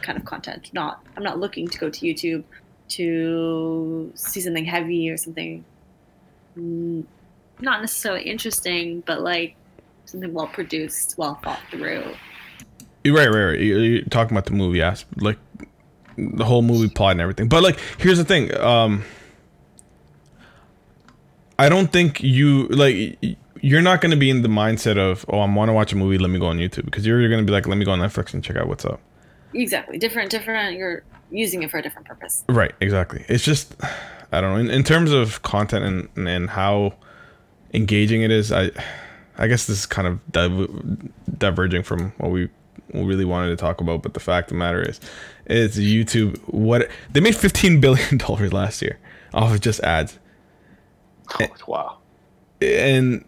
kind 0.00 0.18
of 0.18 0.24
content. 0.24 0.70
Not 0.72 1.04
I'm 1.16 1.22
not 1.22 1.38
looking 1.38 1.68
to 1.68 1.78
go 1.78 1.90
to 1.90 2.00
YouTube 2.06 2.44
to 2.88 4.10
see 4.14 4.40
something 4.40 4.64
heavy 4.64 5.10
or 5.10 5.16
something 5.16 5.64
not 6.56 7.80
necessarily 7.80 8.22
interesting, 8.24 9.02
but 9.06 9.20
like 9.20 9.54
something 10.04 10.32
well 10.32 10.48
produced, 10.48 11.14
well 11.16 11.36
thought 11.42 11.60
through. 11.70 12.04
right, 13.04 13.28
right, 13.28 13.28
right. 13.28 13.60
You- 13.60 13.78
You're 13.78 14.02
talking 14.04 14.36
about 14.36 14.46
the 14.46 14.52
movie 14.52 14.82
aspect. 14.82 15.22
Like, 15.22 15.38
the 16.18 16.44
whole 16.44 16.60
movie 16.62 16.88
plot 16.90 17.12
and 17.12 17.20
everything. 17.22 17.48
But 17.48 17.62
like, 17.62 17.78
here's 17.98 18.18
the 18.18 18.24
thing. 18.24 18.54
Um, 18.58 19.02
I 21.58 21.68
don't 21.68 21.90
think 21.92 22.22
you 22.22 22.66
like. 22.68 23.18
You're 23.64 23.80
not 23.82 24.00
going 24.00 24.10
to 24.10 24.16
be 24.16 24.28
in 24.28 24.42
the 24.42 24.48
mindset 24.48 24.98
of, 24.98 25.24
oh, 25.28 25.38
I 25.38 25.46
want 25.54 25.68
to 25.68 25.72
watch 25.72 25.92
a 25.92 25.96
movie. 25.96 26.18
Let 26.18 26.30
me 26.30 26.40
go 26.40 26.46
on 26.46 26.58
YouTube 26.58 26.84
because 26.84 27.06
you're, 27.06 27.20
you're 27.20 27.30
going 27.30 27.40
to 27.40 27.46
be 27.48 27.52
like, 27.52 27.68
let 27.68 27.78
me 27.78 27.84
go 27.84 27.92
on 27.92 28.00
Netflix 28.00 28.34
and 28.34 28.42
check 28.42 28.56
out 28.56 28.66
what's 28.66 28.84
up. 28.84 29.00
Exactly. 29.54 29.98
Different. 29.98 30.30
Different. 30.30 30.76
You're 30.76 31.02
using 31.30 31.62
it 31.62 31.70
for 31.70 31.78
a 31.78 31.82
different 31.82 32.06
purpose. 32.06 32.44
Right. 32.48 32.72
Exactly. 32.80 33.24
It's 33.28 33.44
just, 33.44 33.74
I 34.32 34.40
don't 34.40 34.52
know. 34.52 34.58
In, 34.58 34.70
in 34.70 34.84
terms 34.84 35.12
of 35.12 35.42
content 35.42 35.84
and 36.16 36.28
and 36.28 36.50
how 36.50 36.94
engaging 37.74 38.22
it 38.22 38.30
is, 38.30 38.52
I, 38.52 38.70
I 39.38 39.46
guess 39.46 39.66
this 39.66 39.80
is 39.80 39.86
kind 39.86 40.06
of 40.06 40.20
div- 40.32 41.10
diverging 41.38 41.82
from 41.82 42.12
what 42.18 42.30
we 42.30 42.48
really 42.92 43.24
wanted 43.24 43.48
to 43.48 43.56
talk 43.56 43.80
about. 43.80 44.02
But 44.02 44.14
the 44.14 44.20
fact 44.20 44.48
of 44.50 44.54
the 44.54 44.58
matter 44.58 44.82
is, 44.82 45.00
it's 45.46 45.76
YouTube. 45.78 46.38
What 46.48 46.90
they 47.10 47.20
made 47.20 47.36
fifteen 47.36 47.80
billion 47.80 48.16
dollars 48.18 48.52
last 48.52 48.82
year 48.82 48.98
off 49.34 49.52
of 49.52 49.60
just 49.60 49.80
ads. 49.80 50.18
Oh, 51.40 51.46
wow. 51.66 51.98
And 52.60 53.24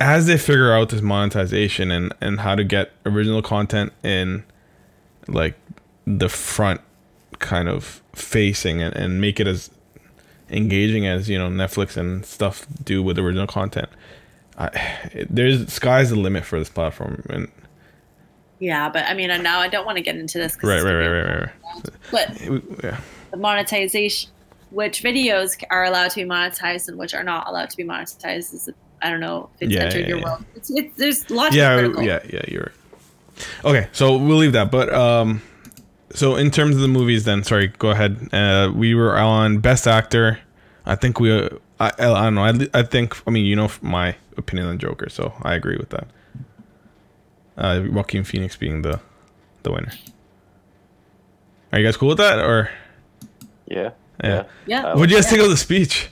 as 0.00 0.26
they 0.26 0.38
figure 0.38 0.72
out 0.72 0.88
this 0.88 1.02
monetization 1.02 1.90
and 1.90 2.12
and 2.20 2.40
how 2.40 2.54
to 2.54 2.64
get 2.64 2.90
original 3.04 3.42
content 3.42 3.92
in 4.02 4.42
like 5.28 5.54
the 6.06 6.28
front 6.28 6.80
kind 7.38 7.68
of 7.68 8.02
facing 8.14 8.82
and, 8.82 8.96
and 8.96 9.20
make 9.20 9.38
it 9.38 9.46
as 9.46 9.70
engaging 10.48 11.06
as 11.06 11.28
you 11.28 11.38
know 11.38 11.48
Netflix 11.48 11.96
and 11.96 12.24
stuff 12.24 12.66
do 12.82 13.02
with 13.02 13.18
original 13.18 13.46
content. 13.46 13.88
I, 14.58 14.70
there's 15.30 15.72
sky's 15.72 16.10
the 16.10 16.16
limit 16.16 16.44
for 16.44 16.58
this 16.58 16.68
platform, 16.68 17.22
and 17.30 17.50
yeah, 18.58 18.88
but 18.88 19.04
I 19.04 19.14
mean, 19.14 19.28
now 19.42 19.60
I 19.60 19.68
don't 19.68 19.86
want 19.86 19.96
to 19.96 20.02
get 20.02 20.16
into 20.16 20.38
this. 20.38 20.56
Right, 20.62 20.82
right, 20.82 20.92
right, 20.92 21.08
right, 21.08 21.24
right, 21.24 21.40
right. 21.40 21.84
But 22.10 22.84
yeah. 22.84 23.00
the 23.30 23.36
monetization, 23.36 24.30
which 24.70 25.02
videos 25.02 25.62
are 25.70 25.84
allowed 25.84 26.10
to 26.10 26.16
be 26.16 26.28
monetized 26.28 26.88
and 26.88 26.98
which 26.98 27.14
are 27.14 27.24
not 27.24 27.48
allowed 27.48 27.70
to 27.70 27.76
be 27.76 27.84
monetized, 27.84 28.52
is 28.52 28.68
I 29.02 29.10
don't 29.10 29.20
know 29.20 29.50
if 29.54 29.62
it's 29.62 29.72
yeah, 29.72 29.84
entered 29.84 30.00
yeah, 30.02 30.06
your 30.08 30.18
yeah. 30.18 30.24
world. 30.24 30.44
It's, 30.54 30.70
it's, 30.70 30.96
there's 30.96 31.30
lots. 31.30 31.54
Yeah, 31.54 31.74
of 31.74 31.94
yeah, 31.96 32.02
yeah. 32.02 32.20
Yeah, 32.32 32.42
you're 32.48 32.62
right. 32.62 33.64
Okay, 33.64 33.88
so 33.92 34.16
we'll 34.16 34.36
leave 34.36 34.52
that. 34.52 34.70
But 34.70 34.92
um, 34.92 35.42
so 36.12 36.36
in 36.36 36.50
terms 36.50 36.74
of 36.76 36.82
the 36.82 36.88
movies, 36.88 37.24
then 37.24 37.42
sorry, 37.44 37.68
go 37.68 37.90
ahead. 37.90 38.28
Uh, 38.32 38.70
we 38.74 38.94
were 38.94 39.16
on 39.16 39.58
Best 39.58 39.86
Actor. 39.86 40.38
I 40.84 40.94
think 40.96 41.20
we. 41.20 41.32
Uh, 41.32 41.48
I, 41.78 41.92
I 41.98 42.24
don't 42.24 42.34
know. 42.34 42.44
I, 42.44 42.80
I 42.80 42.82
think. 42.82 43.16
I 43.26 43.30
mean, 43.30 43.46
you 43.46 43.56
know 43.56 43.70
my 43.80 44.16
opinion 44.36 44.68
on 44.68 44.78
Joker, 44.78 45.08
so 45.08 45.32
I 45.42 45.54
agree 45.54 45.76
with 45.78 45.90
that. 45.90 46.08
Uh, 47.56 47.82
Joaquin 47.90 48.24
Phoenix 48.24 48.56
being 48.56 48.82
the 48.82 49.00
the 49.62 49.72
winner. 49.72 49.92
Are 51.72 51.78
you 51.78 51.86
guys 51.86 51.96
cool 51.96 52.08
with 52.08 52.18
that, 52.18 52.38
or? 52.38 52.70
Yeah. 53.66 53.90
Yeah. 54.22 54.44
Yeah. 54.66 54.86
Uh, 54.88 54.98
What 54.98 55.08
do 55.08 55.14
you 55.14 55.18
guys 55.20 55.26
Yeah. 55.26 55.30
think 55.30 55.42
of 55.44 55.50
the 55.50 55.56
speech? 55.56 56.10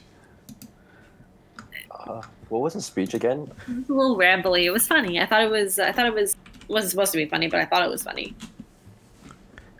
uh, 1.90 2.22
what 2.48 2.62
was 2.62 2.74
the 2.74 2.82
speech 2.82 3.14
again? 3.14 3.50
It 3.68 3.76
was 3.76 3.88
a 3.88 3.94
little 3.94 4.16
rambly. 4.16 4.64
It 4.64 4.70
was 4.70 4.86
funny. 4.86 5.20
I 5.20 5.26
thought 5.26 5.42
it 5.42 5.50
was. 5.50 5.78
I 5.78 5.92
thought 5.92 6.06
it 6.06 6.14
was 6.14 6.36
wasn't 6.68 6.90
supposed 6.90 7.12
to 7.12 7.18
be 7.18 7.26
funny, 7.26 7.48
but 7.48 7.60
I 7.60 7.64
thought 7.64 7.82
it 7.82 7.90
was 7.90 8.02
funny. 8.02 8.34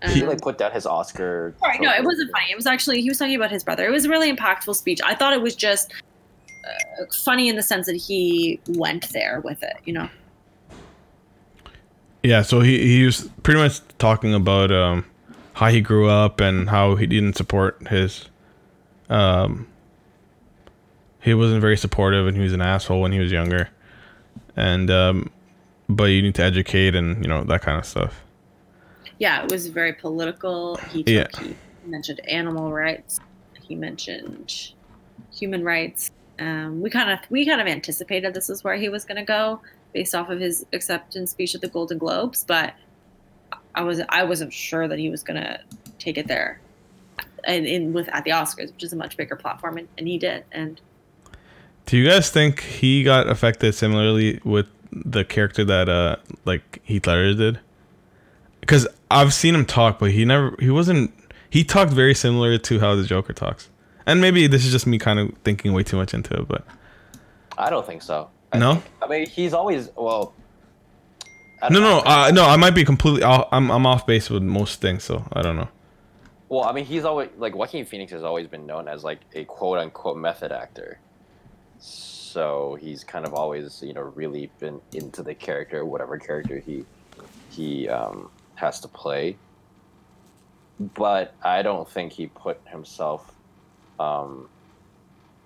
He 0.06 0.22
Um, 0.22 0.28
like 0.28 0.40
put 0.40 0.58
down 0.58 0.72
his 0.72 0.86
Oscar. 0.86 1.54
Sorry, 1.58 1.78
no, 1.80 1.92
it 1.92 2.04
wasn't 2.04 2.30
funny. 2.30 2.52
It 2.52 2.56
was 2.56 2.66
actually 2.66 3.00
he 3.02 3.08
was 3.08 3.18
talking 3.18 3.34
about 3.34 3.50
his 3.50 3.64
brother. 3.64 3.86
It 3.86 3.90
was 3.90 4.04
a 4.04 4.08
really 4.08 4.34
impactful 4.34 4.76
speech. 4.76 5.00
I 5.04 5.14
thought 5.14 5.32
it 5.32 5.42
was 5.42 5.56
just 5.56 5.92
uh, 6.64 7.04
funny 7.24 7.48
in 7.48 7.56
the 7.56 7.62
sense 7.62 7.86
that 7.86 7.96
he 7.96 8.60
went 8.68 9.08
there 9.10 9.40
with 9.40 9.62
it. 9.62 9.76
You 9.84 9.94
know. 9.94 10.08
Yeah, 12.22 12.42
so 12.42 12.60
he 12.60 12.78
he 12.86 13.04
was 13.04 13.28
pretty 13.42 13.60
much 13.60 13.80
talking 13.98 14.34
about 14.34 14.70
um 14.72 15.04
how 15.54 15.68
he 15.68 15.80
grew 15.80 16.08
up 16.08 16.40
and 16.40 16.70
how 16.70 16.94
he 16.94 17.06
didn't 17.06 17.36
support 17.36 17.88
his 17.88 18.28
um 19.10 19.66
he 21.20 21.34
wasn't 21.34 21.60
very 21.60 21.76
supportive 21.76 22.26
and 22.26 22.36
he 22.36 22.42
was 22.42 22.52
an 22.52 22.60
asshole 22.60 23.00
when 23.00 23.12
he 23.12 23.18
was 23.18 23.30
younger. 23.32 23.68
And 24.56 24.90
um 24.90 25.30
but 25.88 26.04
you 26.04 26.20
need 26.22 26.34
to 26.36 26.42
educate 26.42 26.94
and 26.94 27.22
you 27.24 27.28
know 27.28 27.44
that 27.44 27.62
kind 27.62 27.78
of 27.78 27.84
stuff. 27.84 28.22
Yeah, 29.18 29.42
it 29.42 29.50
was 29.50 29.66
very 29.68 29.92
political. 29.94 30.76
He 30.92 31.02
took, 31.02 31.32
Yeah. 31.34 31.42
he 31.42 31.56
mentioned 31.86 32.20
animal 32.28 32.72
rights. 32.72 33.20
He 33.60 33.74
mentioned 33.74 34.72
human 35.32 35.64
rights. 35.64 36.10
Um, 36.38 36.80
we 36.80 36.88
kind 36.90 37.10
of 37.10 37.18
we 37.30 37.44
kind 37.44 37.60
of 37.60 37.66
anticipated 37.66 38.32
this 38.34 38.48
is 38.48 38.62
where 38.62 38.76
he 38.76 38.88
was 38.88 39.04
going 39.04 39.16
to 39.16 39.24
go 39.24 39.60
based 39.92 40.14
off 40.14 40.28
of 40.28 40.38
his 40.38 40.64
acceptance 40.72 41.30
speech 41.32 41.54
at 41.54 41.60
the 41.62 41.68
Golden 41.68 41.98
Globes, 41.98 42.44
but 42.44 42.74
I 43.74 43.82
was 43.82 44.00
I 44.08 44.22
wasn't 44.24 44.52
sure 44.52 44.86
that 44.86 44.98
he 44.98 45.10
was 45.10 45.22
going 45.22 45.40
to 45.42 45.58
take 45.98 46.16
it 46.18 46.28
there, 46.28 46.60
and 47.44 47.66
in 47.66 47.92
with 47.92 48.08
at 48.10 48.24
the 48.24 48.30
Oscars, 48.30 48.72
which 48.72 48.84
is 48.84 48.92
a 48.92 48.96
much 48.96 49.16
bigger 49.16 49.34
platform, 49.36 49.78
and, 49.78 49.88
and 49.98 50.06
he 50.06 50.16
did. 50.18 50.44
And 50.52 50.80
Do 51.88 51.96
you 51.96 52.06
guys 52.06 52.28
think 52.30 52.60
he 52.60 53.02
got 53.02 53.28
affected 53.28 53.74
similarly 53.74 54.40
with 54.44 54.66
the 54.92 55.24
character 55.24 55.64
that 55.64 55.88
uh 55.88 56.16
like 56.44 56.80
Heath 56.84 57.06
Ledger 57.06 57.32
did? 57.34 57.60
Because 58.60 58.86
I've 59.10 59.32
seen 59.32 59.54
him 59.54 59.64
talk, 59.64 59.98
but 59.98 60.10
he 60.10 60.26
never 60.26 60.54
he 60.58 60.68
wasn't 60.68 61.12
he 61.48 61.64
talked 61.64 61.90
very 61.92 62.14
similar 62.14 62.58
to 62.58 62.78
how 62.80 62.94
the 62.94 63.04
Joker 63.04 63.32
talks. 63.32 63.70
And 64.06 64.20
maybe 64.20 64.46
this 64.46 64.66
is 64.66 64.70
just 64.72 64.86
me 64.86 64.98
kind 64.98 65.18
of 65.18 65.32
thinking 65.44 65.72
way 65.72 65.82
too 65.82 65.96
much 65.96 66.12
into 66.12 66.34
it, 66.34 66.46
but 66.46 66.62
I 67.56 67.70
don't 67.70 67.86
think 67.86 68.02
so. 68.02 68.28
I 68.52 68.58
No? 68.58 68.74
think- 68.74 68.84
I 69.02 69.06
mean, 69.08 69.26
he's 69.26 69.54
always 69.54 69.90
well. 69.96 70.34
No, 71.62 71.68
don't 71.70 71.82
no, 71.82 71.88
know. 72.00 72.02
uh, 72.04 72.30
no. 72.34 72.44
I 72.44 72.56
might 72.56 72.74
be 72.74 72.84
completely. 72.84 73.22
Off, 73.22 73.48
I'm 73.50 73.70
I'm 73.70 73.86
off 73.86 74.06
base 74.06 74.28
with 74.28 74.42
most 74.42 74.80
things, 74.82 75.04
so 75.04 75.26
I 75.32 75.40
don't 75.40 75.56
know. 75.56 75.68
Well, 76.50 76.64
I 76.64 76.72
mean, 76.72 76.84
he's 76.84 77.04
always 77.06 77.30
like 77.38 77.54
Joaquin 77.56 77.84
Phoenix 77.86 78.12
has 78.12 78.22
always 78.22 78.46
been 78.46 78.66
known 78.66 78.88
as 78.88 79.02
like 79.04 79.20
a 79.34 79.44
quote 79.44 79.78
unquote 79.78 80.18
method 80.18 80.52
actor. 80.52 81.00
So 81.78 82.76
he's 82.80 83.04
kind 83.04 83.24
of 83.24 83.34
always, 83.34 83.80
you 83.82 83.94
know, 83.94 84.02
really 84.02 84.52
been 84.60 84.80
into 84.92 85.22
the 85.22 85.34
character, 85.34 85.84
whatever 85.86 86.18
character 86.18 86.60
he 86.60 86.88
he 87.48 87.88
um, 87.88 88.30
has 88.56 88.80
to 88.80 88.88
play. 88.88 89.40
But 90.80 91.36
I 91.44 91.62
don't 91.62 91.88
think 91.88 92.12
he 92.12 92.28
put 92.28 92.60
himself 92.70 93.32
um, 93.98 94.50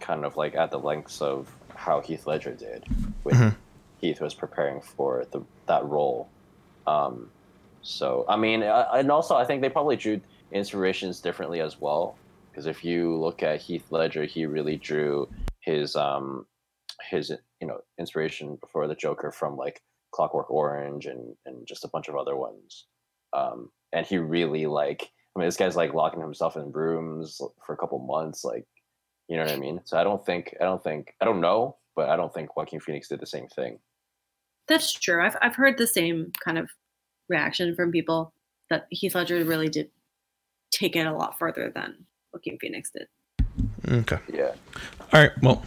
kind 0.00 0.24
of 0.24 0.36
like 0.36 0.54
at 0.54 0.70
the 0.70 0.78
lengths 0.78 1.20
of 1.20 1.56
how 1.76 2.00
Heath 2.00 2.26
Ledger 2.26 2.54
did 2.54 2.84
when 3.22 3.36
Mhm. 3.36 3.56
Heath 3.96 4.20
was 4.20 4.34
preparing 4.34 4.80
for 4.82 5.26
the 5.32 5.46
that 5.68 5.84
role. 5.84 6.32
Um, 6.86 7.32
so 7.82 8.24
I 8.28 8.36
mean, 8.36 8.62
uh, 8.62 8.88
and 8.94 9.10
also 9.10 9.36
I 9.36 9.44
think 9.44 9.62
they 9.62 9.70
probably 9.70 9.96
drew 9.96 10.20
inspirations 10.52 11.20
differently 11.20 11.60
as 11.60 11.80
well. 11.80 12.20
Because 12.50 12.66
if 12.66 12.84
you 12.84 13.16
look 13.18 13.42
at 13.42 13.62
Heath 13.62 13.86
Ledger, 13.90 14.24
he 14.26 14.46
really 14.46 14.76
drew 14.76 15.30
his 15.62 15.96
um 15.96 16.46
his 17.10 17.32
you 17.60 17.66
know 17.66 17.78
inspiration 17.98 18.58
for 18.70 18.86
the 18.86 18.94
Joker 18.94 19.32
from 19.32 19.56
like 19.56 19.80
Clockwork 20.12 20.50
Orange 20.50 21.06
and 21.06 21.34
and 21.46 21.66
just 21.66 21.84
a 21.84 21.88
bunch 21.88 22.08
of 22.08 22.16
other 22.16 22.36
ones. 22.36 22.86
Um, 23.32 23.70
and 23.92 24.06
he 24.06 24.18
really 24.18 24.66
like 24.66 25.10
I 25.34 25.38
mean 25.40 25.48
this 25.48 25.56
guy's 25.56 25.76
like 25.76 25.94
locking 25.94 26.20
himself 26.20 26.56
in 26.56 26.72
rooms 26.72 27.40
for 27.64 27.74
a 27.74 27.78
couple 27.78 27.98
months, 27.98 28.44
like 28.44 28.66
you 29.28 29.36
know 29.36 29.44
what 29.44 29.52
I 29.52 29.58
mean. 29.58 29.80
So 29.84 29.96
I 29.98 30.04
don't 30.04 30.24
think 30.24 30.54
I 30.60 30.64
don't 30.64 30.82
think 30.82 31.14
I 31.20 31.24
don't 31.24 31.40
know, 31.40 31.76
but 31.96 32.08
I 32.10 32.16
don't 32.16 32.32
think 32.32 32.56
Joaquin 32.56 32.80
Phoenix 32.80 33.08
did 33.08 33.20
the 33.20 33.26
same 33.26 33.48
thing. 33.48 33.78
that's 34.68 34.92
true. 34.92 35.24
I've 35.24 35.36
I've 35.42 35.56
heard 35.56 35.78
the 35.78 35.86
same 35.86 36.32
kind 36.44 36.58
of 36.58 36.70
reaction 37.28 37.74
from 37.74 37.92
people 37.92 38.32
that 38.70 38.86
Heath 38.90 39.14
Ledger 39.14 39.44
really 39.44 39.68
did 39.68 39.90
take 40.70 40.96
it 40.96 41.06
a 41.06 41.12
lot 41.12 41.38
further 41.38 41.70
than 41.74 42.06
Joaquin 42.32 42.58
Phoenix 42.60 42.90
did. 42.90 43.06
Okay. 43.92 44.18
Yeah. 44.32 44.52
All 45.12 45.20
right. 45.20 45.30
Well, 45.42 45.62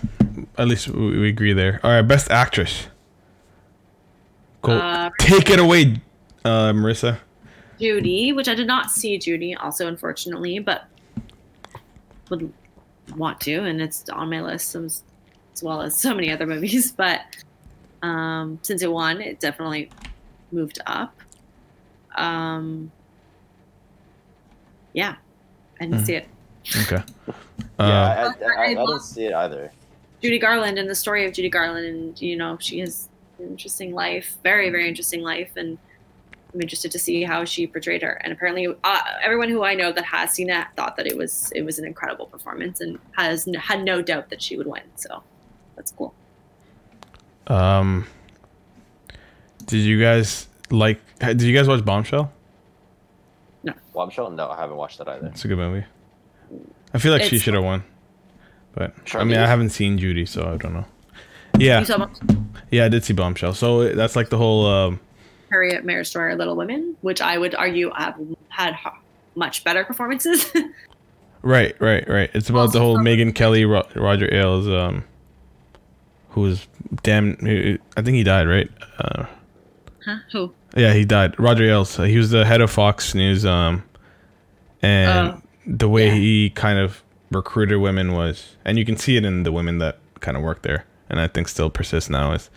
at 0.57 0.67
least 0.67 0.87
we, 0.87 1.19
we 1.19 1.29
agree 1.29 1.53
there. 1.53 1.79
All 1.83 1.91
right. 1.91 2.01
Best 2.01 2.31
actress. 2.31 2.87
Cool. 4.61 4.73
Uh, 4.75 5.11
Take 5.19 5.49
it 5.51 5.59
away, 5.59 6.01
uh, 6.43 6.71
Marissa. 6.73 7.19
Judy, 7.79 8.31
which 8.33 8.47
I 8.47 8.55
did 8.55 8.65
not 8.67 8.89
see 8.89 9.17
Judy, 9.19 9.53
also 9.53 9.87
unfortunately, 9.87 10.57
but 10.59 10.85
would 12.29 12.51
want 13.15 13.39
to, 13.41 13.53
and 13.63 13.79
it's 13.81 14.09
on 14.09 14.29
my 14.31 14.41
list 14.41 14.73
as, 14.75 15.03
as 15.53 15.61
well 15.61 15.81
as 15.81 15.95
so 15.95 16.15
many 16.15 16.31
other 16.31 16.47
movies. 16.47 16.91
But 16.97 17.21
um, 18.01 18.57
since 18.63 18.81
it 18.81 18.91
won, 18.91 19.21
it 19.21 19.39
definitely 19.39 19.91
moved 20.51 20.79
up. 20.87 21.15
Um, 22.15 22.91
yeah, 24.93 25.15
I 25.79 25.85
didn't 25.85 26.01
Mhm. 26.01 26.05
see 26.05 26.15
it. 26.15 26.27
Okay. 26.83 27.03
Yeah, 27.77 27.85
Uh, 27.85 28.33
I, 28.41 28.45
I, 28.45 28.47
I 28.47 28.55
I, 28.55 28.65
I 28.67 28.73
didn't 28.75 28.99
see 29.01 29.25
it 29.25 29.33
either. 29.33 29.71
Judy 30.21 30.39
Garland 30.39 30.77
and 30.77 30.89
the 30.89 30.95
story 30.95 31.25
of 31.25 31.33
Judy 31.33 31.49
Garland, 31.49 31.85
and 31.85 32.21
you 32.21 32.35
know 32.37 32.57
she 32.59 32.79
has 32.79 33.09
an 33.39 33.47
interesting 33.47 33.93
life, 33.93 34.37
very 34.43 34.69
very 34.69 34.87
interesting 34.87 35.21
life, 35.21 35.51
and 35.57 35.77
I'm 36.53 36.61
interested 36.61 36.89
to 36.91 36.99
see 36.99 37.23
how 37.23 37.43
she 37.43 37.67
portrayed 37.67 38.01
her. 38.01 38.13
And 38.23 38.31
apparently, 38.31 38.67
uh, 38.83 39.01
everyone 39.21 39.49
who 39.49 39.63
I 39.65 39.73
know 39.75 39.91
that 39.91 40.05
has 40.05 40.31
seen 40.31 40.49
it 40.49 40.67
thought 40.77 40.95
that 40.95 41.05
it 41.07 41.17
was 41.17 41.51
it 41.53 41.63
was 41.63 41.79
an 41.79 41.85
incredible 41.85 42.27
performance, 42.27 42.79
and 42.81 42.97
has 43.17 43.45
n- 43.47 43.55
had 43.55 43.83
no 43.83 44.01
doubt 44.01 44.29
that 44.29 44.41
she 44.41 44.55
would 44.57 44.67
win. 44.67 44.83
So 44.95 45.21
that's 45.75 45.91
cool. 45.91 46.13
um. 47.47 48.07
Did 49.65 49.79
you 49.79 49.99
guys 49.99 50.47
like? 50.69 51.01
Did 51.19 51.41
you 51.41 51.53
guys 51.55 51.67
watch 51.67 51.83
Bombshell? 51.83 52.31
No. 53.63 53.73
Bombshell? 53.93 54.31
No, 54.31 54.49
I 54.49 54.57
haven't 54.57 54.77
watched 54.77 54.97
that 54.99 55.07
either. 55.09 55.27
It's 55.27 55.43
a 55.43 55.47
good 55.47 55.57
movie. 55.57 55.85
I 56.95 56.99
feel 56.99 57.11
like 57.11 57.23
she 57.23 57.37
should 57.37 57.53
have 57.53 57.63
won, 57.63 57.83
but 58.73 58.93
I 59.13 59.23
mean, 59.25 59.37
I 59.37 59.47
haven't 59.47 59.69
seen 59.71 59.97
Judy, 59.97 60.25
so 60.25 60.43
I 60.53 60.57
don't 60.57 60.73
know. 60.73 60.85
Yeah, 61.57 61.85
yeah, 62.71 62.85
I 62.85 62.89
did 62.89 63.03
see 63.03 63.13
Bombshell. 63.13 63.53
So 63.53 63.93
that's 63.93 64.15
like 64.15 64.29
the 64.29 64.37
whole. 64.37 64.65
Um, 64.65 64.99
Harriet 65.51 65.85
Marriage 65.85 66.07
Story, 66.07 66.35
Little 66.35 66.55
Women, 66.55 66.97
which 67.01 67.21
I 67.21 67.37
would 67.37 67.53
argue 67.55 67.91
have 67.95 68.15
had 68.49 68.75
much 69.35 69.63
better 69.63 69.83
performances. 69.85 70.51
right, 71.41 71.75
right, 71.79 72.07
right. 72.09 72.29
It's 72.33 72.49
about 72.49 72.73
the 72.73 72.79
whole 72.79 72.97
Megyn 72.97 73.33
Kelly, 73.35 73.63
Ro- 73.65 73.87
Roger 73.95 74.33
Ailes, 74.33 74.67
um, 74.67 75.03
who 76.29 76.41
was 76.41 76.67
damn. 77.03 77.37
I 77.97 78.01
think 78.01 78.15
he 78.15 78.23
died, 78.23 78.47
right? 78.47 78.69
Uh, 78.99 79.25
huh? 80.05 80.17
Who? 80.31 80.53
Yeah, 80.75 80.93
he 80.93 81.05
died. 81.05 81.39
Roger 81.39 81.63
Ailes. 81.65 81.97
uh, 81.99 82.03
He 82.03 82.17
was 82.17 82.31
the 82.31 82.43
head 82.45 82.59
of 82.61 82.69
Fox 82.71 83.15
News. 83.15 83.45
Um, 83.45 83.83
and 84.81 85.29
Oh, 85.29 85.41
the 85.65 85.89
way 85.89 86.07
yeah. 86.07 86.13
he 86.13 86.49
kind 86.51 86.79
of 86.79 87.03
recruited 87.31 87.79
women 87.79 88.13
was, 88.13 88.55
and 88.63 88.77
you 88.77 88.85
can 88.85 88.97
see 88.97 89.17
it 89.17 89.25
in 89.25 89.43
the 89.43 89.51
women 89.51 89.79
that 89.79 89.99
kind 90.19 90.37
of 90.37 90.43
work 90.43 90.61
there, 90.61 90.85
and 91.09 91.19
I 91.19 91.27
think 91.27 91.47
still 91.47 91.69
persists 91.69 92.09
now. 92.09 92.33
Is 92.33 92.49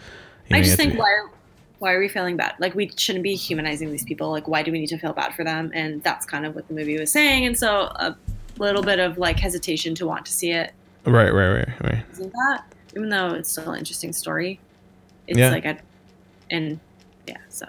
I 0.50 0.62
just 0.62 0.76
think 0.76 0.92
be- 0.92 0.98
why 0.98 1.28
why 1.78 1.92
are 1.92 2.00
we 2.00 2.08
feeling 2.08 2.36
bad? 2.36 2.54
Like 2.58 2.74
we 2.74 2.90
shouldn't 2.96 3.22
be 3.22 3.34
humanizing 3.34 3.90
these 3.90 4.04
people. 4.04 4.30
Like 4.30 4.48
why 4.48 4.62
do 4.62 4.72
we 4.72 4.80
need 4.80 4.88
to 4.88 4.98
feel 4.98 5.12
bad 5.12 5.34
for 5.34 5.44
them? 5.44 5.70
And 5.74 6.02
that's 6.02 6.26
kind 6.26 6.44
of 6.44 6.54
what 6.54 6.66
the 6.68 6.74
movie 6.74 6.98
was 6.98 7.12
saying. 7.12 7.46
And 7.46 7.56
so 7.56 7.92
a 7.96 8.16
little 8.58 8.82
bit 8.82 8.98
of 8.98 9.18
like 9.18 9.38
hesitation 9.38 9.94
to 9.96 10.06
want 10.06 10.26
to 10.26 10.32
see 10.32 10.50
it 10.50 10.72
right, 11.04 11.30
right, 11.32 11.48
right, 11.48 11.80
right. 11.82 12.04
isn't 12.12 12.32
that? 12.32 12.64
Even 12.96 13.08
though 13.08 13.28
it's 13.28 13.50
still 13.50 13.70
an 13.70 13.78
interesting 13.78 14.12
story, 14.12 14.58
it's 15.26 15.38
Yeah. 15.38 15.50
like 15.50 15.64
a 15.64 15.78
and 16.50 16.80
yeah. 17.26 17.36
So 17.48 17.66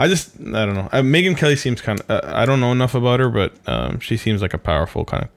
I 0.00 0.08
just 0.08 0.40
I 0.40 0.64
don't 0.64 0.74
know. 0.74 0.88
Uh, 0.92 1.02
Megyn 1.02 1.36
Kelly 1.36 1.56
seems 1.56 1.82
kind 1.82 2.00
of. 2.00 2.10
Uh, 2.10 2.22
I 2.24 2.46
don't 2.46 2.58
know 2.58 2.72
enough 2.72 2.94
about 2.94 3.20
her, 3.20 3.28
but 3.28 3.52
um, 3.66 4.00
she 4.00 4.16
seems 4.16 4.40
like 4.40 4.54
a 4.54 4.58
powerful 4.58 5.04
kind 5.04 5.24
of 5.24 5.30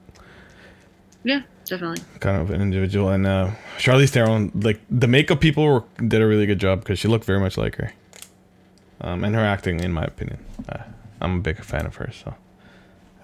yeah, 1.22 1.42
definitely. 1.66 2.02
kind 2.20 2.40
of 2.40 2.50
an 2.50 2.62
individual. 2.62 3.10
And 3.10 3.26
uh, 3.26 3.50
Charlize 3.76 4.08
Theron, 4.08 4.52
like 4.54 4.80
the 4.90 5.06
makeup 5.06 5.40
people 5.40 5.64
were, 5.64 5.84
did 6.08 6.22
a 6.22 6.26
really 6.26 6.46
good 6.46 6.58
job 6.58 6.80
because 6.80 6.98
she 6.98 7.08
looked 7.08 7.26
very 7.26 7.40
much 7.40 7.58
like 7.58 7.76
her. 7.76 7.92
Um, 9.02 9.22
and 9.22 9.34
her 9.34 9.44
acting, 9.44 9.80
in 9.80 9.92
my 9.92 10.04
opinion, 10.04 10.42
uh, 10.66 10.84
I'm 11.20 11.38
a 11.38 11.40
big 11.40 11.62
fan 11.62 11.84
of 11.84 11.94
hers. 11.96 12.22
So 12.24 12.34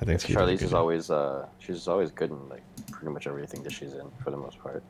I 0.00 0.04
think 0.04 0.20
she 0.20 0.34
Charlize 0.34 0.60
is 0.60 0.74
always 0.74 1.10
uh 1.10 1.46
she's 1.58 1.88
always 1.88 2.10
good 2.10 2.30
in 2.30 2.48
like 2.50 2.62
pretty 2.90 3.14
much 3.14 3.26
everything 3.26 3.62
that 3.62 3.72
she's 3.72 3.94
in 3.94 4.10
for 4.22 4.30
the 4.30 4.36
most 4.36 4.58
part. 4.58 4.82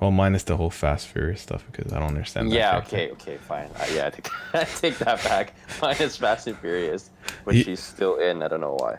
Well, 0.00 0.10
minus 0.10 0.44
the 0.44 0.56
whole 0.56 0.70
Fast 0.70 1.08
Furious 1.08 1.42
stuff 1.42 1.64
because 1.70 1.92
I 1.92 1.98
don't 1.98 2.08
understand. 2.08 2.50
that 2.50 2.54
Yeah, 2.56 2.78
okay, 2.78 3.10
okay, 3.12 3.36
fine. 3.36 3.68
Uh, 3.78 3.84
yeah, 3.92 4.06
I 4.06 4.10
take, 4.10 4.28
I 4.54 4.64
take 4.64 4.98
that 4.98 5.22
back. 5.22 5.52
Mine 5.82 5.96
is 6.00 6.16
Fast 6.16 6.46
and 6.46 6.56
Furious, 6.58 7.10
but 7.44 7.54
Ye- 7.54 7.62
she's 7.64 7.80
still 7.80 8.16
in. 8.16 8.42
I 8.42 8.48
don't 8.48 8.60
know 8.62 8.76
why. 8.78 8.96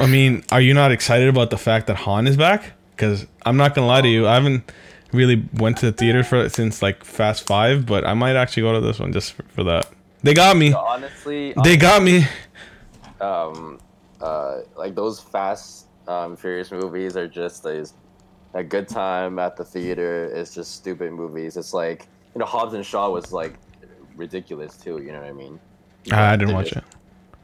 I 0.00 0.06
mean, 0.06 0.42
are 0.50 0.60
you 0.60 0.74
not 0.74 0.90
excited 0.90 1.28
about 1.28 1.50
the 1.50 1.58
fact 1.58 1.86
that 1.86 1.96
Han 1.96 2.26
is 2.26 2.36
back? 2.36 2.72
Because 2.96 3.26
I'm 3.46 3.56
not 3.56 3.74
gonna 3.74 3.86
lie 3.86 4.00
to 4.00 4.08
you, 4.08 4.26
I 4.26 4.34
haven't 4.34 4.70
really 5.12 5.46
went 5.54 5.76
to 5.78 5.86
the 5.86 5.92
theater 5.92 6.24
for 6.24 6.48
since 6.48 6.82
like 6.82 7.04
Fast 7.04 7.46
Five, 7.46 7.84
but 7.86 8.06
I 8.06 8.14
might 8.14 8.36
actually 8.36 8.62
go 8.64 8.72
to 8.72 8.80
this 8.80 8.98
one 8.98 9.12
just 9.12 9.32
for, 9.34 9.42
for 9.44 9.64
that. 9.64 9.88
They 10.22 10.34
got 10.34 10.56
me. 10.56 10.72
Honestly, 10.72 11.54
They 11.62 11.76
got 11.76 12.02
me. 12.02 12.26
um, 13.20 13.78
uh, 14.20 14.60
like 14.76 14.94
those 14.94 15.20
Fast 15.20 15.86
um, 16.08 16.36
Furious 16.36 16.72
movies 16.72 17.16
are 17.16 17.28
just 17.28 17.64
a, 17.66 17.86
a 18.54 18.64
good 18.64 18.88
time 18.88 19.38
at 19.38 19.56
the 19.56 19.64
theater. 19.64 20.26
It's 20.26 20.54
just 20.54 20.74
stupid 20.74 21.12
movies. 21.12 21.56
It's 21.56 21.72
like 21.74 22.08
you 22.34 22.38
know 22.40 22.46
Hobbs 22.46 22.74
and 22.74 22.84
Shaw 22.84 23.10
was 23.10 23.32
like 23.32 23.54
ridiculous 24.16 24.76
too. 24.76 24.98
You 25.02 25.12
know 25.12 25.20
what 25.20 25.28
I 25.28 25.32
mean? 25.32 25.60
Ah, 26.12 26.30
I 26.30 26.36
didn't 26.36 26.54
watch 26.54 26.70
just- 26.72 26.86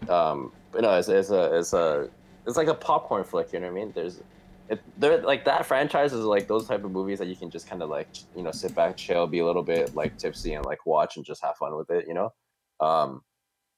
it. 0.03 0.11
um 0.11 0.53
but 0.73 0.83
no 0.83 0.93
it's, 0.99 1.09
it's 1.09 1.31
a 1.31 1.57
it's 1.59 1.73
a 1.73 2.09
it's 2.47 2.57
like 2.57 2.69
a 2.69 2.75
popcorn 2.75 3.25
flick 3.25 3.53
you 3.53 3.61
know 3.61 3.67
what 3.67 3.73
i 3.73 3.75
mean 3.75 3.93
there's 3.95 4.21
it 4.69 4.83
they're 4.99 5.23
like 5.23 5.45
that 5.45 5.65
franchise 5.65 6.13
is 6.13 6.25
like 6.25 6.47
those 6.49 6.67
type 6.67 6.85
of 6.85 6.91
movies 6.91 7.19
that 7.21 7.29
you 7.29 7.37
can 7.37 7.49
just 7.49 7.67
kind 7.69 7.81
of 7.83 7.89
like 7.89 8.09
you 8.37 8.43
know 8.43 8.51
sit 8.51 8.75
back 8.75 8.97
chill 8.97 9.27
be 9.27 9.39
a 9.39 9.47
little 9.47 9.63
bit 9.63 9.95
like 9.95 10.17
tipsy 10.19 10.55
and 10.55 10.65
like 10.67 10.85
watch 10.85 11.17
and 11.17 11.25
just 11.25 11.43
have 11.43 11.57
fun 11.57 11.75
with 11.77 11.89
it 11.91 12.07
you 12.09 12.13
know 12.15 12.33
um 12.81 13.23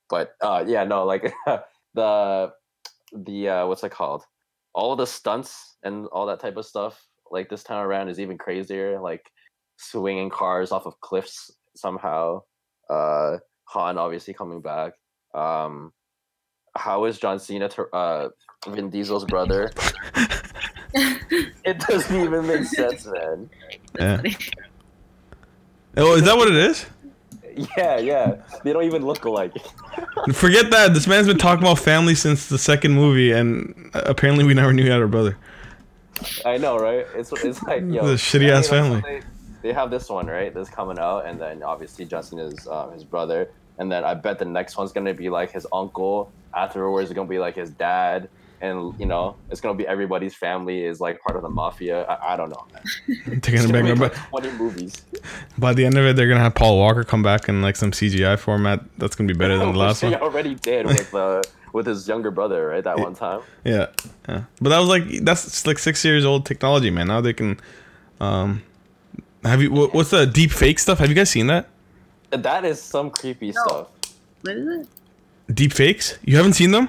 but 0.08 0.34
uh 0.40 0.64
yeah 0.66 0.84
no 0.84 1.04
like 1.04 1.32
the 1.94 2.52
the 3.12 3.48
uh 3.48 3.66
what's 3.66 3.84
it 3.84 3.90
called 3.90 4.24
all 4.72 4.92
of 4.92 4.98
the 4.98 5.06
stunts 5.06 5.76
and 5.84 6.06
all 6.08 6.26
that 6.26 6.40
type 6.40 6.56
of 6.56 6.64
stuff 6.66 7.06
like 7.30 7.48
this 7.48 7.62
time 7.62 7.84
around 7.84 8.08
is 8.08 8.20
even 8.20 8.38
crazier 8.38 9.00
like 9.00 9.30
swinging 9.76 10.30
cars 10.30 10.72
off 10.72 10.86
of 10.86 11.00
cliffs 11.00 11.50
somehow 11.74 12.40
uh 12.90 13.36
han 13.64 13.98
obviously 13.98 14.32
coming 14.32 14.60
back 14.60 14.94
um 15.34 15.92
how 16.76 17.04
is 17.06 17.18
John 17.18 17.38
Cena 17.38 17.68
to, 17.70 17.86
uh 17.94 18.28
Vin 18.68 18.90
Diesel's 18.90 19.24
brother? 19.24 19.70
It 20.96 21.78
doesn't 21.80 22.16
even 22.16 22.46
make 22.46 22.64
sense, 22.64 23.06
man. 23.06 23.50
Yeah. 23.98 24.22
Oh, 25.96 26.14
is 26.14 26.22
that 26.22 26.36
what 26.36 26.48
it 26.48 26.54
is? 26.54 26.86
Yeah, 27.76 27.98
yeah. 27.98 28.36
They 28.64 28.72
don't 28.72 28.84
even 28.84 29.04
look 29.04 29.24
alike. 29.24 29.52
Forget 30.32 30.70
that. 30.70 30.94
This 30.94 31.06
man's 31.06 31.26
been 31.26 31.38
talking 31.38 31.62
about 31.64 31.78
family 31.78 32.14
since 32.14 32.48
the 32.48 32.58
second 32.58 32.92
movie, 32.92 33.32
and 33.32 33.90
apparently 33.94 34.44
we 34.44 34.54
never 34.54 34.72
knew 34.72 34.84
he 34.84 34.88
had 34.88 35.02
a 35.02 35.08
brother. 35.08 35.36
I 36.44 36.56
know, 36.58 36.78
right? 36.78 37.06
It's 37.14 37.32
it's 37.44 37.62
like 37.62 37.82
yo, 37.86 38.06
The 38.06 38.14
shitty 38.14 38.50
ass 38.50 38.68
family. 38.68 39.00
They, 39.00 39.22
they 39.62 39.72
have 39.72 39.90
this 39.90 40.08
one, 40.08 40.26
right? 40.26 40.52
That's 40.52 40.70
coming 40.70 40.98
out, 40.98 41.26
and 41.26 41.40
then 41.40 41.62
obviously 41.62 42.04
Justin 42.04 42.38
is 42.38 42.66
um, 42.68 42.92
his 42.92 43.04
brother, 43.04 43.50
and 43.78 43.90
then 43.90 44.04
I 44.04 44.14
bet 44.14 44.38
the 44.38 44.44
next 44.44 44.76
one's 44.76 44.92
gonna 44.92 45.14
be 45.14 45.28
like 45.28 45.52
his 45.52 45.66
uncle. 45.72 46.32
Afterwards, 46.54 47.10
it's 47.10 47.16
gonna 47.16 47.28
be 47.28 47.38
like 47.38 47.56
his 47.56 47.70
dad, 47.70 48.28
and 48.60 48.98
you 48.98 49.06
know, 49.06 49.36
it's 49.50 49.60
gonna 49.60 49.74
be 49.76 49.86
everybody's 49.86 50.34
family 50.34 50.84
is 50.84 51.00
like 51.00 51.20
part 51.20 51.36
of 51.36 51.42
the 51.42 51.48
mafia. 51.48 52.04
I, 52.04 52.34
I 52.34 52.36
don't 52.36 52.50
know. 52.50 52.66
Man. 52.72 52.82
Taking 53.40 53.54
It's 53.54 53.64
it 53.64 53.72
gonna 53.72 53.82
back, 53.94 53.98
make, 53.98 54.12
like, 54.12 54.28
Twenty 54.30 54.50
movies. 54.52 55.02
by 55.58 55.72
the 55.74 55.84
end 55.84 55.96
of 55.98 56.04
it, 56.06 56.16
they're 56.16 56.28
gonna 56.28 56.40
have 56.40 56.54
Paul 56.54 56.78
Walker 56.78 57.04
come 57.04 57.22
back 57.22 57.48
in 57.48 57.62
like 57.62 57.76
some 57.76 57.90
CGI 57.92 58.38
format. 58.38 58.80
That's 58.98 59.14
gonna 59.16 59.28
be 59.28 59.38
better 59.38 59.58
than 59.58 59.72
the 59.72 59.78
last 59.78 60.02
one. 60.02 60.12
one. 60.12 60.20
already 60.22 60.54
did 60.56 60.86
with 60.86 61.14
uh, 61.14 61.42
with 61.72 61.86
his 61.86 62.08
younger 62.08 62.30
brother, 62.30 62.66
right? 62.68 62.82
That 62.84 62.98
one 63.06 63.14
time. 63.14 63.40
Yeah, 63.64 63.86
yeah. 64.28 64.44
But 64.60 64.70
that 64.70 64.78
was 64.78 64.88
like 64.88 65.04
that's 65.24 65.66
like 65.66 65.78
six 65.78 66.04
years 66.04 66.24
old 66.24 66.46
technology, 66.46 66.90
man. 66.90 67.08
Now 67.08 67.20
they 67.20 67.32
can. 67.32 67.60
Um, 68.20 68.62
have 69.44 69.60
you? 69.62 69.70
wha- 69.70 69.88
What's 69.88 70.10
the 70.10 70.26
deep 70.26 70.50
fake 70.50 70.78
stuff? 70.78 70.98
Have 70.98 71.08
you 71.08 71.14
guys 71.14 71.30
seen 71.30 71.46
that? 71.48 71.68
That 72.30 72.64
is 72.64 72.82
some 72.82 73.10
creepy 73.10 73.52
No. 73.52 73.62
stuff. 73.66 73.88
What 74.42 74.56
is 74.56 74.80
it? 75.48 75.54
Deep 75.54 75.72
fakes? 75.72 76.18
You 76.24 76.36
haven't 76.36 76.54
seen 76.54 76.72
them? 76.72 76.88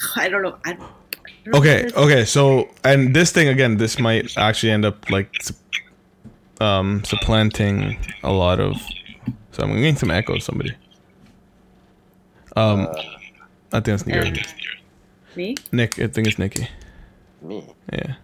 I 0.16 0.28
don't 0.28 0.42
know. 0.42 0.56
I, 0.64 0.72
I 0.72 0.74
don't 1.44 1.54
Okay, 1.56 1.76
what 1.76 1.84
it 1.84 1.86
is. 1.86 1.94
okay. 1.94 2.24
So, 2.24 2.68
and 2.84 3.14
this 3.14 3.32
thing 3.32 3.48
again, 3.48 3.76
this 3.76 3.98
might 3.98 4.36
actually 4.36 4.72
end 4.72 4.84
up 4.84 5.08
like, 5.10 5.32
um, 6.60 7.02
supplanting 7.04 7.98
a 8.22 8.30
lot 8.32 8.60
of. 8.60 8.76
So 9.52 9.62
I'm 9.62 9.72
getting 9.74 9.96
some 9.96 10.10
echo. 10.10 10.38
Somebody. 10.38 10.74
Um, 12.56 12.86
Uh, 12.86 13.02
I 13.72 13.80
think 13.80 13.94
it's 14.00 14.06
Nick. 14.06 14.26
Um, 14.26 14.34
Me? 15.36 15.54
Nick, 15.72 15.98
I 15.98 16.08
think 16.08 16.26
it's 16.26 16.38
Nikki. 16.38 16.68
me. 17.40 17.64
Yeah. 17.92 18.14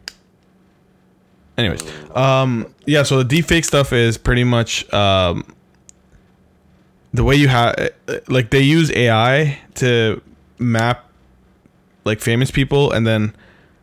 Anyways, 1.56 1.82
um, 2.14 2.66
yeah. 2.84 3.02
So 3.02 3.22
the 3.22 3.36
deepfake 3.42 3.64
stuff 3.64 3.92
is 3.92 4.18
pretty 4.18 4.44
much 4.44 4.92
um, 4.92 5.54
the 7.14 7.24
way 7.24 7.34
you 7.36 7.48
have, 7.48 7.74
like, 8.28 8.50
they 8.50 8.60
use 8.60 8.90
AI 8.92 9.58
to 9.76 10.20
map 10.58 11.05
like 12.06 12.20
famous 12.20 12.50
people, 12.50 12.92
and 12.92 13.06
then 13.06 13.34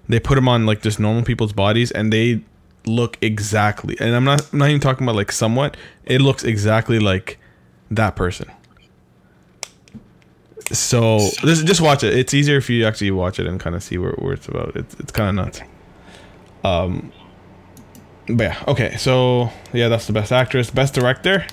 they 0.07 0.19
put 0.19 0.35
them 0.35 0.47
on 0.47 0.65
like 0.65 0.81
just 0.81 0.99
normal 0.99 1.23
people's 1.23 1.53
bodies, 1.53 1.91
and 1.91 2.11
they 2.11 2.41
look 2.85 3.17
exactly. 3.21 3.95
And 3.99 4.15
I'm 4.15 4.23
not, 4.23 4.51
I'm 4.51 4.59
not 4.59 4.69
even 4.69 4.81
talking 4.81 5.05
about 5.05 5.15
like 5.15 5.31
somewhat. 5.31 5.77
It 6.05 6.21
looks 6.21 6.43
exactly 6.43 6.99
like 6.99 7.39
that 7.91 8.15
person. 8.15 8.49
So 10.71 11.19
just 11.41 11.67
just 11.67 11.81
watch 11.81 12.03
it. 12.03 12.17
It's 12.17 12.33
easier 12.33 12.57
if 12.57 12.69
you 12.69 12.85
actually 12.85 13.11
watch 13.11 13.39
it 13.39 13.45
and 13.45 13.59
kind 13.59 13.75
of 13.75 13.83
see 13.83 13.97
where, 13.97 14.13
where 14.13 14.33
it's 14.33 14.47
about. 14.47 14.75
It's 14.75 14.95
it's 14.95 15.11
kind 15.11 15.29
of 15.29 15.45
nuts. 15.45 15.61
Um. 16.63 17.11
But 18.25 18.43
yeah, 18.43 18.63
okay. 18.69 18.95
So 18.95 19.51
yeah, 19.73 19.89
that's 19.89 20.07
the 20.07 20.13
best 20.13 20.31
actress, 20.31 20.71
best 20.71 20.93
director. 20.93 21.45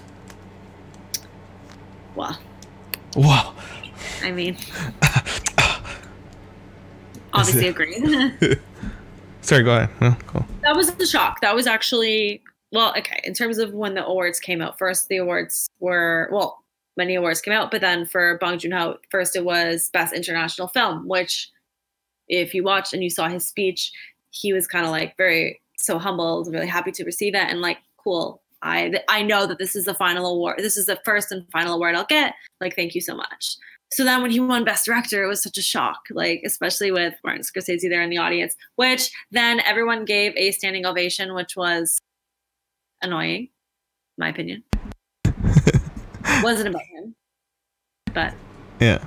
wow 2.15 2.37
Wow. 3.17 3.55
I 4.23 4.31
mean, 4.31 4.57
obviously 7.33 7.69
agree. 7.69 7.97
Sorry, 9.43 9.63
go 9.63 9.77
ahead. 9.77 9.91
No, 10.01 10.17
cool. 10.27 10.47
that 10.63 10.77
was 10.77 10.93
the 10.95 11.07
shock. 11.07 11.41
That 11.41 11.55
was 11.55 11.67
actually 11.67 12.43
well, 12.73 12.95
okay. 12.97 13.21
In 13.25 13.35
terms 13.35 13.59
of 13.59 13.73
when 13.73 13.95
the 13.95 14.05
awards 14.05 14.39
came 14.39 14.61
out, 14.61 14.79
first 14.79 15.09
the 15.09 15.17
awards 15.17 15.69
were 15.81 16.29
well, 16.33 16.63
many 16.97 17.15
awards 17.15 17.41
came 17.41 17.55
out, 17.55 17.71
but 17.71 17.81
then 17.81 18.07
for 18.07 18.39
Bong 18.41 18.59
Joon 18.59 18.73
Ho, 18.73 18.97
first 19.11 19.35
it 19.37 19.45
was 19.45 19.91
Best 19.93 20.15
International 20.15 20.69
Film, 20.69 21.09
which, 21.09 21.51
if 22.29 22.55
you 22.55 22.63
watched 22.63 22.93
and 22.93 23.03
you 23.03 23.11
saw 23.11 23.29
his 23.29 23.47
speech, 23.47 23.91
he 24.31 24.53
was 24.53 24.67
kind 24.67 24.85
of 24.85 24.93
like 24.93 25.17
very 25.17 25.61
so 25.77 25.99
humbled, 25.99 26.53
really 26.53 26.67
happy 26.67 26.93
to 26.93 27.05
receive 27.05 27.35
it, 27.35 27.49
and 27.49 27.61
like 27.61 27.79
cool. 27.97 28.43
I 28.63 29.01
I 29.09 29.23
know 29.23 29.47
that 29.47 29.59
this 29.59 29.75
is 29.75 29.87
the 29.87 29.95
final 29.95 30.27
award. 30.27 30.59
This 30.59 30.77
is 30.77 30.87
the 30.87 31.01
first 31.05 31.33
and 31.33 31.51
final 31.51 31.75
award 31.75 31.95
I'll 31.95 32.05
get. 32.05 32.35
Like, 32.61 32.77
thank 32.77 32.95
you 32.95 33.01
so 33.01 33.17
much. 33.17 33.57
So 33.93 34.05
then 34.05 34.23
when 34.23 34.31
he 34.31 34.39
won 34.41 34.65
Best 34.65 34.85
Director, 34.87 35.25
it 35.25 35.27
was 35.27 35.43
such 35.43 35.59
a 35.59 35.63
shock, 35.63 36.01
like 36.11 36.43
especially 36.45 36.93
with 36.93 37.15
Martin 37.25 37.43
Scorsese 37.43 37.89
there 37.89 38.03
in 38.03 38.11
the 38.11 38.19
audience, 38.19 38.55
which 38.77 39.11
then 39.31 39.61
everyone 39.61 40.05
gave 40.05 40.33
a 40.37 40.53
standing 40.53 40.87
ovation, 40.87 41.35
which 41.35 41.57
was 41.57 41.99
annoying, 43.03 43.41
in 43.43 43.49
my 44.19 44.29
opinion. 44.29 44.63
Wasn't 46.43 46.69
about 46.69 46.83
him, 46.83 47.15
but 48.15 48.33
Yeah. 48.81 49.05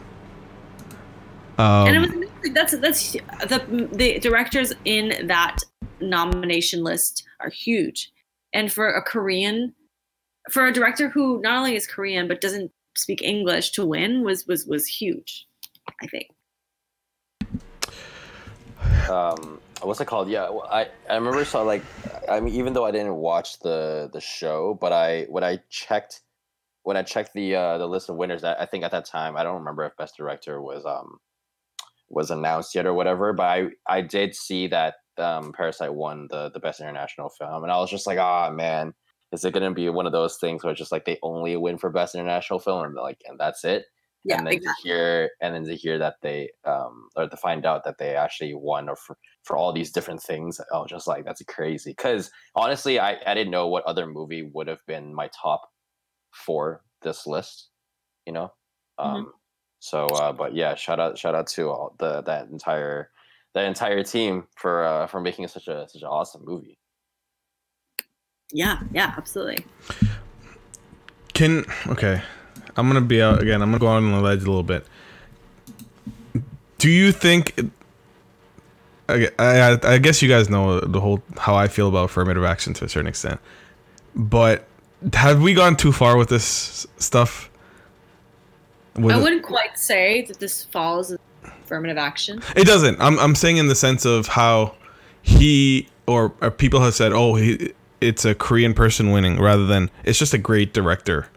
and 1.57 1.95
it 1.95 1.97
Um, 1.97 2.01
was 2.01 2.11
amazing. 2.11 2.53
that's 2.53 2.77
that's 2.79 3.11
the 3.13 3.89
the 3.93 4.19
directors 4.19 4.73
in 4.85 5.27
that 5.27 5.59
nomination 6.01 6.83
list 6.83 7.23
are 7.39 7.49
huge, 7.49 8.11
and 8.53 8.71
for 8.71 8.89
a 8.89 9.01
Korean, 9.01 9.73
for 10.51 10.65
a 10.67 10.73
director 10.73 11.07
who 11.09 11.39
not 11.41 11.57
only 11.57 11.75
is 11.75 11.87
Korean 11.87 12.27
but 12.27 12.41
doesn't 12.41 12.71
speak 12.95 13.21
English 13.21 13.71
to 13.71 13.85
win 13.85 14.23
was 14.23 14.45
was 14.47 14.65
was 14.65 14.87
huge. 14.87 15.47
I 16.01 16.07
think. 16.07 16.27
um 19.09 19.59
what's 19.81 19.99
it 19.99 20.05
called 20.05 20.29
yeah 20.29 20.47
i 20.69 20.87
i 21.09 21.15
remember 21.15 21.43
saw 21.43 21.61
like 21.61 21.83
i 22.29 22.39
mean 22.39 22.53
even 22.53 22.73
though 22.73 22.85
i 22.85 22.91
didn't 22.91 23.15
watch 23.15 23.59
the 23.59 24.09
the 24.13 24.21
show 24.21 24.77
but 24.79 24.93
i 24.93 25.23
when 25.29 25.43
i 25.43 25.59
checked 25.69 26.21
when 26.83 26.95
i 26.95 27.03
checked 27.03 27.33
the 27.33 27.55
uh 27.55 27.77
the 27.77 27.87
list 27.87 28.09
of 28.09 28.15
winners 28.15 28.43
i, 28.43 28.53
I 28.53 28.65
think 28.65 28.83
at 28.83 28.91
that 28.91 29.05
time 29.05 29.35
i 29.35 29.43
don't 29.43 29.59
remember 29.59 29.85
if 29.85 29.95
best 29.97 30.15
director 30.15 30.61
was 30.61 30.85
um 30.85 31.17
was 32.09 32.31
announced 32.31 32.75
yet 32.75 32.85
or 32.85 32.93
whatever 32.93 33.33
but 33.33 33.43
i 33.43 33.67
i 33.87 34.01
did 34.01 34.35
see 34.35 34.67
that 34.67 34.95
um 35.17 35.51
parasite 35.51 35.93
won 35.93 36.27
the 36.29 36.49
the 36.51 36.59
best 36.59 36.79
international 36.79 37.29
film 37.29 37.63
and 37.63 37.71
i 37.71 37.77
was 37.77 37.89
just 37.89 38.07
like 38.07 38.17
ah 38.17 38.49
man 38.51 38.93
is 39.33 39.43
it 39.43 39.53
going 39.53 39.67
to 39.67 39.73
be 39.73 39.89
one 39.89 40.05
of 40.05 40.11
those 40.13 40.37
things 40.37 40.63
where 40.63 40.71
it's 40.71 40.79
just 40.79 40.91
like 40.91 41.05
they 41.05 41.19
only 41.23 41.57
win 41.57 41.77
for 41.77 41.89
best 41.89 42.15
international 42.15 42.59
film 42.59 42.83
and 42.85 42.95
like 42.95 43.21
and 43.27 43.39
that's 43.39 43.65
it 43.65 43.85
Yeah, 44.23 44.37
and 44.37 44.47
then 44.47 44.53
exactly. 44.55 44.91
to 44.91 44.95
hear 44.95 45.31
and 45.41 45.55
then 45.55 45.65
to 45.65 45.75
hear 45.75 45.97
that 45.99 46.15
they 46.21 46.51
um 46.65 47.09
or 47.15 47.27
to 47.27 47.37
find 47.37 47.65
out 47.65 47.83
that 47.83 47.97
they 47.97 48.15
actually 48.15 48.53
won 48.53 48.87
or 48.89 48.95
for, 48.95 49.17
for 49.43 49.57
all 49.57 49.73
these 49.73 49.91
different 49.91 50.21
things 50.21 50.61
i 50.73 50.77
was 50.77 50.89
just 50.89 51.07
like 51.07 51.25
that's 51.25 51.41
crazy 51.43 51.91
because 51.91 52.31
honestly 52.55 52.99
I, 52.99 53.17
I 53.25 53.33
didn't 53.33 53.51
know 53.51 53.67
what 53.67 53.83
other 53.85 54.07
movie 54.07 54.43
would 54.53 54.67
have 54.67 54.85
been 54.87 55.13
my 55.13 55.29
top 55.41 55.61
for 56.31 56.83
this 57.01 57.27
list 57.27 57.69
you 58.25 58.33
know 58.33 58.53
Mhm. 58.99 59.25
um 59.25 59.33
so 59.79 60.13
uh 60.13 60.31
but 60.31 60.55
yeah 60.55 60.75
shout 60.75 60.99
out 60.99 61.17
shout 61.17 61.35
out 61.35 61.47
to 61.47 61.69
all 61.69 61.95
the 61.99 62.21
that 62.21 62.47
entire 62.49 63.09
that 63.53 63.65
entire 63.65 64.03
team 64.03 64.47
for 64.55 64.83
uh 64.85 65.07
for 65.07 65.19
making 65.19 65.47
such 65.47 65.67
a 65.67 65.87
such 65.89 66.01
an 66.01 66.07
awesome 66.07 66.43
movie 66.45 66.77
Yeah, 68.53 68.79
yeah, 68.93 69.13
absolutely. 69.17 69.65
Can 71.33 71.65
okay, 71.87 72.21
I'm 72.77 72.87
gonna 72.87 73.01
be 73.01 73.21
out 73.21 73.41
again. 73.41 73.61
I'm 73.61 73.71
gonna 73.71 73.79
go 73.79 73.87
out 73.87 73.97
on 73.97 74.11
the 74.11 74.21
ledge 74.21 74.43
a 74.43 74.45
little 74.45 74.63
bit. 74.63 74.85
Do 76.77 76.89
you 76.89 77.11
think? 77.11 77.59
I, 79.09 79.29
I, 79.37 79.79
I 79.83 79.97
guess 79.97 80.21
you 80.21 80.29
guys 80.29 80.49
know 80.49 80.79
the 80.79 81.01
whole 81.01 81.21
how 81.37 81.55
I 81.55 81.67
feel 81.67 81.89
about 81.89 82.05
affirmative 82.05 82.43
action 82.43 82.73
to 82.75 82.85
a 82.85 82.89
certain 82.89 83.07
extent, 83.07 83.39
but 84.15 84.67
have 85.13 85.41
we 85.41 85.55
gone 85.55 85.75
too 85.75 85.91
far 85.91 86.15
with 86.15 86.29
this 86.29 86.87
stuff? 86.97 87.49
With 88.95 89.15
I 89.15 89.17
wouldn't 89.17 89.43
quite 89.43 89.77
say 89.79 90.21
that 90.25 90.39
this 90.39 90.65
falls 90.65 91.11
in 91.11 91.17
affirmative 91.43 91.97
action. 91.97 92.41
It 92.55 92.65
doesn't. 92.65 93.01
I'm 93.01 93.17
I'm 93.19 93.33
saying 93.33 93.57
in 93.57 93.67
the 93.67 93.75
sense 93.75 94.05
of 94.05 94.27
how 94.27 94.75
he 95.23 95.87
or, 96.05 96.33
or 96.41 96.51
people 96.51 96.81
have 96.81 96.93
said, 96.93 97.11
oh, 97.13 97.35
he, 97.35 97.73
it's 98.03 98.25
a 98.25 98.35
Korean 98.35 98.73
person 98.73 99.11
winning 99.11 99.39
rather 99.39 99.65
than 99.65 99.89
it's 100.03 100.19
just 100.19 100.33
a 100.33 100.37
great 100.37 100.73
director 100.73 101.27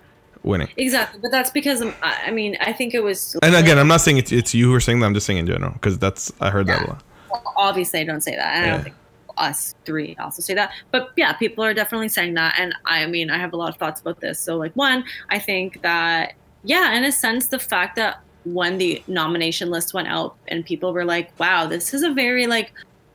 winning. 0.43 0.69
Exactly, 0.77 1.21
but 1.21 1.31
that's 1.31 1.51
because 1.51 1.83
um, 1.83 1.95
I 2.03 2.31
mean 2.31 2.57
I 2.61 2.73
think 2.73 2.95
it 2.95 3.01
was. 3.01 3.37
And 3.43 3.55
again, 3.55 3.79
I'm 3.79 3.89
not 3.89 4.01
saying 4.01 4.19
it's, 4.19 4.33
it's 4.33 4.55
you 4.55 4.69
who 4.69 4.75
are 4.75 4.81
saying 4.81 5.01
that. 5.01 5.07
I'm 5.07 5.15
just 5.15 5.27
saying 5.27 5.39
in 5.39 5.47
general 5.47 5.73
because 5.73 5.99
that's 5.99 6.33
I 6.41 6.51
heard 6.51 6.67
that 6.69 6.83
a 6.83 6.87
lot. 6.87 7.03
Well, 7.31 7.43
obviously 7.57 8.01
I 8.01 8.05
don't 8.05 8.23
say 8.23 8.37
that, 8.37 8.57
I 8.57 8.67
Yeah. 8.67 8.75
don't 8.75 8.85
think 8.85 8.97
us 9.37 9.75
three 9.85 10.17
also 10.19 10.41
say 10.41 10.55
that. 10.55 10.73
But 10.93 11.11
yeah, 11.17 11.35
people 11.35 11.63
are 11.63 11.75
definitely 11.75 12.09
saying 12.09 12.35
that, 12.35 12.55
and 12.59 12.75
I 12.87 13.07
mean 13.07 13.31
I 13.31 13.39
have 13.39 13.53
a 13.53 13.57
lot 13.57 13.69
of 13.69 13.77
thoughts 13.77 14.01
about 14.01 14.21
this. 14.21 14.41
So 14.41 14.57
like 14.57 14.73
one, 14.75 15.05
I 15.29 15.39
think 15.39 15.83
that 15.83 16.35
yeah, 16.63 16.95
in 16.95 17.05
a 17.05 17.13
sense, 17.13 17.49
the 17.49 17.59
fact 17.59 17.97
that 17.97 18.19
when 18.45 18.79
the 18.79 19.03
nomination 19.09 19.71
list 19.71 19.93
went 19.95 20.09
out 20.09 20.37
and 20.49 20.65
people 20.65 20.93
were 20.93 21.05
like, 21.05 21.33
"Wow, 21.39 21.67
this 21.67 21.93
is 21.93 22.03
a 22.03 22.13
very 22.13 22.47
like." 22.47 22.73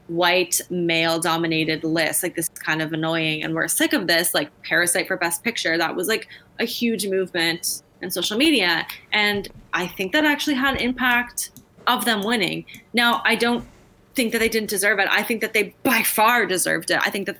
White 0.07 0.59
male 0.69 1.19
dominated 1.19 1.83
list 1.83 2.23
like 2.23 2.35
this 2.35 2.45
is 2.45 2.59
kind 2.59 2.81
of 2.81 2.91
annoying 2.93 3.43
and 3.43 3.53
we're 3.53 3.67
sick 3.67 3.93
of 3.93 4.07
this 4.07 4.33
like 4.33 4.49
parasite 4.63 5.07
for 5.07 5.15
best 5.17 5.43
picture 5.43 5.77
that 5.77 5.95
was 5.95 6.07
like 6.07 6.27
a 6.59 6.65
huge 6.65 7.07
movement 7.07 7.81
in 8.01 8.11
social 8.11 8.37
media 8.37 8.85
and 9.13 9.47
i 9.73 9.87
think 9.87 10.11
that 10.11 10.25
actually 10.25 10.55
had 10.55 10.75
an 10.75 10.81
impact 10.81 11.51
of 11.87 12.03
them 12.05 12.23
winning 12.23 12.65
now 12.93 13.21
i 13.25 13.35
don't 13.35 13.65
think 14.13 14.33
that 14.33 14.39
they 14.39 14.49
didn't 14.49 14.69
deserve 14.69 14.99
it. 14.99 15.07
I 15.09 15.23
think 15.23 15.39
that 15.39 15.53
they 15.53 15.73
by 15.83 16.03
far 16.03 16.45
deserved 16.45 16.91
it. 16.91 16.99
I 17.01 17.09
think 17.09 17.27
that 17.27 17.37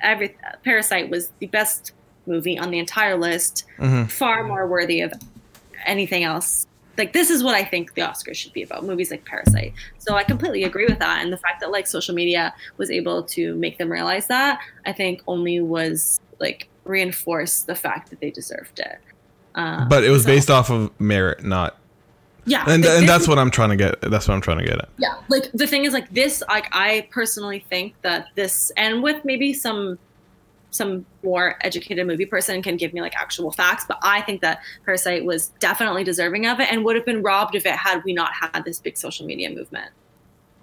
every 0.00 0.36
Parasite 0.62 1.10
was 1.10 1.32
the 1.40 1.46
best 1.46 1.90
movie 2.26 2.56
on 2.56 2.70
the 2.70 2.78
entire 2.78 3.18
list, 3.18 3.64
Mhm. 3.78 4.08
far 4.08 4.44
more 4.44 4.66
worthy 4.68 5.00
of 5.00 5.12
anything 5.84 6.22
else. 6.22 6.64
Like 7.02 7.12
this 7.12 7.30
is 7.30 7.42
what 7.42 7.56
I 7.56 7.64
think 7.64 7.94
the 7.94 8.02
Oscars 8.02 8.36
should 8.36 8.52
be 8.52 8.62
about, 8.62 8.84
movies 8.84 9.10
like 9.10 9.24
Parasite. 9.24 9.72
So 9.98 10.14
I 10.14 10.22
completely 10.22 10.62
agree 10.62 10.86
with 10.86 11.00
that 11.00 11.20
and 11.22 11.32
the 11.32 11.36
fact 11.36 11.58
that 11.60 11.72
like 11.72 11.88
social 11.88 12.14
media 12.14 12.54
was 12.76 12.92
able 12.92 13.24
to 13.24 13.56
make 13.56 13.76
them 13.78 13.90
realize 13.90 14.28
that, 14.28 14.60
I 14.86 14.92
think 14.92 15.20
only 15.26 15.60
was 15.60 16.20
like 16.38 16.68
reinforced 16.84 17.66
the 17.66 17.74
fact 17.74 18.10
that 18.10 18.20
they 18.20 18.30
deserved 18.30 18.78
it. 18.78 18.98
Um, 19.56 19.88
But 19.88 20.04
it 20.04 20.10
was 20.10 20.22
so- 20.22 20.28
based 20.28 20.48
off 20.48 20.70
of 20.70 20.92
merit, 21.00 21.42
not 21.42 21.76
yeah, 22.44 22.64
and 22.68 22.84
and 22.84 23.08
that's 23.08 23.26
what 23.26 23.38
I'm 23.38 23.50
trying 23.50 23.70
to 23.70 23.76
get. 23.76 24.00
That's 24.00 24.26
what 24.28 24.34
I'm 24.34 24.40
trying 24.40 24.58
to 24.58 24.64
get 24.64 24.78
at. 24.78 24.88
yeah 24.98 25.14
like 25.28 25.50
the 25.54 25.66
thing 25.66 25.84
is 25.84 25.92
like 25.92 26.08
this 26.12 26.42
like 26.48 26.66
i 26.72 27.06
personally 27.10 27.60
think 27.70 27.94
that 28.02 28.26
this 28.34 28.72
and 28.76 29.02
with 29.02 29.24
maybe 29.24 29.52
some 29.52 29.98
some 30.72 31.06
more 31.22 31.56
educated 31.60 32.06
movie 32.06 32.26
person 32.26 32.62
can 32.62 32.76
give 32.76 32.92
me 32.92 33.00
like 33.00 33.14
actual 33.14 33.52
facts 33.52 33.84
but 33.86 33.98
i 34.02 34.20
think 34.22 34.40
that 34.40 34.58
parasite 34.84 35.24
was 35.24 35.48
definitely 35.60 36.02
deserving 36.02 36.46
of 36.46 36.58
it 36.60 36.66
and 36.72 36.84
would 36.84 36.96
have 36.96 37.04
been 37.06 37.22
robbed 37.22 37.54
if 37.54 37.64
it 37.66 37.74
had 37.74 38.02
we 38.04 38.12
not 38.12 38.32
had 38.34 38.64
this 38.64 38.78
big 38.80 38.96
social 38.96 39.24
media 39.26 39.48
movement 39.50 39.90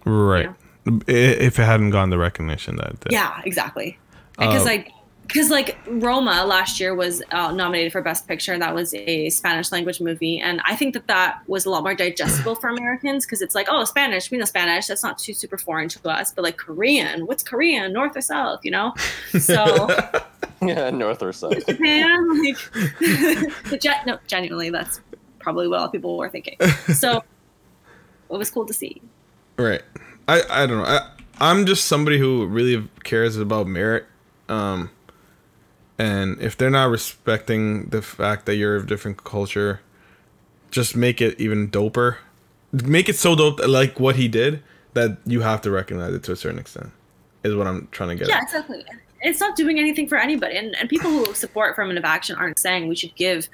Right. 0.06 0.50
I- 0.88 1.02
If 1.12 1.60
it 1.60 1.64
hadn't 1.64 1.92
gotten 1.92 2.10
the 2.10 2.18
recognition 2.18 2.76
that 2.78 2.88
it 2.92 3.00
did. 3.02 3.12
yeah 3.12 3.42
exactly 3.46 3.98
because 4.38 4.62
Uh, 4.64 4.66
like 4.66 4.92
because 5.30 5.52
like 5.52 5.78
Roma 5.86 6.44
last 6.44 6.80
year 6.80 6.96
was 6.96 7.22
uh, 7.32 7.52
nominated 7.52 7.92
for 7.92 8.02
Best 8.02 8.28
Picture, 8.28 8.52
and 8.52 8.62
that 8.64 8.74
was 8.74 8.96
a 8.96 9.30
Spanish 9.30 9.72
language 9.72 10.02
movie, 10.02 10.40
and 10.40 10.60
I 10.66 10.76
think 10.76 10.96
that 10.96 11.06
that 11.06 11.42
was 11.46 11.68
a 11.68 11.70
lot 11.70 11.84
more 11.84 11.94
digestible 11.94 12.56
for 12.56 12.70
Americans 12.70 13.28
because 13.28 13.44
it's 13.44 13.54
like, 13.54 13.68
oh, 13.70 13.84
Spanish, 13.84 14.32
we 14.32 14.40
know 14.40 14.46
Spanish, 14.46 14.88
that's 14.88 15.04
not 15.04 15.20
too 15.20 15.36
super 15.36 15.60
foreign 15.60 15.88
to 15.90 16.10
us, 16.10 16.34
but 16.34 16.42
like 16.42 16.58
Korean, 16.58 17.28
what's 17.28 17.44
Korean, 17.44 17.94
North 17.94 18.18
or 18.18 18.22
South, 18.22 18.62
you 18.64 18.72
know? 18.72 18.96
So 19.40 19.88
yeah 20.64 20.90
north 20.90 21.22
or 21.22 21.32
south 21.32 21.64
Japan, 21.68 22.44
like, 22.44 22.58
but 23.70 23.82
gen- 23.82 24.06
no, 24.08 24.18
genuinely, 24.26 24.72
that's 24.72 25.00
probably 25.38 25.68
what 25.68 25.78
a 25.78 25.80
lot 25.82 25.86
of 25.86 25.92
people 25.92 26.18
were 26.18 26.30
thinking. 26.30 26.58
So 26.96 27.24
it 28.32 28.38
was 28.38 28.50
cool 28.50 28.66
to 28.66 28.74
see. 28.74 29.00
Right. 29.58 29.84
I 30.28 30.42
I 30.50 30.66
don't 30.66 30.80
know. 30.80 30.86
I, 30.86 31.12
I'm 31.40 31.68
just 31.68 31.86
somebody 31.86 32.18
who 32.18 32.48
really 32.48 32.90
cares 33.04 33.38
about 33.38 33.68
merit. 33.68 34.08
Um, 34.48 34.90
and 36.00 36.42
if 36.42 36.58
they're 36.58 36.70
not 36.72 36.90
respecting 36.90 37.90
the 37.90 38.02
fact 38.02 38.46
that 38.48 38.56
you're 38.56 38.76
of 38.76 38.88
different 38.88 39.24
culture, 39.24 39.82
just 40.72 40.96
make 40.96 41.22
it 41.22 41.40
even 41.40 41.70
doper. 41.70 42.18
Make 42.72 43.10
it 43.10 43.16
so 43.16 43.36
dope, 43.36 43.60
like 43.68 44.00
what 44.00 44.16
he 44.16 44.28
did, 44.28 44.64
that 44.94 45.18
you 45.26 45.42
have 45.42 45.62
to 45.64 45.72
recognize 45.72 46.14
it 46.14 46.24
to 46.24 46.32
a 46.32 46.36
certain 46.36 46.58
extent. 46.60 46.92
Is 47.44 47.56
what 47.56 47.68
I'm 47.68 47.88
trying 47.92 48.10
to 48.10 48.16
get. 48.16 48.28
Yeah, 48.30 48.38
at. 48.38 48.44
exactly. 48.44 48.84
It's 49.22 49.40
not 49.40 49.56
doing 49.56 49.78
anything 49.80 50.08
for 50.08 50.18
anybody. 50.18 50.56
And, 50.58 50.76
and 50.78 50.88
people 50.90 51.10
who 51.10 51.34
support 51.34 51.72
affirmative 51.72 52.06
action 52.06 52.36
aren't 52.38 52.60
saying 52.60 52.88
we 52.88 52.96
should 52.96 53.14
give 53.16 53.50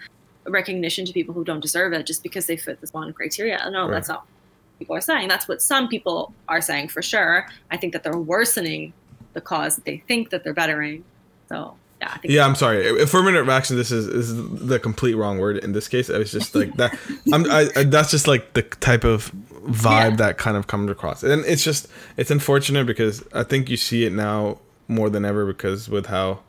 recognition 0.48 1.06
to 1.06 1.14
people 1.14 1.34
who 1.34 1.43
don't 1.43 1.60
deserve 1.60 1.93
it 1.93 2.06
just 2.06 2.22
because 2.22 2.46
they 2.46 2.58
fit 2.58 2.80
this 2.82 2.93
one 2.93 3.12
criteria. 3.14 3.58
No, 3.72 3.86
Right. 3.86 3.93
that's 3.93 4.10
not 4.10 4.20
what 4.20 4.80
people 4.80 4.96
are 4.96 5.02
saying. 5.02 5.28
That's 5.28 5.48
what 5.48 5.62
some 5.62 5.88
people 5.88 6.34
are 6.48 6.62
saying 6.62 6.89
for 6.89 7.02
sure. 7.02 7.48
I 7.72 7.78
think 7.78 7.93
that 7.93 8.04
they're 8.04 8.18
worsening 8.18 8.93
the 9.34 9.41
cause 9.41 9.76
that 9.76 9.86
they 9.86 10.04
think 10.08 10.30
that 10.30 10.43
they're 10.43 10.54
bettering. 10.54 11.04
So, 11.50 11.76
yeah, 12.02 12.12
I 12.14 12.20
Yeah, 12.24 12.46
I'm 12.46 12.56
sorry. 12.56 13.02
Affirmative 13.02 13.48
action. 13.50 13.76
This 13.78 13.91
is, 13.91 14.08
is 14.08 14.60
the 14.68 14.80
complete 14.80 15.16
wrong 15.16 15.38
word 15.39 15.58
in 15.58 15.72
this 15.74 15.88
case. 15.88 16.10
It's 16.10 16.32
just 16.32 16.54
like 16.56 16.74
that. 16.76 16.98
I'm. 17.34 17.50
I, 17.50 17.70
I, 17.76 17.84
that's 17.84 18.12
just 18.12 18.28
like 18.28 18.54
the 18.54 18.64
type 18.64 19.04
of 19.04 19.32
vibe 19.66 20.12
Yeah. 20.12 20.16
that 20.18 20.38
kind 20.38 20.58
of 20.58 20.68
comes 20.68 20.91
across, 20.91 21.24
and 21.24 21.43
it's 21.46 21.64
just 21.64 21.88
it's 22.18 22.32
unfortunate 22.32 22.86
because 22.86 23.24
I 23.34 23.43
think 23.43 23.70
you 23.70 23.78
see 23.78 24.06
it 24.06 24.12
now 24.14 24.60
more 24.88 25.10
than 25.10 25.26
ever 25.26 25.46
because 25.46 25.89
with 25.89 26.08
how 26.08 26.39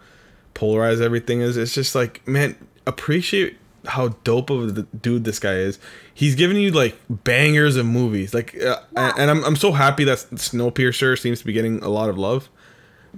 polarized 0.55 1.01
everything 1.03 1.41
is. 1.41 1.57
It's 1.57 1.73
just 1.75 1.95
like 1.95 2.27
man, 2.27 2.57
appreciate 2.87 3.57
how 3.87 4.09
dope 4.25 4.51
of 4.51 4.75
the 4.75 4.83
dude 4.83 5.25
this 5.25 5.39
guy 5.39 5.55
is. 5.55 5.79
He's 6.13 6.35
giving 6.35 6.57
you 6.57 6.73
like 6.73 6.99
bangers 7.09 7.77
of 7.77 7.87
movies, 7.87 8.35
like, 8.35 8.61
uh, 8.61 8.81
and, 8.97 9.13
and 9.19 9.31
I'm 9.31 9.45
I'm 9.45 9.57
so 9.57 9.71
happy 9.73 10.03
that 10.05 10.19
Snowpiercer 10.19 11.19
seems 11.19 11.39
to 11.39 11.45
be 11.47 11.53
getting 11.53 11.83
a 11.85 11.89
lot 11.89 12.09
of 12.11 12.19
love 12.19 12.49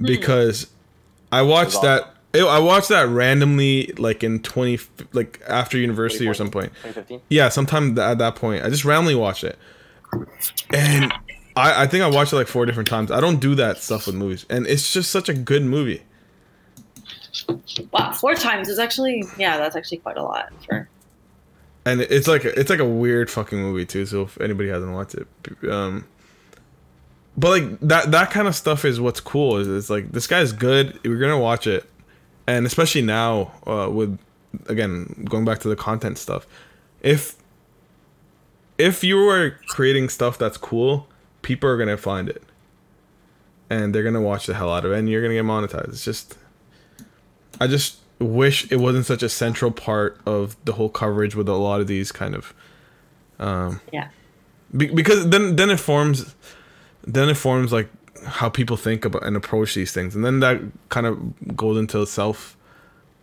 because 0.00 0.66
I 1.32 1.42
watched 1.42 1.80
that 1.82 2.14
Ew, 2.34 2.46
I 2.46 2.58
watched 2.58 2.90
that 2.90 3.08
randomly, 3.08 3.92
like 3.98 4.22
in 4.22 4.40
twenty, 4.42 4.78
like 5.12 5.40
after 5.48 5.78
university 5.78 6.26
or 6.28 6.34
some 6.34 6.50
point. 6.50 6.72
2015. 6.82 7.20
Yeah, 7.30 7.48
sometime 7.48 7.94
th- 7.94 8.04
at 8.04 8.18
that 8.18 8.36
point, 8.36 8.64
I 8.64 8.68
just 8.70 8.84
randomly 8.84 9.14
watched 9.14 9.44
it, 9.44 9.58
and 10.70 11.12
I, 11.56 11.84
I 11.84 11.86
think 11.86 12.04
I 12.04 12.08
watched 12.08 12.32
it 12.32 12.36
like 12.36 12.46
four 12.46 12.66
different 12.66 12.88
times. 12.88 13.10
I 13.10 13.20
don't 13.20 13.40
do 13.40 13.54
that 13.54 13.78
stuff 13.78 14.06
with 14.06 14.14
movies, 14.14 14.44
and 14.50 14.66
it's 14.66 14.92
just 14.92 15.10
such 15.10 15.28
a 15.28 15.34
good 15.34 15.62
movie. 15.64 16.02
Wow, 17.92 18.12
four 18.12 18.34
times 18.34 18.68
is 18.68 18.78
actually 18.78 19.24
yeah, 19.38 19.56
that's 19.56 19.76
actually 19.76 19.98
quite 19.98 20.16
a 20.16 20.22
lot 20.22 20.52
for. 20.66 20.88
and 21.86 22.00
it's 22.00 22.26
like 22.28 22.44
it's 22.44 22.68
like 22.68 22.80
a 22.80 22.84
weird 22.84 23.30
fucking 23.30 23.58
movie 23.58 23.86
too. 23.86 24.04
So 24.06 24.22
if 24.22 24.40
anybody 24.40 24.68
hasn't 24.68 24.92
watched 24.92 25.14
it, 25.14 25.26
um, 25.70 26.04
but 27.36 27.50
like 27.50 27.80
that 27.80 28.10
that 28.10 28.30
kind 28.30 28.48
of 28.48 28.54
stuff 28.54 28.84
is 28.84 29.00
what's 29.00 29.20
cool. 29.20 29.56
Is 29.56 29.68
it's 29.68 29.88
like 29.88 30.12
this 30.12 30.26
guy's 30.26 30.52
good. 30.52 30.98
We're 31.04 31.18
gonna 31.18 31.38
watch 31.38 31.66
it, 31.66 31.88
and 32.48 32.64
especially 32.66 33.02
now 33.02 33.52
uh, 33.66 33.88
with 33.92 34.18
again 34.66 35.26
going 35.28 35.44
back 35.44 35.58
to 35.60 35.68
the 35.68 35.76
content 35.76 36.16
stuff, 36.18 36.46
if 37.02 37.36
if 38.78 39.04
you 39.04 39.28
are 39.28 39.50
creating 39.68 40.08
stuff 40.08 40.38
that's 40.38 40.56
cool, 40.56 41.06
people 41.42 41.68
are 41.68 41.76
gonna 41.76 41.96
find 41.96 42.28
it, 42.28 42.42
and 43.68 43.94
they're 43.94 44.02
gonna 44.02 44.22
watch 44.22 44.46
the 44.46 44.54
hell 44.54 44.72
out 44.72 44.84
of 44.84 44.92
it, 44.92 44.98
and 44.98 45.08
you're 45.10 45.20
gonna 45.22 45.34
get 45.34 45.44
monetized. 45.44 45.88
It's 45.90 46.04
just, 46.04 46.38
I 47.60 47.66
just 47.66 47.98
wish 48.18 48.70
it 48.72 48.76
wasn't 48.76 49.04
such 49.06 49.22
a 49.22 49.28
central 49.28 49.70
part 49.70 50.18
of 50.26 50.56
the 50.64 50.72
whole 50.72 50.88
coverage 50.88 51.34
with 51.36 51.48
a 51.48 51.54
lot 51.54 51.80
of 51.80 51.86
these 51.86 52.10
kind 52.12 52.34
of, 52.34 52.54
um, 53.38 53.80
Yeah. 53.92 54.08
be- 54.76 54.88
because 54.88 55.28
then 55.28 55.56
then 55.56 55.70
it 55.70 55.78
forms, 55.80 56.34
then 57.06 57.28
it 57.28 57.36
forms 57.36 57.72
like 57.72 57.88
how 58.24 58.48
people 58.48 58.76
think 58.76 59.04
about 59.04 59.24
and 59.24 59.36
approach 59.36 59.74
these 59.74 59.92
things, 59.92 60.14
and 60.14 60.24
then 60.24 60.40
that 60.40 60.60
kind 60.88 61.06
of 61.06 61.56
goes 61.56 61.78
into 61.78 62.00
a 62.02 62.06
self 62.06 62.56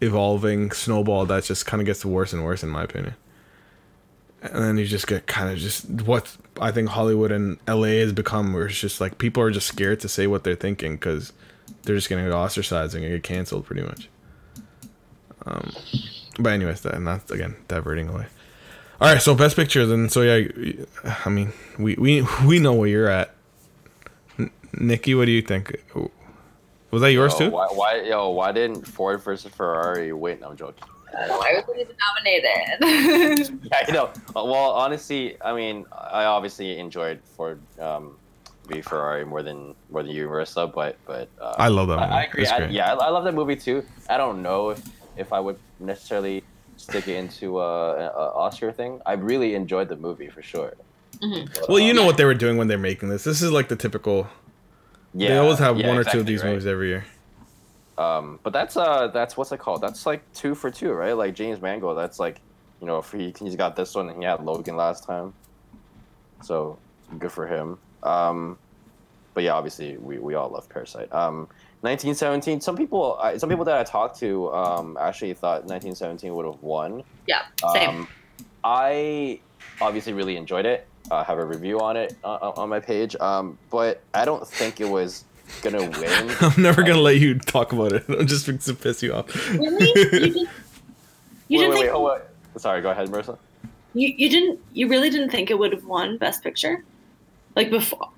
evolving 0.02 0.72
snowball 0.72 1.26
that 1.26 1.44
just 1.44 1.66
kind 1.66 1.82
of 1.82 1.86
gets 1.86 2.04
worse 2.04 2.34
and 2.34 2.44
worse 2.44 2.64
in 2.64 2.70
my 2.70 2.84
opinion 2.84 3.16
and 4.54 4.64
then 4.64 4.78
you 4.78 4.86
just 4.86 5.08
get 5.08 5.28
kind 5.28 5.52
of 5.52 5.58
just 5.58 5.90
what 6.04 6.36
I 6.60 6.72
think 6.72 6.90
Hollywood 6.90 7.32
and 7.32 7.58
LA 7.68 8.00
has 8.00 8.14
become, 8.14 8.54
where 8.54 8.68
it's 8.68 8.80
just 8.80 9.02
like 9.02 9.18
people 9.18 9.42
are 9.44 9.52
just 9.52 9.68
scared 9.68 10.00
to 10.02 10.10
say 10.10 10.28
what 10.28 10.44
they're 10.44 10.56
thinking 10.56 10.96
because 10.96 11.34
they're 11.84 11.96
just 11.96 12.10
gonna 12.10 12.24
get 12.24 12.32
ostracized 12.32 12.96
and 12.96 13.04
get 13.04 13.24
canceled 13.24 13.66
pretty 13.66 13.82
much. 13.82 14.10
Um, 15.46 15.72
but 16.40 16.54
anyways, 16.54 16.82
that 16.82 16.96
and 16.96 17.08
that's 17.08 17.32
again 17.32 17.56
diverting 17.68 18.10
away. 18.10 18.28
All 19.02 19.12
right, 19.12 19.22
so 19.22 19.36
best 19.36 19.56
picture 19.56 19.86
then. 19.86 20.10
So 20.10 20.22
yeah, 20.22 20.86
I 21.26 21.30
mean 21.30 21.54
we 21.78 21.96
we 21.96 22.26
we 22.46 22.60
know 22.60 22.74
where 22.74 22.88
you're 22.90 23.10
at. 23.10 23.34
N- 24.80 24.88
Nikki, 24.88 25.16
what 25.16 25.26
do 25.26 25.32
you 25.32 25.42
think? 25.42 25.76
Was 26.92 27.02
that 27.02 27.12
yours 27.12 27.34
Yo, 27.34 27.48
too? 27.48 27.52
Why, 27.52 27.68
why, 27.68 28.02
yo, 28.02 28.30
why 28.30 28.52
didn't 28.52 28.88
Ford 28.88 29.22
versus 29.22 29.52
Ferrari 29.52 30.14
win? 30.14 30.40
No, 30.40 30.50
I'm 30.50 30.58
joking. 30.58 30.84
Why 31.12 31.52
was 31.56 31.64
it 31.70 31.82
even 31.82 31.96
nominated? 32.06 33.60
Yeah, 33.72 33.88
you 33.88 33.94
know. 33.94 34.10
Well, 34.34 34.72
honestly, 34.72 35.38
I 35.42 35.54
mean, 35.56 35.86
I 35.92 36.26
obviously 36.26 36.78
enjoyed 36.78 37.22
Ford 37.24 37.62
um, 37.80 38.18
v 38.68 38.82
Ferrari 38.82 39.26
more 39.26 39.42
than 39.42 39.76
more 39.90 40.04
than 40.04 40.12
you, 40.12 40.28
Marissa. 40.28 40.72
But 40.74 40.98
but 41.06 41.30
uh, 41.42 41.56
I 41.58 41.70
love 41.70 41.88
that 41.88 42.00
I, 42.00 42.04
I 42.04 42.08
movie. 42.08 42.28
agree. 42.28 42.48
I, 42.48 42.68
yeah, 42.68 42.94
I, 42.94 43.06
I 43.06 43.10
love 43.10 43.24
that 43.24 43.34
movie 43.34 43.56
too. 43.56 43.84
I 44.10 44.18
don't 44.18 44.42
know 44.42 44.72
if 44.72 44.82
if 45.16 45.32
I 45.32 45.40
would 45.40 45.58
necessarily 45.80 46.44
stick 46.76 47.08
it 47.08 47.16
into 47.16 47.60
uh, 47.60 48.12
a, 48.16 48.20
a 48.20 48.28
Oscar 48.34 48.72
thing. 48.74 49.00
I 49.06 49.14
really 49.14 49.56
enjoyed 49.56 49.88
the 49.88 49.96
movie 49.96 50.28
for 50.28 50.42
sure. 50.42 50.74
Mhm. 51.22 51.48
But, 51.54 51.70
Well, 51.70 51.80
you 51.80 51.92
um, 51.92 51.96
know 51.98 52.06
what 52.06 52.18
they 52.18 52.26
were 52.26 52.34
doing 52.34 52.58
when 52.58 52.68
they're 52.68 52.78
making 52.78 53.08
this. 53.10 53.24
This 53.24 53.42
is 53.42 53.52
like 53.52 53.70
the 53.70 53.78
typical. 53.78 54.28
Yeah, 55.16 55.30
they 55.30 55.38
always 55.38 55.60
have 55.60 55.78
yeah, 55.80 55.88
one 55.88 55.98
or 55.98 56.04
two 56.04 56.20
of 56.20 56.26
these 56.26 56.44
right. 56.44 56.50
movies 56.50 56.68
every 56.68 56.90
year. 56.90 57.06
Um, 57.98 58.40
but 58.44 58.52
that's 58.52 58.76
uh, 58.76 59.08
that's 59.08 59.38
what's 59.38 59.52
it 59.52 59.60
called? 59.60 59.82
That's 59.82 60.06
like 60.06 60.22
two 60.34 60.54
for 60.56 60.70
two, 60.70 60.92
right? 60.92 61.14
Like 61.14 61.34
James 61.34 61.62
Mangold. 61.62 61.98
That's 61.98 62.20
like, 62.20 62.42
you 62.82 62.88
know, 62.88 62.98
if 62.98 63.12
he, 63.12 63.34
he's 63.40 63.56
got 63.56 63.76
this 63.76 63.96
one 63.96 64.10
and 64.10 64.18
he 64.20 64.26
had 64.26 64.44
Logan 64.44 64.76
last 64.76 65.06
time, 65.06 65.34
so 66.42 66.78
good 67.18 67.32
for 67.32 67.48
him. 67.48 67.78
Um, 68.04 68.58
but 69.34 69.44
yeah, 69.44 69.54
obviously 69.54 69.98
we, 69.98 70.18
we 70.18 70.36
all 70.36 70.50
love 70.50 70.68
Parasite. 70.70 71.12
Um, 71.14 71.48
1917. 71.82 72.62
Some 72.62 72.76
people, 72.76 73.20
some 73.38 73.50
people 73.50 73.66
that 73.66 73.78
I 73.78 73.84
talked 73.84 74.20
to, 74.20 74.52
um, 74.54 74.98
actually 75.00 75.34
thought 75.34 75.66
1917 75.66 76.34
would 76.34 76.46
have 76.46 76.62
won. 76.64 77.04
yeah, 77.28 77.44
same. 77.74 77.90
Um, 77.90 78.08
I 78.64 79.40
obviously 79.80 80.14
really 80.14 80.36
enjoyed 80.36 80.66
it. 80.66 80.88
I 81.12 81.24
have 81.24 81.38
a 81.38 81.46
review 81.46 81.80
on 81.80 81.98
it 81.98 82.16
uh, 82.24 82.52
on 82.58 82.70
my 82.70 82.80
page. 82.80 83.16
Um, 83.18 83.58
but 83.70 84.02
I 84.14 84.26
don't 84.26 84.48
think 84.48 84.82
it 84.82 84.90
was 84.90 85.24
gonna 85.62 85.90
win. 85.90 86.32
I'm 86.42 86.62
never 86.62 86.82
gonna 86.84 87.02
let 87.02 87.18
you 87.18 87.38
talk 87.40 87.72
about 87.74 87.94
it. 87.94 88.06
I'm 88.10 88.28
just 88.28 88.46
to 88.46 88.74
piss 88.74 89.04
you 89.04 89.14
off. 89.14 89.34
really? 89.52 89.88
You, 89.88 89.94
didn't, 90.12 90.36
you 90.36 90.48
wait, 90.48 90.48
didn't 91.50 91.70
wait, 91.70 91.74
think 91.74 91.84
wait, 91.84 91.90
oh, 91.92 92.14
wait. 92.14 92.22
Sorry, 92.58 92.82
go 92.82 92.90
ahead, 92.90 93.10
Marissa. 93.10 93.38
you, 93.94 94.14
you 94.18 94.30
didn't 94.30 94.60
you 94.74 94.88
really 94.88 95.10
didn't 95.10 95.30
think 95.30 95.52
it 95.52 95.60
would 95.60 95.72
have 95.74 95.86
won 95.86 96.18
Best 96.18 96.44
Picture, 96.44 96.84
like 97.56 97.70
before? 97.70 98.10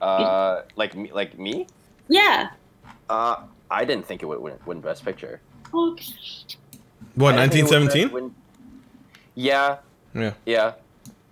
Uh, 0.00 0.62
like 0.76 0.94
me, 0.94 1.10
like 1.12 1.38
me. 1.38 1.66
Yeah. 2.08 2.50
Uh, 3.08 3.36
I 3.70 3.84
didn't 3.84 4.06
think 4.06 4.22
it 4.22 4.26
would 4.26 4.40
win, 4.40 4.54
win 4.66 4.80
Best 4.80 5.04
Picture. 5.04 5.40
Okay. 5.74 6.12
What 7.14 7.34
I 7.34 7.46
didn't 7.46 7.68
think 7.68 7.72
it 7.72 8.12
would 8.12 8.22
1917? 8.22 8.34
Yeah, 9.34 9.78
Yeah, 10.14 10.32
yeah. 10.44 10.72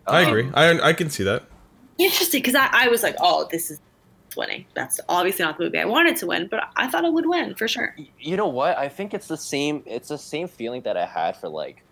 I 0.06 0.22
Um, 0.24 0.28
agree. 0.28 0.50
I 0.54 0.88
I 0.88 0.92
can 0.92 1.10
see 1.10 1.24
that. 1.24 1.44
Interesting, 1.98 2.40
because 2.42 2.54
I, 2.54 2.68
I 2.72 2.88
was 2.88 3.02
like, 3.02 3.16
oh, 3.20 3.46
this 3.50 3.70
is 3.70 3.78
winning. 4.36 4.66
That's 4.74 4.98
obviously 5.08 5.44
not 5.44 5.58
the 5.58 5.64
movie 5.64 5.78
I 5.78 5.84
wanted 5.84 6.16
to 6.16 6.26
win, 6.26 6.48
but 6.48 6.68
I 6.76 6.88
thought 6.88 7.04
it 7.04 7.12
would 7.12 7.26
win 7.26 7.54
for 7.54 7.68
sure. 7.68 7.94
You 8.18 8.36
know 8.36 8.48
what? 8.48 8.76
I 8.76 8.88
think 8.88 9.14
it's 9.14 9.28
the 9.28 9.36
same. 9.36 9.82
It's 9.86 10.08
the 10.08 10.18
same 10.18 10.48
feeling 10.48 10.82
that 10.82 10.96
I 10.96 11.06
had 11.06 11.36
for 11.36 11.48
like. 11.48 11.82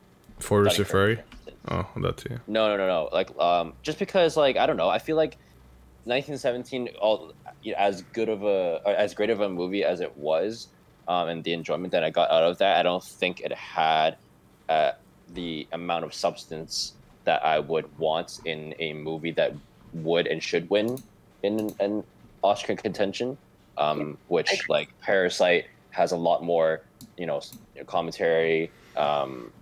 Ford 0.41 0.65
versus 0.65 0.79
Dunkirk, 0.79 0.91
Ferrari. 0.91 1.21
Oh, 1.69 1.87
that 2.03 2.17
too. 2.17 2.41
No, 2.49 2.67
no, 2.69 2.77
no, 2.77 2.87
no. 2.89 3.09
Like, 3.13 3.31
um, 3.39 3.75
just 3.83 4.01
because, 4.01 4.37
like, 4.37 4.57
I 4.57 4.67
don't 4.67 4.77
know. 4.77 4.89
I 4.89 4.99
feel 4.99 5.15
like 5.17 5.37
1917, 6.05 6.89
all 7.01 7.33
as 7.77 8.03
good 8.13 8.29
of 8.29 8.43
a, 8.43 8.83
as 8.85 9.15
great 9.15 9.31
of 9.31 9.41
a 9.41 9.49
movie 9.49 9.85
as 9.85 10.01
it 10.01 10.17
was, 10.17 10.67
um, 11.07 11.29
and 11.29 11.45
the 11.45 11.53
enjoyment 11.53 11.93
that 11.93 12.03
I 12.03 12.11
got 12.11 12.29
out 12.31 12.43
of 12.43 12.59
that, 12.59 12.77
I 12.79 12.83
don't 12.83 13.05
think 13.05 13.41
it 13.41 13.53
had 13.53 14.17
uh, 14.69 14.93
the 15.35 15.69
amount 15.73 16.05
of 16.05 16.13
substance 16.13 16.95
that 17.25 17.45
I 17.45 17.59
would 17.61 17.87
want 17.99 18.41
in 18.45 18.75
a 18.79 18.93
movie 18.95 19.33
that 19.33 19.53
would 19.93 20.27
and 20.27 20.43
should 20.43 20.69
win 20.71 20.99
in 21.43 21.75
an 21.81 22.05
Oscar 22.43 22.77
contention. 22.77 23.39
Um, 23.79 24.19
which, 24.27 24.69
like, 24.69 24.91
Parasite 25.03 25.65
has 25.91 26.13
a 26.13 26.17
lot 26.17 26.43
more, 26.45 26.83
you 27.17 27.25
know, 27.27 27.41
commentary. 27.87 28.71
Um, 28.97 29.53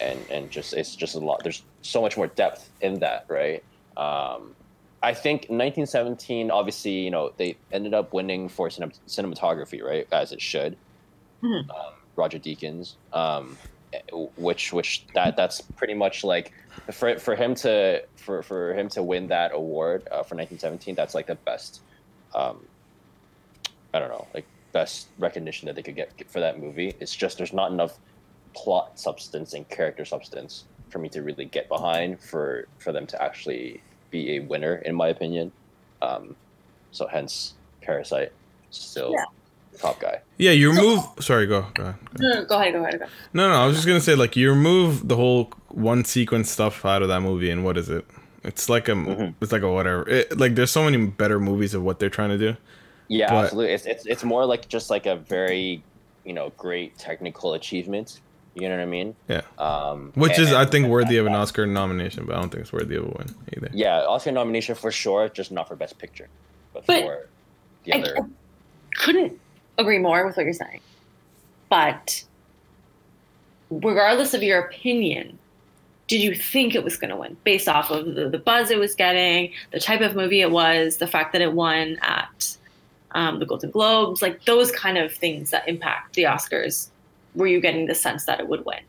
and 0.00 0.24
and 0.30 0.50
just 0.50 0.72
it's 0.74 0.94
just 0.94 1.14
a 1.14 1.18
lot 1.18 1.40
there's 1.42 1.64
so 1.82 2.00
much 2.00 2.16
more 2.16 2.28
depth 2.28 2.70
in 2.80 3.00
that 3.00 3.24
right 3.28 3.62
um 3.96 4.54
i 5.02 5.12
think 5.12 5.40
1917 5.48 6.50
obviously 6.50 6.92
you 6.92 7.10
know 7.10 7.32
they 7.36 7.58
ended 7.72 7.92
up 7.94 8.12
winning 8.14 8.48
for 8.48 8.68
cinem- 8.68 8.96
cinematography 9.08 9.82
right 9.82 10.06
as 10.12 10.30
it 10.32 10.40
should 10.40 10.76
Mhm. 11.42 11.68
um, 11.68 11.92
roger 12.16 12.38
deakins 12.38 12.94
um 13.12 13.58
which 14.36 14.72
which 14.72 15.04
that 15.14 15.36
that's 15.36 15.60
pretty 15.60 15.94
much 15.94 16.24
like 16.24 16.52
for 16.90 17.18
for 17.18 17.34
him 17.34 17.54
to 17.54 18.02
for 18.16 18.42
for 18.42 18.74
him 18.74 18.88
to 18.88 19.02
win 19.02 19.26
that 19.28 19.52
award 19.54 20.02
uh, 20.10 20.22
for 20.22 20.34
1917 20.36 20.94
that's 20.94 21.14
like 21.14 21.26
the 21.26 21.34
best 21.34 21.80
um 22.34 22.58
i 23.92 23.98
don't 23.98 24.08
know 24.08 24.26
like 24.34 24.46
best 24.72 25.08
recognition 25.18 25.66
that 25.66 25.74
they 25.74 25.82
could 25.82 25.96
get 25.96 26.12
for 26.30 26.40
that 26.40 26.58
movie 26.58 26.94
it's 27.00 27.14
just 27.14 27.36
there's 27.36 27.52
not 27.52 27.70
enough 27.70 27.98
plot 28.54 28.98
substance 28.98 29.52
and 29.52 29.68
character 29.68 30.04
substance 30.04 30.64
for 30.88 30.98
me 30.98 31.08
to 31.08 31.22
really 31.22 31.44
get 31.44 31.68
behind 31.68 32.20
for 32.20 32.66
for 32.78 32.92
them 32.92 33.06
to 33.06 33.22
actually 33.22 33.82
be 34.10 34.36
a 34.36 34.40
winner 34.40 34.76
in 34.76 34.94
my 34.94 35.08
opinion 35.08 35.52
um 36.00 36.34
so 36.90 37.06
hence 37.06 37.54
parasite 37.82 38.32
still 38.70 39.12
Yeah. 39.12 39.24
The 39.72 39.78
top 39.78 39.98
guy 40.00 40.20
Yeah, 40.38 40.50
you 40.52 40.70
remove. 40.70 41.00
Sorry, 41.20 41.46
go. 41.46 41.66
Go 41.74 41.82
ahead. 41.84 41.94
No, 42.18 42.28
no, 42.34 42.44
go 42.44 42.58
ahead, 42.60 42.72
go 42.74 42.80
ahead, 42.80 42.98
go 42.98 43.04
ahead. 43.04 43.10
No, 43.32 43.48
no, 43.48 43.54
I 43.54 43.66
was 43.66 43.76
just 43.76 43.86
gonna 43.86 44.00
say 44.00 44.14
like 44.14 44.36
you 44.36 44.50
remove 44.50 45.08
the 45.08 45.16
whole 45.16 45.50
one 45.68 46.04
sequence 46.04 46.50
stuff 46.50 46.84
out 46.84 47.02
of 47.02 47.08
that 47.08 47.20
movie, 47.20 47.50
and 47.50 47.64
what 47.64 47.76
is 47.76 47.88
it? 47.88 48.04
It's 48.44 48.68
like 48.68 48.88
a, 48.88 48.92
Mhm. 48.92 49.34
it's 49.40 49.52
like 49.52 49.62
a 49.62 49.70
whatever. 49.72 50.08
It, 50.08 50.36
like 50.38 50.54
there's 50.56 50.70
so 50.70 50.84
many 50.84 50.98
better 51.06 51.38
movies 51.40 51.74
of 51.74 51.82
what 51.82 51.98
they're 52.00 52.10
trying 52.10 52.30
to 52.30 52.38
do. 52.38 52.56
yeah 53.08 53.28
But- 53.30 53.44
absolutely 53.44 53.72
it's, 53.74 53.86
it's 53.86 54.06
it's 54.06 54.24
more 54.24 54.44
like 54.46 54.68
just 54.68 54.88
like 54.90 55.06
a 55.06 55.16
very 55.16 55.82
you 56.24 56.32
know 56.32 56.50
great 56.56 56.96
technical 56.98 57.52
achievement 57.54 58.20
you 58.54 58.68
know 58.68 58.76
what 58.76 58.82
i 58.82 58.86
mean 58.98 59.14
Yeah. 59.28 59.42
um 59.58 60.12
Which 60.14 60.38
and- 60.38 60.48
is, 60.48 60.52
I 60.52 60.64
think, 60.66 60.86
worthy 60.86 61.16
of 61.18 61.26
an 61.26 61.34
Oscar 61.42 61.66
nomination, 61.66 62.24
but 62.26 62.36
I 62.36 62.40
don't 62.40 62.50
think 62.50 62.62
it's 62.62 62.72
worthy 62.72 62.96
of 62.96 63.04
a 63.04 63.12
win 63.18 63.28
either. 63.56 63.70
yeah 63.72 64.06
oscar 64.14 64.30
nomination 64.32 64.74
for 64.76 64.90
sure 64.92 65.28
just 65.28 65.50
not 65.52 65.66
for 65.68 65.76
best 65.76 65.98
picture 65.98 66.28
but, 66.72 66.86
But 66.86 67.02
for 67.02 67.28
the 67.84 67.92
I- 67.92 67.98
other 67.98 68.14
I 68.18 68.22
couldn't 69.04 69.32
agree 69.78 69.98
more 69.98 70.26
with 70.26 70.36
what 70.36 70.44
you're 70.44 70.52
saying. 70.52 70.80
But 71.68 72.24
regardless 73.70 74.34
of 74.34 74.42
your 74.42 74.60
opinion, 74.60 75.38
did 76.08 76.22
you 76.22 76.34
think 76.34 76.74
it 76.74 76.84
was 76.84 76.96
going 76.96 77.10
to 77.10 77.16
win 77.16 77.36
based 77.44 77.68
off 77.68 77.90
of 77.90 78.14
the, 78.14 78.28
the 78.28 78.38
buzz 78.38 78.70
it 78.70 78.78
was 78.78 78.94
getting, 78.94 79.52
the 79.70 79.80
type 79.80 80.00
of 80.00 80.14
movie 80.14 80.42
it 80.42 80.50
was, 80.50 80.98
the 80.98 81.06
fact 81.06 81.32
that 81.32 81.40
it 81.40 81.52
won 81.54 81.96
at 82.02 82.56
um, 83.12 83.38
the 83.38 83.46
Golden 83.46 83.70
Globes, 83.70 84.20
like 84.20 84.44
those 84.44 84.70
kind 84.72 84.98
of 84.98 85.12
things 85.12 85.50
that 85.50 85.66
impact 85.68 86.14
the 86.14 86.24
Oscars. 86.24 86.88
Were 87.34 87.46
you 87.46 87.60
getting 87.60 87.86
the 87.86 87.94
sense 87.94 88.26
that 88.26 88.40
it 88.40 88.48
would 88.48 88.64
win? 88.66 88.80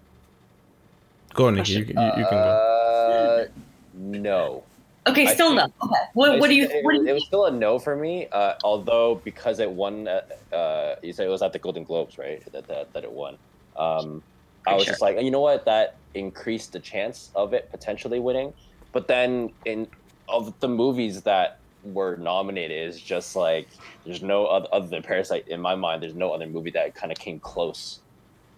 Go 1.34 1.48
on, 1.48 1.56
Nikki. 1.56 1.74
You, 1.74 1.78
you, 1.80 1.86
you 1.86 1.94
can 1.94 2.30
go. 2.30 3.48
Uh, 3.48 3.48
no. 3.96 4.64
Okay, 5.06 5.28
I 5.28 5.34
still 5.34 5.54
no. 5.54 5.66
Okay, 5.84 5.96
what, 6.14 6.40
what 6.40 6.48
do 6.48 6.56
you? 6.56 6.64
It, 6.64 6.84
What 6.84 6.94
do 6.94 7.02
it 7.02 7.08
you? 7.08 7.14
was 7.14 7.26
still 7.26 7.46
a 7.46 7.52
no 7.52 7.78
for 7.78 7.96
me. 7.96 8.28
Uh, 8.32 8.54
although 8.64 9.22
because 9.24 9.60
it 9.60 9.70
won, 9.70 10.08
uh, 10.08 10.22
uh, 10.56 10.96
you 11.04 11.12
said 11.12 11.26
it 11.26 11.30
was 11.30 11.42
at 11.42 11.52
the 11.52 11.60
Golden 11.60 11.84
Globes, 11.84 12.18
right? 12.18 12.42
That 12.54 12.68
that, 12.68 12.94
that 12.94 13.04
it 13.04 13.12
won. 13.12 13.38
Um, 13.76 14.24
I 14.66 14.76
was 14.76 14.84
sure. 14.84 14.94
just 14.94 15.02
like, 15.02 15.22
you 15.22 15.32
know 15.32 15.42
what? 15.42 15.66
That 15.66 15.98
increased 16.14 16.72
the 16.72 16.80
chance 16.80 17.32
of 17.36 17.54
it 17.54 17.70
potentially 17.70 18.20
winning. 18.20 18.54
But 18.94 19.08
then 19.08 19.52
in 19.66 19.88
of 20.30 20.58
the 20.62 20.70
movies 20.70 21.22
that 21.24 21.60
were 21.84 22.16
nominated, 22.16 22.88
is 22.88 23.02
just 23.02 23.36
like 23.36 23.68
there's 24.06 24.22
no 24.22 24.46
other, 24.46 24.68
other 24.72 24.88
than 24.88 25.04
Parasite 25.04 25.48
in 25.50 25.60
my 25.60 25.76
mind. 25.76 26.02
There's 26.02 26.16
no 26.16 26.32
other 26.32 26.48
movie 26.48 26.72
that 26.72 26.96
kind 26.96 27.12
of 27.12 27.20
came 27.20 27.40
close 27.40 28.00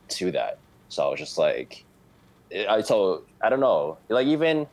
to 0.09 0.31
that. 0.31 0.59
So 0.89 1.07
I 1.07 1.09
was 1.09 1.19
just 1.19 1.39
like, 1.39 1.83
I 2.53 2.81
so 2.81 3.23
I 3.41 3.49
don't 3.49 3.61
know. 3.61 3.97
Like 4.09 4.27
even 4.27 4.67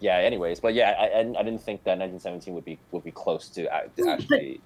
yeah. 0.00 0.18
Anyways, 0.18 0.60
but 0.60 0.74
yeah, 0.74 0.94
I, 0.98 1.04
I, 1.04 1.20
I 1.20 1.42
didn't 1.42 1.62
think 1.62 1.84
that 1.84 1.98
1917 1.98 2.54
would 2.54 2.64
be 2.64 2.78
would 2.92 3.04
be 3.04 3.10
close 3.10 3.48
to, 3.50 3.64
to 3.64 4.08
actually 4.08 4.60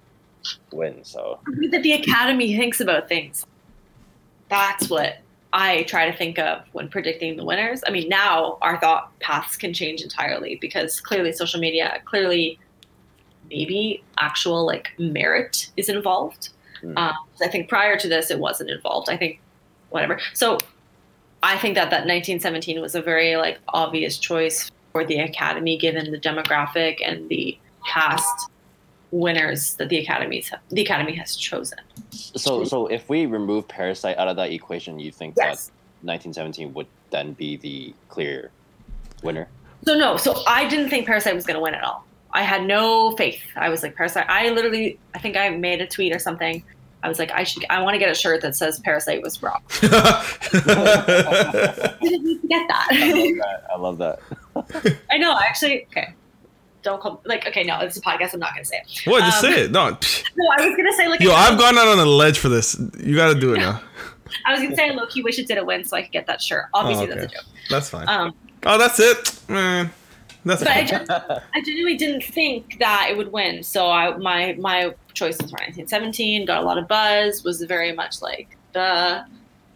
win. 0.71 1.03
So 1.03 1.39
that 1.71 1.83
the 1.83 1.93
Academy 1.93 2.55
thinks 2.55 2.79
about 2.79 3.07
things. 3.07 3.45
That's 4.49 4.89
what 4.89 5.17
I 5.53 5.83
try 5.83 6.09
to 6.09 6.17
think 6.17 6.39
of 6.39 6.63
when 6.71 6.89
predicting 6.89 7.37
the 7.37 7.45
winners. 7.45 7.83
I 7.85 7.91
mean, 7.91 8.09
now 8.09 8.57
our 8.61 8.79
thought 8.79 9.17
paths 9.19 9.57
can 9.57 9.73
change 9.73 10.01
entirely 10.01 10.55
because 10.55 10.99
clearly 10.99 11.31
social 11.33 11.59
media, 11.59 12.01
clearly 12.05 12.59
maybe 13.49 14.03
actual 14.17 14.65
like 14.65 14.91
merit 14.97 15.69
is 15.77 15.89
involved. 15.89 16.49
Mm. 16.81 16.97
Um, 16.97 17.15
I 17.41 17.47
think 17.47 17.69
prior 17.69 17.97
to 17.97 18.07
this, 18.07 18.31
it 18.31 18.39
wasn't 18.39 18.69
involved. 18.69 19.09
I 19.09 19.17
think 19.17 19.39
whatever. 19.89 20.19
So 20.33 20.57
I 21.43 21.57
think 21.57 21.75
that 21.75 21.89
that 21.89 22.05
1917 22.07 22.81
was 22.81 22.95
a 22.95 23.01
very 23.01 23.35
like 23.35 23.59
obvious 23.69 24.17
choice 24.17 24.71
for 24.91 25.05
the 25.05 25.19
Academy 25.19 25.77
given 25.77 26.11
the 26.11 26.19
demographic 26.19 26.97
and 27.05 27.27
the 27.29 27.57
past 27.85 28.49
winners 29.11 29.75
that 29.75 29.89
the 29.89 29.97
academies 29.97 30.49
have, 30.49 30.59
the 30.69 30.81
academy 30.81 31.13
has 31.15 31.35
chosen. 31.35 31.77
so 32.11 32.63
so 32.63 32.87
if 32.87 33.09
we 33.09 33.25
remove 33.25 33.67
Parasite 33.67 34.17
out 34.17 34.27
of 34.27 34.35
that 34.37 34.51
equation, 34.51 34.99
you 34.99 35.11
think 35.11 35.35
Yes. 35.37 35.67
that 35.67 36.07
1917 36.07 36.73
would 36.73 36.87
then 37.09 37.33
be 37.33 37.57
the 37.57 37.93
clear 38.09 38.51
winner? 39.23 39.47
So 39.85 39.97
no, 39.97 40.15
so 40.15 40.43
I 40.47 40.67
didn't 40.67 40.89
think 40.89 41.05
Parasite 41.07 41.35
was 41.35 41.45
going 41.45 41.55
to 41.55 41.61
win 41.61 41.73
at 41.73 41.83
all. 41.83 42.05
I 42.33 42.43
had 42.43 42.63
no 42.65 43.11
faith. 43.17 43.41
I 43.57 43.67
was 43.69 43.83
like 43.83 43.95
Parasite. 43.95 44.25
I 44.29 44.49
literally, 44.51 44.97
I 45.13 45.19
think 45.19 45.35
I 45.35 45.49
made 45.49 45.81
a 45.81 45.87
tweet 45.87 46.15
or 46.15 46.19
something. 46.19 46.63
I 47.03 47.09
was 47.09 47.19
like, 47.19 47.31
I 47.31 47.43
should, 47.43 47.65
I 47.69 47.81
want 47.81 47.93
to 47.95 47.99
get 47.99 48.09
a 48.09 48.13
shirt 48.15 48.41
that 48.41 48.55
says 48.55 48.79
Parasite 48.79 49.21
was 49.23 49.41
wrong. 49.43 49.61
I 49.81 51.97
didn't 52.01 52.23
need 52.23 52.41
to 52.41 52.47
get 52.47 52.67
that. 52.67 52.87
I 53.73 53.77
love 53.77 53.97
that. 53.99 54.19
I 55.09 55.17
know. 55.17 55.31
I 55.31 55.43
actually, 55.43 55.85
okay. 55.85 56.13
Don't 56.83 56.99
call 57.01 57.21
like 57.25 57.45
okay. 57.47 57.63
No, 57.63 57.79
it's 57.81 57.97
a 57.97 58.01
podcast. 58.01 58.33
I'm 58.33 58.39
not 58.39 58.53
gonna 58.53 58.65
say 58.65 58.77
it. 58.83 59.01
what? 59.07 59.19
Just 59.23 59.43
Um, 59.43 59.51
say 59.51 59.61
it. 59.65 59.71
No. 59.71 59.89
No, 59.89 60.49
I 60.57 60.67
was 60.67 60.75
gonna 60.75 60.91
say 60.93 61.07
like 61.07 61.19
Yo, 61.19 61.31
I- 61.31 61.49
I've 61.49 61.59
gone 61.59 61.77
out 61.77 61.87
on 61.87 61.99
a 61.99 62.05
ledge 62.05 62.39
for 62.39 62.49
this. 62.49 62.75
You 62.99 63.15
got 63.15 63.31
to 63.31 63.39
do 63.39 63.53
it 63.53 63.59
now. 63.59 63.81
I 64.47 64.53
was 64.53 64.63
gonna 64.63 64.75
say 64.75 64.91
low 64.91 65.05
key 65.05 65.21
wish 65.21 65.37
it 65.37 65.47
didn't 65.47 65.67
win 65.67 65.85
so 65.85 65.95
I 65.97 66.01
could 66.01 66.11
get 66.11 66.25
that 66.25 66.41
shirt. 66.41 66.65
Obviously, 66.73 67.05
Oh, 67.07 67.11
okay. 67.11 67.19
that's 67.19 67.33
a 67.33 67.35
joke. 67.35 67.45
That's 67.69 67.89
fine. 67.89 68.09
Um, 68.09 68.33
oh, 68.65 68.77
that's 68.79 68.99
it, 68.99 69.39
man. 69.47 69.91
That's 70.43 70.63
but 70.63 70.71
I 70.71 70.83
just, 70.83 71.11
I 71.11 71.61
genuinely 71.63 71.97
didn't 71.97 72.23
think 72.23 72.79
that 72.79 73.09
it 73.11 73.17
would 73.17 73.31
win. 73.31 73.61
So 73.61 73.91
I 73.91 74.17
my 74.17 74.55
my 74.59 74.95
choices 75.13 75.51
were 75.51 75.57
1917. 75.59 76.45
Got 76.45 76.61
a 76.63 76.65
lot 76.65 76.77
of 76.77 76.87
buzz. 76.87 77.43
Was 77.43 77.61
very 77.63 77.93
much 77.93 78.21
like 78.21 78.57
the 78.73 79.25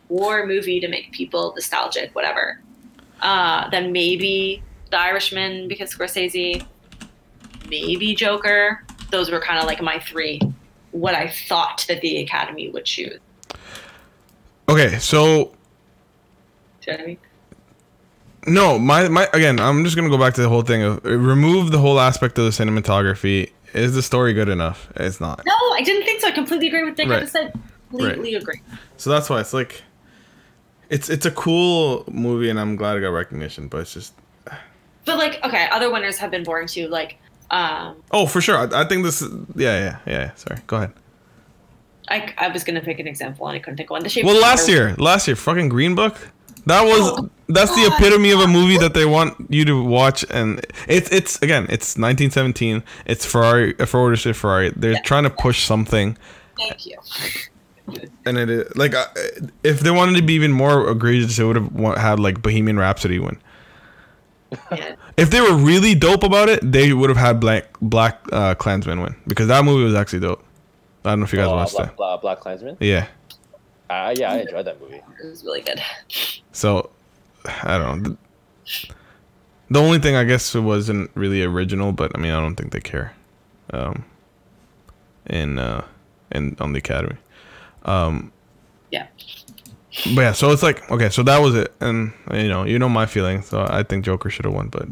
war 0.09 0.45
movie 0.45 0.79
to 0.79 0.87
make 0.87 1.11
people 1.11 1.53
nostalgic, 1.55 2.13
whatever. 2.15 2.61
Uh, 3.21 3.69
then 3.69 3.91
maybe 3.91 4.61
The 4.91 4.99
Irishman 4.99 5.67
because 5.67 5.93
Scorsese. 5.93 6.65
Maybe 7.69 8.13
Joker. 8.15 8.83
Those 9.11 9.31
were 9.31 9.39
kind 9.39 9.59
of 9.59 9.65
like 9.65 9.81
my 9.81 9.99
three. 9.99 10.39
What 10.91 11.15
I 11.15 11.29
thought 11.29 11.85
that 11.87 12.01
the 12.01 12.19
Academy 12.21 12.69
would 12.69 12.85
choose. 12.85 13.19
Okay, 14.69 14.97
so 14.99 15.53
Do 16.81 16.91
you 16.91 16.93
know 16.93 16.97
what 16.97 17.01
I 17.01 17.05
mean? 17.07 17.17
no, 18.47 18.77
my 18.79 19.07
my 19.09 19.27
again, 19.33 19.59
I'm 19.59 19.83
just 19.83 19.95
gonna 19.95 20.09
go 20.09 20.17
back 20.17 20.33
to 20.35 20.41
the 20.41 20.49
whole 20.49 20.61
thing 20.61 20.83
of 20.83 21.03
remove 21.03 21.71
the 21.71 21.79
whole 21.79 21.99
aspect 21.99 22.37
of 22.37 22.45
the 22.45 22.51
cinematography. 22.51 23.51
Is 23.75 23.93
the 23.93 24.01
story 24.01 24.31
good 24.33 24.47
enough? 24.47 24.87
It's 24.95 25.19
not. 25.19 25.45
No, 25.45 25.53
I 25.73 25.81
didn't 25.83 26.05
think 26.05 26.21
so. 26.21 26.29
I 26.29 26.31
completely 26.31 26.67
agree 26.67 26.85
with 26.85 26.95
Dick. 26.95 27.09
I 27.09 27.19
just 27.19 27.33
said 27.33 27.53
completely 27.89 28.35
agree. 28.35 28.61
So 28.95 29.09
that's 29.09 29.29
why 29.29 29.41
it's 29.41 29.53
like, 29.53 29.83
it's 30.89 31.09
it's 31.09 31.25
a 31.25 31.31
cool 31.31 32.05
movie, 32.09 32.49
and 32.49 32.57
I'm 32.57 32.77
glad 32.77 32.95
it 32.95 33.01
got 33.01 33.09
recognition. 33.09 33.67
But 33.67 33.81
it's 33.81 33.93
just 33.93 34.13
But 35.03 35.17
like, 35.17 35.43
okay, 35.43 35.67
other 35.71 35.91
winners 35.91 36.17
have 36.19 36.31
been 36.31 36.45
boring 36.45 36.67
too. 36.67 36.87
Like, 36.87 37.17
um, 37.51 37.97
oh, 38.11 38.27
for 38.27 38.39
sure. 38.39 38.57
I, 38.57 38.83
I 38.83 38.85
think 38.85 39.03
this. 39.03 39.21
Is, 39.21 39.29
yeah, 39.55 39.77
yeah, 39.77 39.97
yeah, 40.05 40.11
yeah. 40.13 40.33
Sorry, 40.35 40.59
go 40.67 40.77
ahead. 40.77 40.93
I, 42.07 42.33
I 42.37 42.47
was 42.49 42.63
gonna 42.63 42.81
pick 42.81 42.99
an 42.99 43.07
example 43.07 43.45
and 43.47 43.57
I 43.57 43.59
couldn't 43.59 43.75
think 43.77 43.89
of 43.89 43.91
one. 43.91 44.03
The 44.03 44.09
Shape 44.09 44.25
Well, 44.25 44.39
last 44.39 44.69
year, 44.69 44.95
last 44.99 45.27
year, 45.27 45.35
fucking 45.35 45.67
Green 45.67 45.95
Book. 45.95 46.17
That 46.65 46.83
was 46.83 47.19
Oh, 47.19 47.29
that's 47.47 47.73
the 47.75 47.91
epitome 47.93 48.31
of 48.31 48.39
a 48.39 48.47
movie 48.47 48.77
that 48.77 48.93
they 48.93 49.05
want 49.05 49.35
you 49.49 49.65
to 49.65 49.83
watch, 49.83 50.25
and 50.29 50.65
it's 50.87 51.09
it's 51.11 51.41
again, 51.41 51.63
it's 51.69 51.97
1917. 51.97 52.83
It's 53.05 53.25
Ferrari, 53.25 53.75
a 53.79 53.85
Ford 53.85 54.17
shit 54.17 54.35
Ferrari. 54.35 54.71
They're 54.75 54.93
Yeah. 54.93 55.01
trying 55.01 55.23
to 55.23 55.29
push 55.29 55.63
something, 55.65 56.17
Thank 56.57 56.85
you. 56.85 56.97
and 58.25 58.37
it 58.37 58.49
is 58.49 58.75
like 58.75 58.95
uh, 58.95 59.05
if 59.63 59.81
they 59.81 59.91
wanted 59.91 60.15
to 60.17 60.23
be 60.23 60.33
even 60.33 60.51
more 60.51 60.89
egregious, 60.89 61.37
it 61.37 61.43
would 61.43 61.55
have 61.55 61.97
had 61.97 62.19
like 62.19 62.41
Bohemian 62.41 62.77
Rhapsody 62.79 63.19
win. 63.19 63.37
Yeah. 64.71 64.95
If 65.17 65.31
they 65.31 65.41
were 65.41 65.55
really 65.55 65.95
dope 65.95 66.23
about 66.23 66.49
it, 66.49 66.59
they 66.61 66.93
would 66.93 67.09
have 67.09 67.17
had 67.17 67.39
Black 67.39 67.77
Black 67.81 68.19
uh, 68.31 68.55
Klansman 68.55 69.01
win 69.01 69.15
because 69.27 69.47
that 69.49 69.65
movie 69.65 69.83
was 69.83 69.95
actually 69.95 70.19
dope. 70.21 70.43
I 71.03 71.09
don't 71.09 71.19
know 71.19 71.25
if 71.25 71.33
you 71.33 71.39
guys 71.39 71.47
Oh, 71.49 71.55
watched 71.55 71.73
Black, 71.75 71.89
it. 71.91 71.97
Black, 71.97 72.21
Black 72.21 72.39
Klansman. 72.39 72.77
Yeah. 72.79 73.07
Uh, 73.89 74.13
yeah, 74.17 74.31
I 74.31 74.37
enjoyed 74.39 74.65
that 74.65 74.81
movie. 74.81 74.95
It 74.95 75.29
was 75.29 75.43
really 75.43 75.61
good. 75.61 75.79
So, 76.51 76.89
I 77.63 77.77
don't 77.77 78.03
know. 78.03 78.09
The, 78.09 78.17
the 79.69 79.79
only 79.81 79.99
thing 79.99 80.15
I 80.15 80.23
guess 80.23 80.53
it 80.55 80.59
wasn't 80.61 81.11
really 81.15 81.43
original, 81.43 81.91
but 81.91 82.11
I 82.15 82.19
mean, 82.19 82.31
I 82.31 82.39
don't 82.39 82.55
think 82.55 82.71
they 82.71 82.79
care. 82.81 83.13
Um, 83.73 84.05
in 85.27 85.57
uh, 85.57 85.85
in 86.31 86.55
on 86.59 86.73
the 86.73 86.79
academy. 86.79 87.17
Um, 87.83 88.31
Yeah. 88.91 89.07
but 90.15 90.21
yeah, 90.21 90.31
so 90.33 90.51
it's 90.51 90.61
like 90.63 90.89
okay, 90.91 91.09
so 91.09 91.23
that 91.23 91.39
was 91.39 91.55
it, 91.55 91.73
and 91.79 92.13
you 92.31 92.47
know, 92.47 92.63
you 92.63 92.77
know 92.77 92.89
my 92.89 93.05
feeling. 93.07 93.41
So 93.41 93.65
I 93.67 93.83
think 93.83 94.05
Joker 94.05 94.29
should 94.29 94.45
have 94.45 94.53
won, 94.53 94.67
but 94.69 94.87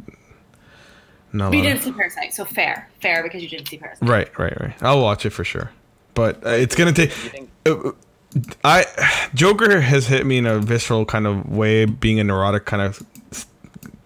no. 1.33 1.49
But 1.49 1.57
you 1.57 1.63
didn't 1.63 1.81
see 1.81 1.91
Parasite, 1.91 2.33
so 2.33 2.45
fair, 2.45 2.89
fair 2.99 3.21
because 3.23 3.43
you 3.43 3.49
didn't 3.49 3.67
see 3.67 3.77
Parasite. 3.77 4.07
Right, 4.09 4.39
right, 4.39 4.59
right. 4.59 4.75
I'll 4.81 5.01
watch 5.01 5.25
it 5.25 5.31
for 5.31 5.43
sure, 5.43 5.71
but 6.15 6.43
uh, 6.45 6.49
it's 6.49 6.75
gonna 6.75 6.93
take. 6.93 7.11
Think? 7.11 7.49
Uh, 7.65 7.91
I 8.63 8.85
Joker 9.33 9.81
has 9.81 10.07
hit 10.07 10.25
me 10.25 10.37
in 10.37 10.45
a 10.45 10.59
visceral 10.59 11.05
kind 11.05 11.27
of 11.27 11.49
way, 11.49 11.85
being 11.85 12.19
a 12.19 12.23
neurotic 12.23 12.65
kind 12.65 12.81
of 12.81 13.03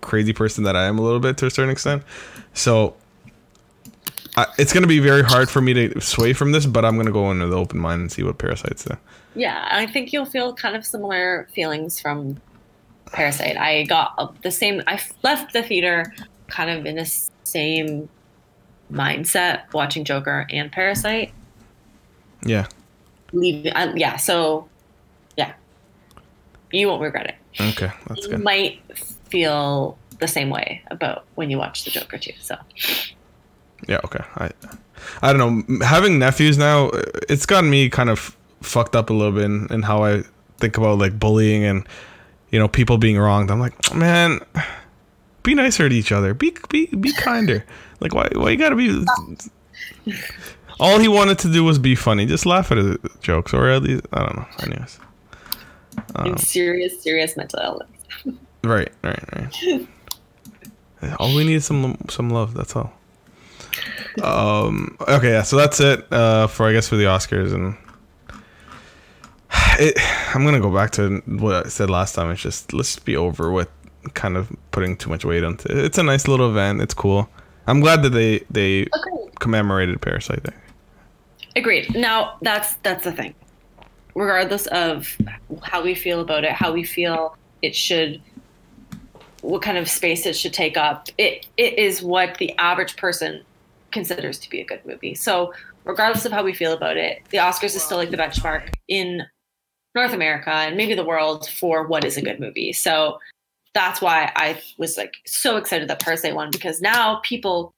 crazy 0.02 0.34
person 0.34 0.64
that 0.64 0.76
I 0.76 0.86
am 0.86 1.00
a 1.00 1.02
little 1.02 1.20
bit 1.20 1.38
to 1.40 1.46
a 1.46 1.52
certain 1.52 1.72
extent. 1.72 2.04
So 2.54 2.96
I, 4.36 4.46
it's 4.58 4.74
gonna 4.74 4.88
be 4.88 5.00
very 5.00 5.24
hard 5.24 5.50
for 5.50 5.62
me 5.62 5.74
to 5.74 6.02
sway 6.02 6.34
from 6.34 6.52
this, 6.52 6.66
but 6.66 6.86
I'm 6.86 6.98
gonna 6.98 7.12
go 7.12 7.32
into 7.32 7.48
the 7.48 7.58
open 7.58 7.80
mind 7.80 8.02
and 8.02 8.12
see 8.12 8.24
what 8.24 8.38
Parasite's 8.38 8.84
say. 8.84 8.96
Yeah, 9.36 9.68
I 9.70 9.86
think 9.86 10.14
you'll 10.14 10.26
feel 10.26 10.54
kind 10.54 10.76
of 10.76 10.86
similar 10.86 11.48
feelings 11.54 12.00
from 12.00 12.42
Parasite. 13.12 13.58
I 13.58 13.84
got 13.84 14.42
the 14.42 14.52
same. 14.52 14.82
I 14.88 15.00
left 15.24 15.54
the 15.54 15.64
theater 15.64 16.14
kind 16.48 16.70
of 16.70 16.86
in 16.86 16.96
the 16.96 17.30
same 17.44 18.10
mindset 18.92 19.72
watching 19.74 20.04
Joker 20.04 20.48
and 20.50 20.72
Parasite. 20.72 21.32
Yeah. 22.46 22.68
Leaving, 23.34 23.74
uh, 23.74 23.94
yeah. 23.96 24.16
So, 24.18 24.68
yeah, 25.36 25.54
you 26.72 26.88
won't 26.88 27.02
regret 27.02 27.28
it. 27.28 27.36
Okay, 27.72 27.92
that's 28.08 28.24
you 28.24 28.30
good. 28.30 28.44
might 28.44 28.82
feel 29.30 29.98
the 30.20 30.28
same 30.28 30.50
way 30.50 30.82
about 30.88 31.26
when 31.36 31.50
you 31.50 31.58
watch 31.58 31.84
the 31.84 31.92
Joker 31.92 32.18
too. 32.18 32.34
So 32.40 32.56
Yeah. 33.88 34.00
Okay. 34.06 34.24
I 34.36 34.52
I 35.22 35.34
don't 35.34 35.68
know. 35.68 35.86
Having 35.86 36.20
nephews 36.20 36.58
now, 36.58 36.90
uh, 36.90 37.02
it's 37.30 37.46
gotten 37.46 37.70
me 37.70 37.90
kind 37.90 38.10
of 38.10 38.36
fucked 38.62 38.96
up 38.96 39.10
a 39.10 39.14
little 39.14 39.34
bit 39.34 39.44
in, 39.44 39.68
in 39.72 39.84
how 39.84 40.04
I 40.04 40.24
think 40.58 40.78
about 40.78 40.98
like 40.98 41.20
bullying 41.20 41.64
and 41.64 41.88
you 42.52 42.60
know 42.60 42.68
people 42.68 42.98
being 42.98 43.18
wronged. 43.18 43.52
I'm 43.52 43.60
like, 43.60 43.94
man, 43.94 44.40
be 45.44 45.54
nicer 45.54 45.88
to 45.88 45.96
each 45.96 46.12
other. 46.12 46.34
Be 46.34 46.56
be 46.70 46.88
be 46.88 47.14
kinder. 47.14 47.66
Like 48.00 48.14
why 48.14 48.30
why 48.34 48.52
you 48.52 48.58
gotta 48.58 48.76
be? 48.76 49.06
All 50.80 51.00
he 51.00 51.08
wanted 51.08 51.40
to 51.40 51.52
do 51.52 51.64
was 51.64 51.80
be 51.80 51.96
funny. 51.96 52.26
Just 52.26 52.46
laugh 52.46 52.72
at 52.72 52.78
his 52.78 52.98
jokes, 53.22 53.54
or 53.54 53.70
at 53.70 53.84
least 53.84 54.06
I 54.14 54.20
don't 54.20 54.36
know. 54.38 54.48
Anyways, 54.64 55.00
Um, 56.16 56.38
serious, 56.38 57.02
serious 57.02 57.36
mental 57.36 57.60
illness. 57.60 57.90
right, 58.64 58.92
right, 59.04 59.24
right. 59.36 59.88
All 61.20 61.34
we 61.36 61.44
need 61.44 61.56
is 61.56 61.66
some 61.66 61.98
some 62.10 62.30
love. 62.30 62.54
That's 62.54 62.76
all. 62.76 62.92
um. 64.24 64.98
Okay. 65.02 65.32
Yeah. 65.32 65.44
So 65.44 65.58
that's 65.58 65.80
it. 65.80 66.12
Uh. 66.12 66.48
For 66.48 66.68
I 66.68 66.74
guess 66.74 66.88
for 66.88 66.96
the 66.96 67.06
Oscars 67.06 67.54
and. 67.54 67.76
It, 69.80 69.94
I'm 70.36 70.44
gonna 70.44 70.60
go 70.60 70.74
back 70.74 70.90
to 70.94 71.22
what 71.28 71.66
I 71.66 71.70
said 71.70 71.90
last 71.92 72.16
time. 72.16 72.32
It's 72.32 72.42
just 72.42 72.74
let's 72.74 72.94
just 72.96 73.06
be 73.06 73.16
over 73.16 73.52
with 73.52 73.70
kind 74.16 74.36
of 74.36 74.52
putting 74.72 74.98
too 74.98 75.10
much 75.10 75.24
weight 75.24 75.44
onto 75.44 75.70
it. 75.72 75.78
It's 75.86 75.98
a 76.00 76.04
nice 76.04 76.28
little 76.28 76.50
event. 76.50 76.82
It's 76.82 76.96
cool. 76.96 77.30
I'm 77.68 77.80
glad 77.80 78.02
that 78.04 78.10
they 78.10 78.40
they 78.50 78.82
Agreed. 78.94 79.40
commemorated 79.40 80.02
Parasite 80.02 80.42
there. 80.44 80.60
Agreed. 81.58 81.96
Now 81.96 82.38
that's 82.44 82.76
that's 82.84 83.04
the 83.04 83.12
thing. 83.12 83.34
Regardless 84.14 84.68
of 84.68 85.18
how 85.64 85.84
we 85.84 85.96
feel 85.96 86.22
about 86.22 86.44
it, 86.44 86.52
how 86.52 86.72
we 86.72 86.84
feel 86.84 87.36
it 87.64 87.76
should, 87.76 88.22
what 89.42 89.64
kind 89.64 89.78
of 89.80 89.90
space 89.90 90.28
it 90.28 90.36
should 90.36 90.54
take 90.54 90.78
up, 90.78 91.10
it 91.18 91.48
it 91.58 91.80
is 91.80 92.04
what 92.04 92.38
the 92.38 92.56
average 92.60 92.96
person 92.96 93.44
considers 93.92 94.38
to 94.38 94.50
be 94.52 94.62
a 94.62 94.66
good 94.66 94.86
movie. 94.86 95.16
So 95.16 95.52
regardless 95.84 96.26
of 96.26 96.32
how 96.32 96.44
we 96.44 96.54
feel 96.54 96.74
about 96.74 96.96
it, 96.96 97.24
the 97.32 97.40
Oscars 97.40 97.76
is 97.76 97.82
still 97.82 97.98
like 97.98 98.12
the 98.12 98.18
benchmark 98.18 98.70
in 98.88 99.24
North 99.96 100.14
America 100.14 100.52
and 100.52 100.78
maybe 100.78 100.94
the 100.94 101.06
world 101.06 101.50
for 101.50 101.88
what 101.88 102.04
is 102.04 102.18
a 102.18 102.22
good 102.22 102.40
movie. 102.40 102.72
So 102.72 103.18
that's 103.74 104.00
why 104.00 104.32
I 104.36 104.62
was 104.78 104.96
like 104.96 105.16
so 105.26 105.58
excited 105.58 105.88
that 105.88 106.02
Parasite 106.02 106.36
won 106.36 106.52
because 106.52 106.82
now 106.82 107.20
people 107.24 107.74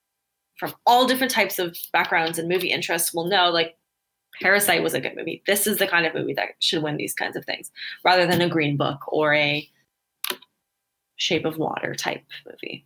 from 0.60 0.74
all 0.86 1.07
different 1.07 1.32
types 1.32 1.57
of 1.57 1.76
backgrounds 1.93 2.38
and 2.38 2.49
movie 2.49 2.70
interests 2.70 3.14
will 3.14 3.26
know 3.26 3.49
like 3.49 3.78
Parasite 4.41 4.84
was 4.84 4.93
a 4.93 5.01
good 5.01 5.16
movie. 5.16 5.41
This 5.47 5.66
is 5.66 5.78
the 5.78 5.88
kind 5.88 6.05
of 6.05 6.14
movie 6.14 6.34
that 6.34 6.49
should 6.60 6.84
win 6.84 6.97
these 6.97 7.14
kinds 7.14 7.36
of 7.36 7.45
things 7.45 7.72
rather 8.03 8.28
than 8.28 8.41
a 8.41 8.49
Green 8.49 8.78
Book 8.78 8.99
or 9.07 9.34
a 9.34 9.68
Shape 11.16 11.45
of 11.45 11.57
Water 11.57 11.95
type 11.95 12.24
movie. 12.45 12.86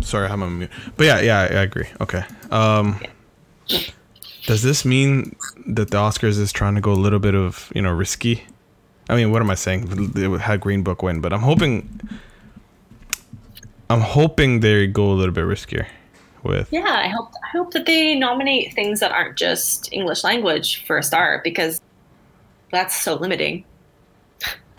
Sorry, 0.00 0.28
I'm 0.28 0.42
on 0.42 0.58
mute. 0.58 0.70
But 0.96 1.04
yeah, 1.06 1.20
yeah, 1.20 1.40
I 1.40 1.62
agree. 1.62 1.88
Okay. 2.00 2.24
Um, 2.50 3.00
does 4.46 4.62
this 4.62 4.84
mean 4.84 5.36
that 5.66 5.90
the 5.90 5.96
Oscars 5.96 6.38
is 6.38 6.52
trying 6.52 6.74
to 6.74 6.80
go 6.80 6.92
a 6.92 6.94
little 6.94 7.18
bit 7.18 7.34
of 7.34 7.72
you 7.74 7.82
know 7.82 7.92
risky? 7.92 8.44
I 9.08 9.16
mean, 9.16 9.30
what 9.30 9.42
am 9.42 9.50
I 9.50 9.54
saying? 9.54 9.86
Had 10.38 10.60
Green 10.60 10.82
Book 10.82 11.02
win, 11.02 11.20
but 11.20 11.32
I'm 11.32 11.42
hoping, 11.42 11.88
I'm 13.94 14.00
hoping 14.00 14.60
they 14.60 14.86
go 14.88 15.10
a 15.12 15.14
little 15.14 15.32
bit 15.32 15.44
riskier 15.44 15.86
with. 16.42 16.68
Yeah, 16.72 16.82
I 16.88 17.08
hope 17.08 17.30
I 17.44 17.56
hope 17.56 17.72
that 17.72 17.86
they 17.86 18.16
nominate 18.16 18.74
things 18.74 18.98
that 19.00 19.12
aren't 19.12 19.36
just 19.36 19.88
English 19.92 20.24
language 20.24 20.84
for 20.84 20.98
a 20.98 21.02
start 21.02 21.44
because 21.44 21.80
that's 22.72 23.00
so 23.00 23.14
limiting. 23.14 23.64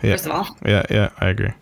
Yeah. 0.02 0.12
First 0.12 0.26
of 0.26 0.32
all, 0.32 0.56
Yeah, 0.66 0.84
yeah, 0.90 1.10
I 1.18 1.28
agree. 1.28 1.52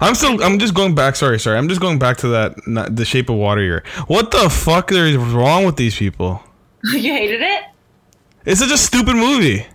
I'm 0.00 0.14
still. 0.14 0.42
I'm 0.44 0.58
just 0.60 0.74
going 0.74 0.94
back. 0.94 1.16
Sorry, 1.16 1.40
sorry. 1.40 1.58
I'm 1.58 1.68
just 1.68 1.80
going 1.80 1.98
back 1.98 2.18
to 2.18 2.28
that. 2.28 2.54
Not, 2.68 2.94
the 2.94 3.04
Shape 3.04 3.28
of 3.28 3.36
Water 3.36 3.62
here. 3.62 3.82
What 4.06 4.30
the 4.30 4.48
fuck 4.48 4.92
is 4.92 5.16
wrong 5.16 5.64
with 5.64 5.76
these 5.76 5.96
people? 5.96 6.42
you 6.84 7.12
hated 7.12 7.42
it. 7.42 7.64
It's 8.46 8.60
such 8.60 8.70
a 8.70 8.78
stupid 8.78 9.16
movie. 9.16 9.66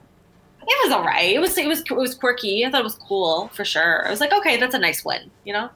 It 0.67 0.87
was 0.87 0.93
alright. 0.93 1.35
It 1.35 1.39
was 1.39 1.57
it 1.57 1.67
was 1.67 1.81
it 1.81 1.95
was 1.95 2.15
quirky. 2.15 2.65
I 2.65 2.71
thought 2.71 2.81
it 2.81 2.83
was 2.85 2.95
cool 2.95 3.49
for 3.49 3.65
sure. 3.65 4.07
I 4.07 4.09
was 4.09 4.21
like, 4.21 4.31
okay, 4.33 4.57
that's 4.57 4.73
a 4.73 4.79
nice 4.79 5.03
win. 5.03 5.29
You 5.43 5.53
know, 5.53 5.69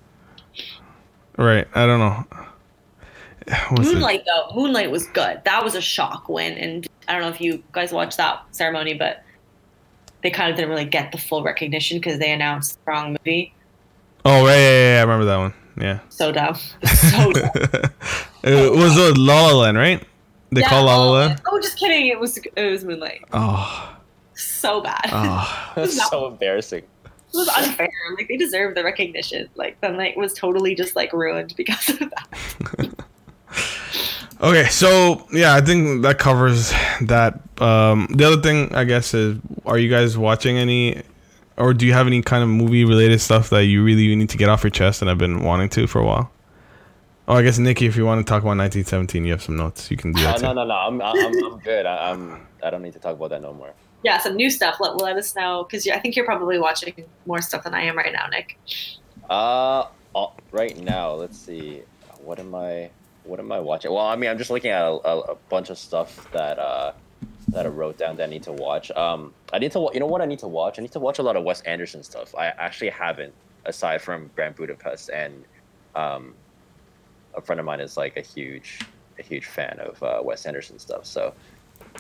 Right. 1.40 1.68
I 1.74 1.86
don't 1.86 2.00
know. 2.00 2.26
What's 3.70 3.88
it? 3.90 3.94
Moonlight 3.94 4.26
though. 4.26 4.54
Moonlight 4.56 4.92
was 4.92 5.08
good. 5.08 5.42
That 5.46 5.64
was 5.64 5.74
a 5.74 5.82
shock 5.82 6.28
win, 6.28 6.58
and 6.58 6.86
I 7.08 7.14
don't 7.14 7.22
know 7.22 7.30
if 7.30 7.40
you 7.40 7.64
guys 7.72 7.94
watched 7.94 8.18
that 8.18 8.44
ceremony, 8.52 8.94
but 8.94 9.24
they 10.22 10.30
kind 10.30 10.52
of 10.52 10.58
didn't 10.58 10.70
really 10.70 10.86
get 10.86 11.14
the 11.14 11.18
full 11.18 11.42
recognition 11.44 11.98
because 11.98 12.20
they 12.20 12.32
announced 12.32 12.78
the 12.86 12.92
wrong 12.92 13.12
movie. 13.14 13.54
Oh, 14.26 14.46
right, 14.46 14.56
yeah, 14.58 14.70
yeah, 14.70 14.94
yeah, 14.96 14.98
I 15.00 15.02
remember 15.04 15.26
that 15.26 15.38
one. 15.38 15.54
Yeah. 15.80 16.00
So 16.10 16.32
dumb. 16.34 16.56
So 16.86 17.32
dumb. 17.32 17.50
it 18.44 18.72
was 18.74 18.98
uh, 18.98 19.14
La 19.16 19.48
La 19.48 19.54
Land, 19.60 19.78
right? 19.78 20.04
They 20.52 20.62
call 20.62 20.84
La 20.84 20.98
La 21.06 21.12
Land. 21.12 21.42
Oh, 21.48 21.60
just 21.62 21.80
kidding. 21.80 22.08
It 22.08 22.20
was 22.20 22.38
it 22.38 22.70
was 22.70 22.84
Moonlight. 22.84 23.24
Oh, 23.32 23.96
So 24.34 24.82
bad. 24.82 25.10
oh. 25.12 25.72
That's 25.76 26.10
so 26.10 26.28
embarrassing. 26.28 26.84
It 27.34 27.38
was 27.38 27.48
unfair. 27.50 27.90
Like 28.18 28.28
they 28.28 28.38
deserve 28.38 28.76
the 28.76 28.84
recognition. 28.84 29.50
Like 29.56 29.80
the 29.82 29.90
night 29.90 30.18
was 30.18 30.34
totally 30.34 30.76
just 30.76 30.96
like 30.96 31.14
ruined 31.14 31.54
because 31.56 31.90
of 31.90 32.00
that. 32.00 32.90
Okay, 34.42 34.68
so 34.70 35.28
yeah, 35.34 35.54
I 35.54 35.60
think 35.60 36.02
that 36.04 36.18
covers 36.18 36.72
that. 37.02 37.42
Um, 37.62 38.08
the 38.10 38.24
other 38.24 38.42
thing, 38.42 38.74
I 38.74 38.86
guess, 38.86 39.14
is 39.14 39.38
are 39.66 39.78
you 39.78 39.90
guys 39.90 40.18
watching 40.18 40.58
any, 40.58 41.02
or 41.58 41.74
do 41.74 41.86
you 41.86 41.92
have 41.92 42.08
any 42.08 42.22
kind 42.22 42.42
of 42.42 42.48
movie 42.48 42.86
related 42.86 43.20
stuff 43.20 43.50
that 43.50 43.66
you 43.66 43.84
really 43.84 44.16
need 44.16 44.30
to 44.30 44.38
get 44.38 44.48
off 44.48 44.64
your 44.64 44.72
chest 44.72 45.02
and 45.02 45.12
I've 45.12 45.18
been 45.18 45.44
wanting 45.44 45.68
to 45.70 45.88
for 45.88 46.00
a 46.00 46.06
while? 46.06 46.32
Oh, 47.28 47.36
I 47.36 47.42
guess 47.42 47.58
Nikki, 47.60 47.86
if 47.86 47.98
you 47.98 48.06
want 48.06 48.26
to 48.26 48.30
talk 48.30 48.42
about 48.44 48.56
1917, 48.58 49.26
you 49.26 49.32
have 49.34 49.44
some 49.44 49.58
notes. 49.58 49.92
You 49.92 49.98
can 49.98 50.14
do 50.14 50.22
Uh, 50.22 50.32
that 50.32 50.38
too. 50.38 50.44
no, 50.44 50.54
no, 50.54 50.64
no. 50.64 50.74
I'm, 50.74 51.02
I'm, 51.02 51.46
I'm 51.46 51.60
good. 51.60 51.86
I, 51.86 52.12
I'm. 52.12 52.48
I 52.64 52.70
don't 52.70 52.82
need 52.82 52.94
to 52.94 53.00
talk 53.00 53.18
about 53.18 53.32
that 53.32 53.42
no 53.42 53.52
more. 53.54 53.74
Yeah, 54.04 54.18
some 54.18 54.36
new 54.36 54.50
stuff. 54.50 54.78
Let 54.80 54.98
let 54.98 55.18
us 55.18 55.36
know 55.36 55.66
because 55.70 55.88
I 55.88 56.00
think 56.00 56.16
you're 56.16 56.26
probably 56.26 56.60
watching 56.60 57.06
more 57.26 57.42
stuff 57.42 57.64
than 57.64 57.74
I 57.74 57.84
am 57.84 57.98
right 57.98 58.14
now, 58.14 58.28
Nick. 58.28 58.58
Uh, 59.30 59.86
uh, 60.16 60.28
right 60.52 60.78
now, 60.78 61.14
let's 61.14 61.38
see. 61.38 61.84
What 62.24 62.40
am 62.40 62.56
I? 62.56 62.90
What 63.24 63.40
am 63.40 63.52
I 63.52 63.60
watching? 63.60 63.92
Well, 63.92 64.06
I 64.06 64.16
mean, 64.16 64.30
I'm 64.30 64.38
just 64.38 64.50
looking 64.50 64.72
at 64.72 64.82
a, 64.82 64.92
a, 64.92 65.20
a 65.20 65.36
bunch 65.50 65.70
of 65.70 65.78
stuff 65.78 66.32
that 66.32 66.58
uh 66.58 66.94
that 67.50 67.66
I 67.66 67.70
wrote 67.70 67.98
down 67.98 68.16
that 68.18 68.24
I 68.24 68.28
need 68.28 68.44
to 68.44 68.52
watch. 68.52 68.92
Um, 68.92 69.34
I 69.52 69.60
need 69.60 69.72
to. 69.74 69.90
You 69.94 70.00
know 70.00 70.06
what 70.06 70.22
I 70.22 70.26
need 70.26 70.40
to 70.40 70.48
watch? 70.48 70.80
I 70.80 70.82
need 70.82 70.92
to 70.94 71.00
watch 71.00 71.20
a 71.20 71.24
lot 71.24 71.36
of 71.36 71.44
Wes 71.44 71.62
Anderson 71.62 72.04
stuff. 72.04 72.34
I 72.36 72.48
actually 72.48 72.90
haven't, 72.90 73.34
aside 73.66 74.02
from 74.02 74.30
Grand 74.36 74.56
Budapest, 74.56 75.10
and 75.10 75.44
um, 75.96 76.34
a 77.36 77.42
friend 77.42 77.60
of 77.60 77.66
mine 77.66 77.80
is 77.80 77.98
like 77.98 78.18
a 78.18 78.22
huge, 78.22 78.80
a 79.18 79.24
huge 79.24 79.46
fan 79.46 79.80
of 79.80 80.02
uh, 80.04 80.22
Wes 80.24 80.46
Anderson 80.46 80.80
stuff. 80.80 81.06
So 81.06 81.34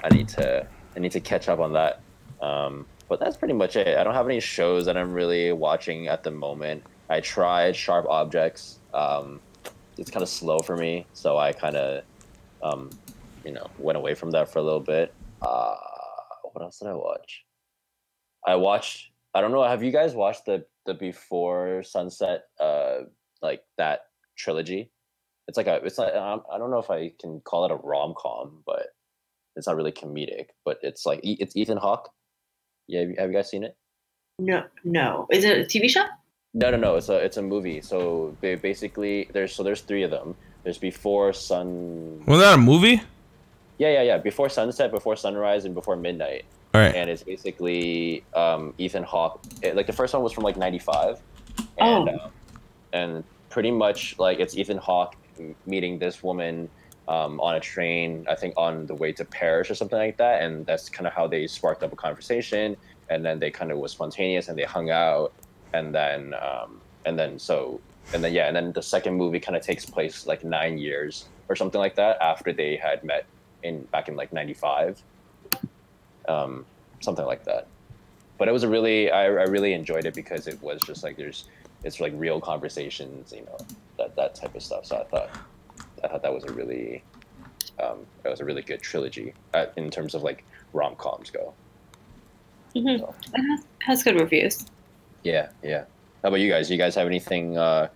I 0.03 0.09
need 0.09 0.27
to. 0.29 0.67
I 0.95 0.99
need 0.99 1.11
to 1.13 1.19
catch 1.19 1.47
up 1.47 1.59
on 1.59 1.73
that. 1.73 2.01
Um, 2.41 2.85
but 3.07 3.19
that's 3.19 3.37
pretty 3.37 3.53
much 3.53 3.75
it. 3.75 3.97
I 3.97 4.03
don't 4.03 4.13
have 4.13 4.27
any 4.27 4.39
shows 4.39 4.85
that 4.85 4.95
I'm 4.95 5.13
really 5.13 5.51
watching 5.51 6.07
at 6.07 6.23
the 6.23 6.31
moment. 6.31 6.83
I 7.09 7.21
tried 7.21 7.75
Sharp 7.75 8.05
Objects. 8.07 8.79
Um, 8.93 9.39
it's 9.97 10.11
kind 10.11 10.23
of 10.23 10.29
slow 10.29 10.59
for 10.59 10.77
me, 10.77 11.05
so 11.13 11.37
I 11.37 11.51
kind 11.51 11.75
of, 11.75 12.03
um, 12.61 12.89
you 13.43 13.51
know, 13.51 13.67
went 13.79 13.97
away 13.97 14.13
from 14.13 14.31
that 14.31 14.51
for 14.51 14.59
a 14.59 14.61
little 14.61 14.79
bit. 14.79 15.13
Uh, 15.41 15.75
what 16.43 16.61
else 16.61 16.79
did 16.79 16.87
I 16.87 16.93
watch? 16.93 17.45
I 18.45 18.55
watched. 18.55 19.11
I 19.33 19.41
don't 19.41 19.51
know. 19.51 19.63
Have 19.63 19.83
you 19.83 19.91
guys 19.91 20.13
watched 20.13 20.45
the 20.45 20.65
the 20.85 20.93
Before 20.93 21.83
Sunset, 21.83 22.45
uh, 22.59 22.99
like 23.41 23.63
that 23.77 24.01
trilogy? 24.37 24.91
It's 25.47 25.57
like 25.57 25.67
a. 25.67 25.75
It's 25.83 25.97
like 25.97 26.13
I 26.13 26.57
don't 26.57 26.71
know 26.71 26.79
if 26.79 26.89
I 26.89 27.11
can 27.19 27.41
call 27.41 27.65
it 27.65 27.71
a 27.71 27.75
rom 27.75 28.13
com, 28.17 28.61
but 28.65 28.87
it's 29.55 29.67
not 29.67 29.75
really 29.75 29.91
comedic. 29.91 30.47
But 30.65 30.79
it's 30.83 31.05
like 31.05 31.19
it's 31.23 31.55
Ethan 31.55 31.77
Hawke. 31.77 32.09
Yeah, 32.87 33.01
have 33.19 33.29
you, 33.29 33.35
guys 33.35 33.49
seen 33.49 33.63
it? 33.63 33.75
No, 34.39 34.63
no. 34.83 35.27
Is 35.31 35.43
it 35.43 35.57
a 35.59 35.63
TV 35.65 35.89
show? 35.89 36.05
No, 36.53 36.71
no, 36.71 36.77
no. 36.77 36.95
It's 36.95 37.09
a 37.09 37.17
it's 37.17 37.37
a 37.37 37.41
movie. 37.41 37.81
So 37.81 38.35
ba- 38.41 38.57
basically, 38.57 39.29
there's 39.33 39.53
so 39.53 39.63
there's 39.63 39.81
three 39.81 40.03
of 40.03 40.11
them. 40.11 40.35
There's 40.63 40.77
before 40.77 41.33
sun. 41.33 42.23
Was 42.25 42.39
that 42.39 42.55
a 42.55 42.57
movie? 42.57 43.01
Yeah, 43.77 43.89
yeah, 43.91 44.01
yeah. 44.01 44.17
Before 44.17 44.49
sunset, 44.49 44.91
before 44.91 45.15
sunrise, 45.15 45.65
and 45.65 45.73
before 45.75 45.95
midnight. 45.95 46.45
All 46.73 46.81
right. 46.81 46.93
And 46.93 47.09
it's 47.09 47.23
basically 47.23 48.23
um, 48.35 48.73
Ethan 48.77 49.03
Hawke. 49.03 49.41
It, 49.61 49.75
like 49.75 49.87
the 49.87 49.93
first 49.93 50.13
one 50.13 50.21
was 50.23 50.33
from 50.33 50.43
like 50.43 50.57
'95, 50.57 51.21
and 51.77 52.09
Oh. 52.09 52.13
uh, 52.13 52.29
and 52.93 53.23
pretty 53.49 53.71
much 53.71 54.17
like 54.19 54.39
it's 54.39 54.57
Ethan 54.57 54.77
Hawke 54.77 55.15
meeting 55.65 55.99
this 55.99 56.21
woman 56.23 56.69
um, 57.09 57.39
on 57.41 57.55
a 57.55 57.59
train. 57.59 58.25
I 58.29 58.35
think 58.35 58.53
on 58.55 58.85
the 58.85 58.95
way 58.95 59.11
to 59.13 59.25
Paris 59.25 59.69
or 59.69 59.75
something 59.75 59.97
like 59.97 60.17
that. 60.17 60.43
And 60.43 60.65
that's 60.65 60.87
kind 60.87 61.07
of 61.07 61.13
how 61.13 61.27
they 61.27 61.47
sparked 61.47 61.83
up 61.83 61.91
a 61.91 61.95
conversation. 61.95 62.77
And 63.09 63.25
then 63.25 63.39
they 63.39 63.49
kind 63.49 63.71
of 63.71 63.79
was 63.79 63.91
spontaneous 63.91 64.47
and 64.47 64.57
they 64.57 64.63
hung 64.63 64.91
out. 64.91 65.33
And 65.73 65.93
then 65.93 66.35
um, 66.35 66.79
and 67.05 67.17
then 67.17 67.39
so 67.39 67.81
and 68.13 68.23
then 68.23 68.33
yeah, 68.33 68.47
and 68.47 68.55
then 68.55 68.71
the 68.71 68.81
second 68.81 69.15
movie 69.15 69.39
kind 69.39 69.55
of 69.55 69.63
takes 69.63 69.85
place 69.85 70.25
like 70.27 70.43
nine 70.43 70.77
years 70.77 71.25
or 71.47 71.55
something 71.55 71.79
like 71.79 71.95
that 71.95 72.17
after 72.21 72.53
they 72.53 72.75
had 72.75 73.03
met 73.03 73.25
in 73.63 73.81
back 73.85 74.07
in 74.07 74.15
like 74.15 74.31
'95, 74.31 75.01
um, 76.27 76.65
something 77.01 77.25
like 77.25 77.43
that. 77.45 77.67
But 78.37 78.47
it 78.47 78.51
was 78.51 78.63
a 78.63 78.69
really 78.69 79.11
I, 79.11 79.25
I 79.25 79.27
really 79.27 79.73
enjoyed 79.73 80.05
it 80.05 80.13
because 80.13 80.47
it 80.47 80.61
was 80.61 80.81
just 80.81 81.03
like 81.03 81.17
there's 81.17 81.45
it's 81.83 81.99
like 81.99 82.13
real 82.15 82.39
conversations, 82.39 83.31
you 83.31 83.45
know, 83.45 83.57
that 83.97 84.15
that 84.15 84.35
type 84.35 84.55
of 84.55 84.63
stuff. 84.63 84.85
So 84.85 84.97
I 84.97 85.03
thought 85.03 85.29
I 86.03 86.07
thought 86.07 86.21
that 86.21 86.33
was 86.33 86.43
a 86.45 86.51
really 86.53 87.03
um, 87.81 87.99
that 88.23 88.29
was 88.29 88.39
a 88.39 88.45
really 88.45 88.61
good 88.61 88.81
trilogy 88.81 89.33
uh, 89.53 89.67
in 89.77 89.89
terms 89.89 90.15
of 90.15 90.23
like 90.23 90.43
rom 90.73 90.95
coms 90.95 91.29
go. 91.29 91.53
Mm-hmm. 92.75 92.99
So, 92.99 93.15
It 93.33 93.41
has, 93.41 93.65
has 93.79 94.03
good 94.03 94.19
reviews. 94.19 94.65
yeah, 95.23 95.49
yeah. 95.63 95.85
How 96.21 96.29
about 96.29 96.39
you 96.41 96.49
guys? 96.51 96.67
Do 96.67 96.73
You 96.73 96.77
guys 96.79 96.95
have 96.95 97.07
anything 97.07 97.57
uh, 97.57 97.87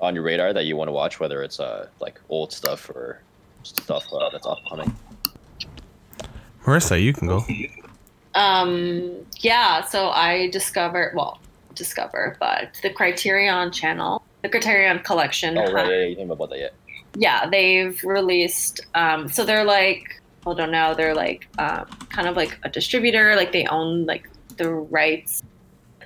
on 0.00 0.14
your 0.14 0.24
radar 0.24 0.52
that 0.52 0.66
you 0.66 0.76
want 0.76 0.88
to 0.88 0.92
watch, 0.92 1.20
whether 1.20 1.42
it's 1.42 1.60
uh, 1.60 1.88
like 2.00 2.20
old 2.28 2.52
stuff 2.52 2.90
or 2.90 3.22
stuff 3.62 4.04
uh, 4.12 4.28
that's 4.30 4.46
upcoming? 4.46 4.94
Marissa, 6.64 7.00
you 7.00 7.12
can 7.12 7.28
go. 7.28 7.44
Um, 8.34 9.24
yeah, 9.38 9.84
so 9.84 10.10
I 10.10 10.50
discovered, 10.50 11.14
well, 11.14 11.40
discover, 11.74 12.36
but 12.38 12.78
the 12.82 12.90
Criterion 12.90 13.72
channel, 13.72 14.22
the 14.42 14.48
Criterion 14.48 14.98
collection. 14.98 15.56
Oh 15.56 15.72
right, 15.72 15.88
yeah, 15.88 16.02
you 16.04 16.14
didn't 16.16 16.28
know 16.28 16.34
about 16.34 16.50
that 16.50 16.58
yet. 16.58 16.74
Yeah, 17.16 17.48
they've 17.48 18.02
released. 18.04 18.86
Um, 18.94 19.28
so 19.28 19.44
they're 19.44 19.64
like, 19.64 20.20
I 20.46 20.54
don't 20.54 20.70
know, 20.70 20.94
they're 20.94 21.14
like 21.14 21.48
um, 21.58 21.86
kind 22.10 22.28
of 22.28 22.36
like 22.36 22.58
a 22.62 22.68
distributor. 22.68 23.36
Like 23.36 23.52
they 23.52 23.66
own 23.66 24.06
like 24.06 24.28
the 24.56 24.70
rights 24.70 25.42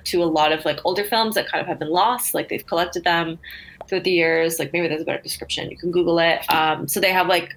to 0.05 0.21
a 0.21 0.25
lot 0.25 0.51
of 0.51 0.65
like 0.65 0.79
older 0.83 1.03
films 1.03 1.35
that 1.35 1.47
kind 1.47 1.61
of 1.61 1.67
have 1.67 1.79
been 1.79 1.89
lost. 1.89 2.33
Like 2.33 2.49
they've 2.49 2.65
collected 2.65 3.03
them 3.03 3.39
through 3.87 4.01
the 4.01 4.11
years. 4.11 4.59
Like 4.59 4.73
maybe 4.73 4.87
there's 4.87 5.01
a 5.01 5.05
better 5.05 5.21
description. 5.21 5.69
You 5.69 5.77
can 5.77 5.91
Google 5.91 6.19
it. 6.19 6.41
Um, 6.53 6.87
so 6.87 6.99
they 6.99 7.11
have 7.11 7.27
like, 7.27 7.55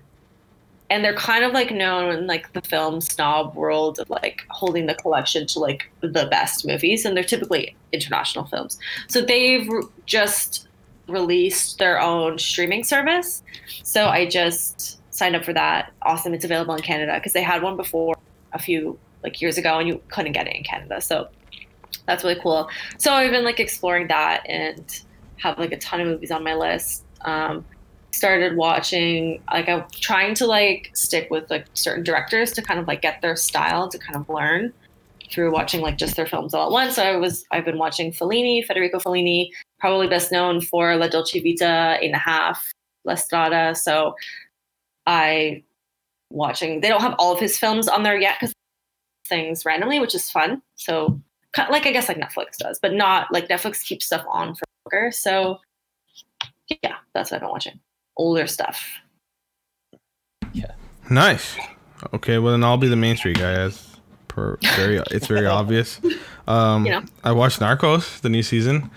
and 0.88 1.04
they're 1.04 1.16
kind 1.16 1.44
of 1.44 1.52
like 1.52 1.72
known 1.72 2.14
in 2.14 2.26
like 2.28 2.52
the 2.52 2.60
film 2.60 3.00
snob 3.00 3.56
world 3.56 3.98
of 3.98 4.08
like 4.08 4.42
holding 4.50 4.86
the 4.86 4.94
collection 4.94 5.46
to 5.48 5.58
like 5.58 5.90
the 6.00 6.26
best 6.30 6.64
movies, 6.64 7.04
and 7.04 7.16
they're 7.16 7.24
typically 7.24 7.74
international 7.92 8.44
films. 8.44 8.78
So 9.08 9.20
they've 9.20 9.68
just 10.04 10.65
released 11.08 11.78
their 11.78 12.00
own 12.00 12.38
streaming 12.38 12.84
service. 12.84 13.42
So 13.82 14.06
I 14.06 14.26
just 14.26 15.00
signed 15.14 15.36
up 15.36 15.44
for 15.44 15.52
that. 15.52 15.92
Awesome. 16.02 16.34
It's 16.34 16.44
available 16.44 16.74
in 16.74 16.82
Canada 16.82 17.14
because 17.14 17.32
they 17.32 17.42
had 17.42 17.62
one 17.62 17.76
before 17.76 18.16
a 18.52 18.58
few 18.58 18.98
like 19.22 19.40
years 19.40 19.58
ago 19.58 19.78
and 19.78 19.88
you 19.88 20.00
couldn't 20.08 20.32
get 20.32 20.46
it 20.46 20.54
in 20.54 20.62
Canada. 20.62 21.00
So 21.00 21.28
that's 22.06 22.24
really 22.24 22.40
cool. 22.40 22.68
So 22.98 23.12
I've 23.12 23.30
been 23.30 23.44
like 23.44 23.60
exploring 23.60 24.08
that 24.08 24.42
and 24.48 25.02
have 25.38 25.58
like 25.58 25.72
a 25.72 25.78
ton 25.78 26.00
of 26.00 26.06
movies 26.06 26.30
on 26.30 26.44
my 26.44 26.54
list. 26.54 27.04
Um, 27.22 27.64
started 28.12 28.56
watching 28.56 29.42
like 29.52 29.68
I'm 29.68 29.84
trying 29.90 30.34
to 30.36 30.46
like 30.46 30.90
stick 30.94 31.30
with 31.30 31.50
like 31.50 31.66
certain 31.74 32.02
directors 32.02 32.52
to 32.52 32.62
kind 32.62 32.80
of 32.80 32.86
like 32.86 33.02
get 33.02 33.20
their 33.20 33.36
style 33.36 33.88
to 33.88 33.98
kind 33.98 34.16
of 34.16 34.28
learn 34.28 34.72
through 35.30 35.52
watching 35.52 35.80
like 35.80 35.98
just 35.98 36.16
their 36.16 36.26
films 36.26 36.54
all 36.54 36.66
at 36.66 36.72
once. 36.72 36.96
So 36.96 37.02
I 37.02 37.16
was 37.16 37.44
I've 37.50 37.64
been 37.64 37.78
watching 37.78 38.12
Fellini, 38.12 38.64
Federico 38.64 38.98
Fellini, 38.98 39.50
probably 39.78 40.08
best 40.08 40.32
known 40.32 40.60
for 40.60 40.96
La 40.96 41.08
Dolce 41.08 41.40
Vita, 41.40 41.98
Eight 42.00 42.06
and 42.06 42.14
a 42.14 42.18
Half, 42.18 42.72
La 43.04 43.14
Strada. 43.14 43.74
So 43.74 44.14
I 45.06 45.62
watching 46.30 46.80
they 46.80 46.88
don't 46.88 47.02
have 47.02 47.14
all 47.18 47.32
of 47.32 47.40
his 47.40 47.58
films 47.58 47.88
on 47.88 48.02
there 48.02 48.18
yet 48.18 48.36
because 48.40 48.54
things 49.26 49.64
randomly, 49.64 50.00
which 50.00 50.14
is 50.14 50.30
fun. 50.30 50.62
So 50.76 51.20
like 51.70 51.86
I 51.86 51.92
guess 51.92 52.08
like 52.08 52.18
Netflix 52.18 52.56
does, 52.58 52.78
but 52.80 52.92
not 52.92 53.32
like 53.32 53.48
Netflix 53.48 53.84
keeps 53.84 54.06
stuff 54.06 54.24
on 54.28 54.54
for 54.54 54.64
longer. 54.84 55.12
So 55.12 55.58
yeah, 56.82 56.96
that's 57.14 57.30
what 57.30 57.36
I've 57.36 57.42
been 57.42 57.50
watching. 57.50 57.80
Older 58.16 58.46
stuff. 58.46 58.84
Yeah. 60.52 60.72
Nice. 61.10 61.56
Okay, 62.12 62.38
well 62.38 62.52
then 62.52 62.64
I'll 62.64 62.76
be 62.76 62.88
the 62.88 62.96
Main 62.96 63.16
Street 63.16 63.38
guy. 63.38 63.70
Per 64.36 64.58
very, 64.76 64.98
it's 65.10 65.26
very 65.26 65.46
obvious. 65.60 66.00
Um, 66.46 66.84
You 66.84 66.92
know. 66.92 67.02
I 67.24 67.32
watched 67.32 67.58
Narcos, 67.58 68.20
the 68.20 68.28
new 68.28 68.42
season. 68.42 68.90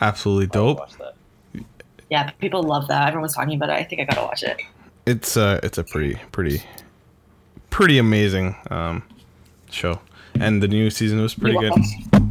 Absolutely 0.00 0.46
dope. 0.46 0.80
Yeah, 2.10 2.30
people 2.40 2.62
love 2.62 2.88
that. 2.88 3.08
Everyone's 3.08 3.34
talking 3.34 3.54
about 3.56 3.68
it. 3.68 3.74
I 3.74 3.84
think 3.84 4.00
I 4.00 4.04
gotta 4.04 4.22
watch 4.22 4.42
it. 4.42 4.60
It's 5.04 5.36
uh, 5.36 5.60
it's 5.62 5.78
a 5.78 5.84
pretty, 5.84 6.18
pretty, 6.32 6.62
pretty 7.70 7.98
amazing 7.98 8.56
um, 8.70 9.02
show, 9.70 10.00
and 10.40 10.62
the 10.62 10.68
new 10.68 10.90
season 10.90 11.20
was 11.20 11.34
pretty 11.34 11.56
you 11.58 11.70
good. 11.70 12.30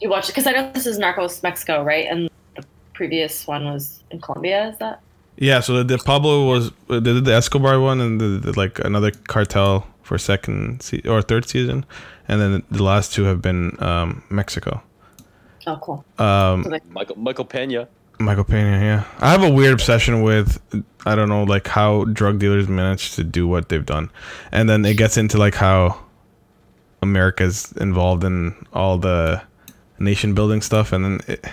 You 0.00 0.08
watched 0.08 0.28
it 0.30 0.32
because 0.32 0.46
I 0.46 0.52
know 0.52 0.70
this 0.72 0.86
is 0.86 0.98
Narcos 0.98 1.42
Mexico, 1.42 1.82
right? 1.82 2.06
And 2.08 2.30
the 2.56 2.64
previous 2.94 3.46
one 3.46 3.64
was 3.64 4.02
in 4.10 4.20
Colombia. 4.20 4.68
Is 4.68 4.78
that? 4.78 5.00
Yeah, 5.36 5.60
so 5.60 5.82
the, 5.82 5.84
the 5.84 5.98
Pablo 5.98 6.48
was 6.48 6.72
they 6.88 7.00
did 7.00 7.24
the 7.24 7.34
Escobar 7.34 7.80
one 7.80 8.00
and 8.00 8.20
the, 8.20 8.40
the, 8.44 8.58
like 8.58 8.78
another 8.80 9.10
cartel 9.10 9.86
for 10.08 10.16
second 10.18 10.80
se- 10.82 11.02
or 11.06 11.20
third 11.22 11.46
season, 11.48 11.84
and 12.28 12.40
then 12.40 12.62
the 12.70 12.82
last 12.82 13.12
two 13.12 13.24
have 13.24 13.40
been 13.42 13.76
um, 13.82 14.22
Mexico. 14.30 14.82
Oh, 15.66 15.76
cool. 15.82 16.04
Um, 16.18 16.64
So, 16.64 16.70
like, 16.70 16.86
Michael 16.88 17.16
Michael 17.16 17.44
Pena. 17.44 17.86
Michael 18.18 18.44
Pena, 18.44 18.80
yeah. 18.80 19.04
I 19.20 19.30
have 19.30 19.42
a 19.44 19.50
weird 19.50 19.72
obsession 19.74 20.22
with 20.22 20.58
I 21.06 21.14
don't 21.14 21.28
know 21.28 21.44
like 21.44 21.68
how 21.68 22.04
drug 22.04 22.38
dealers 22.40 22.66
manage 22.68 23.14
to 23.16 23.22
do 23.22 23.46
what 23.46 23.68
they've 23.68 23.84
done, 23.86 24.10
and 24.50 24.68
then 24.68 24.84
it 24.86 24.96
gets 24.96 25.16
into 25.18 25.36
like 25.38 25.54
how 25.54 26.00
America's 27.02 27.70
involved 27.72 28.24
in 28.24 28.54
all 28.72 28.98
the 28.98 29.40
nation 29.98 30.34
building 30.34 30.62
stuff, 30.62 30.92
and 30.92 31.04
then 31.04 31.20
it, 31.28 31.44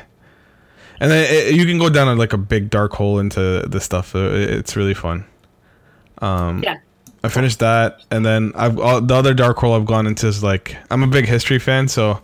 and 1.02 1.12
then 1.12 1.28
it, 1.30 1.54
you 1.54 1.66
can 1.66 1.78
go 1.78 1.90
down 1.90 2.08
a, 2.08 2.16
like 2.16 2.34
a 2.34 2.38
big 2.38 2.70
dark 2.70 2.94
hole 2.94 3.20
into 3.20 3.64
the 3.68 3.80
stuff. 3.82 4.16
It's 4.16 4.76
really 4.78 4.94
fun. 4.96 5.26
Um, 6.22 6.64
Yeah. 6.64 6.78
I 7.26 7.30
finished 7.30 7.58
that, 7.58 8.02
and 8.12 8.24
then 8.24 8.52
I've 8.54 8.78
all, 8.80 9.02
the 9.02 9.16
other 9.16 9.34
dark 9.34 9.58
hole 9.58 9.74
I've 9.74 9.88
gone 9.88 10.06
into 10.06 10.28
is 10.28 10.44
like 10.44 10.78
I'm 10.92 11.02
a 11.02 11.08
big 11.08 11.26
history 11.26 11.58
fan, 11.58 11.88
so 11.88 12.22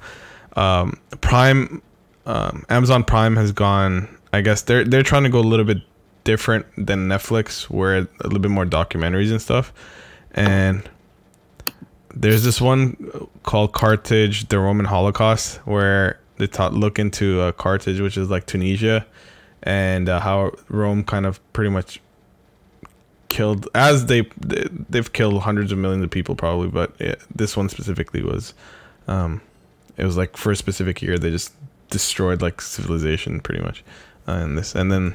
um, 0.55 0.99
Prime, 1.21 1.81
um, 2.27 2.63
Amazon 2.69 3.03
Prime 3.03 3.35
has 3.35 3.51
gone. 3.51 4.07
I 4.31 4.41
guess 4.41 4.61
they're 4.61 4.83
they're 4.83 5.01
trying 5.01 5.23
to 5.23 5.29
go 5.29 5.39
a 5.39 5.41
little 5.41 5.65
bit 5.65 5.79
different 6.23 6.67
than 6.77 7.07
Netflix, 7.07 7.63
where 7.63 7.97
a 7.97 8.07
little 8.23 8.37
bit 8.37 8.51
more 8.51 8.65
documentaries 8.65 9.31
and 9.31 9.41
stuff. 9.41 9.73
And 10.33 10.87
there's 12.13 12.43
this 12.43 12.61
one 12.61 13.27
called 13.41 13.73
Carthage: 13.73 14.49
The 14.49 14.59
Roman 14.59 14.85
Holocaust, 14.85 15.57
where 15.65 16.19
they 16.37 16.45
taught 16.45 16.73
look 16.73 16.99
into 16.99 17.41
uh, 17.41 17.53
Carthage, 17.53 17.99
which 17.99 18.17
is 18.17 18.29
like 18.29 18.45
Tunisia, 18.45 19.07
and 19.63 20.07
uh, 20.07 20.19
how 20.19 20.51
Rome 20.69 21.03
kind 21.03 21.25
of 21.25 21.39
pretty 21.53 21.71
much 21.71 21.99
killed 23.31 23.67
as 23.73 24.05
they 24.05 24.21
they- 24.45 24.67
they've 24.89 25.11
killed 25.13 25.41
hundreds 25.41 25.71
of 25.71 25.77
millions 25.77 26.03
of 26.03 26.11
people 26.11 26.35
probably 26.35 26.67
but 26.67 26.93
it, 26.99 27.19
this 27.33 27.55
one 27.57 27.67
specifically 27.69 28.21
was 28.21 28.53
um 29.07 29.41
it 29.97 30.05
was 30.05 30.17
like 30.17 30.37
for 30.37 30.51
a 30.51 30.55
specific 30.55 31.01
year 31.01 31.17
they 31.17 31.31
just 31.31 31.53
destroyed 31.89 32.41
like 32.41 32.61
civilization 32.61 33.39
pretty 33.39 33.61
much 33.63 33.83
uh, 34.27 34.33
and 34.43 34.57
this. 34.57 34.75
And 34.75 34.91
then 34.91 35.13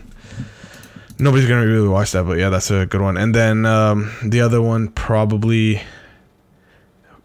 nobody's 1.19 1.49
gonna 1.49 1.67
really 1.67 1.89
watch 1.89 2.13
that 2.13 2.25
but 2.25 2.39
yeah 2.39 2.51
that's 2.51 2.71
a 2.71 2.87
good 2.87 3.01
one. 3.01 3.17
And 3.17 3.35
then 3.35 3.65
um 3.67 4.11
the 4.25 4.41
other 4.41 4.61
one 4.61 4.89
probably 4.89 5.81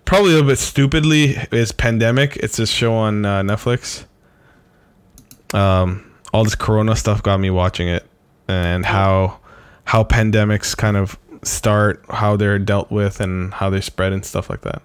probably 0.05 0.31
a 0.31 0.33
little 0.35 0.47
bit 0.49 0.59
stupidly 0.59 1.35
is 1.51 1.71
pandemic. 1.71 2.37
It's 2.37 2.57
this 2.57 2.69
show 2.69 2.93
on 2.93 3.25
uh, 3.25 3.41
netflix. 3.41 4.05
Um 5.53 6.11
all 6.33 6.43
this 6.43 6.55
corona 6.55 6.95
stuff 6.95 7.21
got 7.23 7.39
me 7.39 7.49
watching 7.49 7.87
it 7.89 8.05
and 8.47 8.85
how 8.85 9.39
how 9.85 10.03
pandemics 10.03 10.75
kind 10.75 10.97
of 10.97 11.17
start, 11.43 12.03
how 12.09 12.35
they're 12.37 12.59
dealt 12.59 12.91
with, 12.91 13.19
and 13.19 13.53
how 13.55 13.69
they 13.69 13.81
spread 13.81 14.13
and 14.13 14.23
stuff 14.25 14.49
like 14.49 14.61
that. 14.61 14.81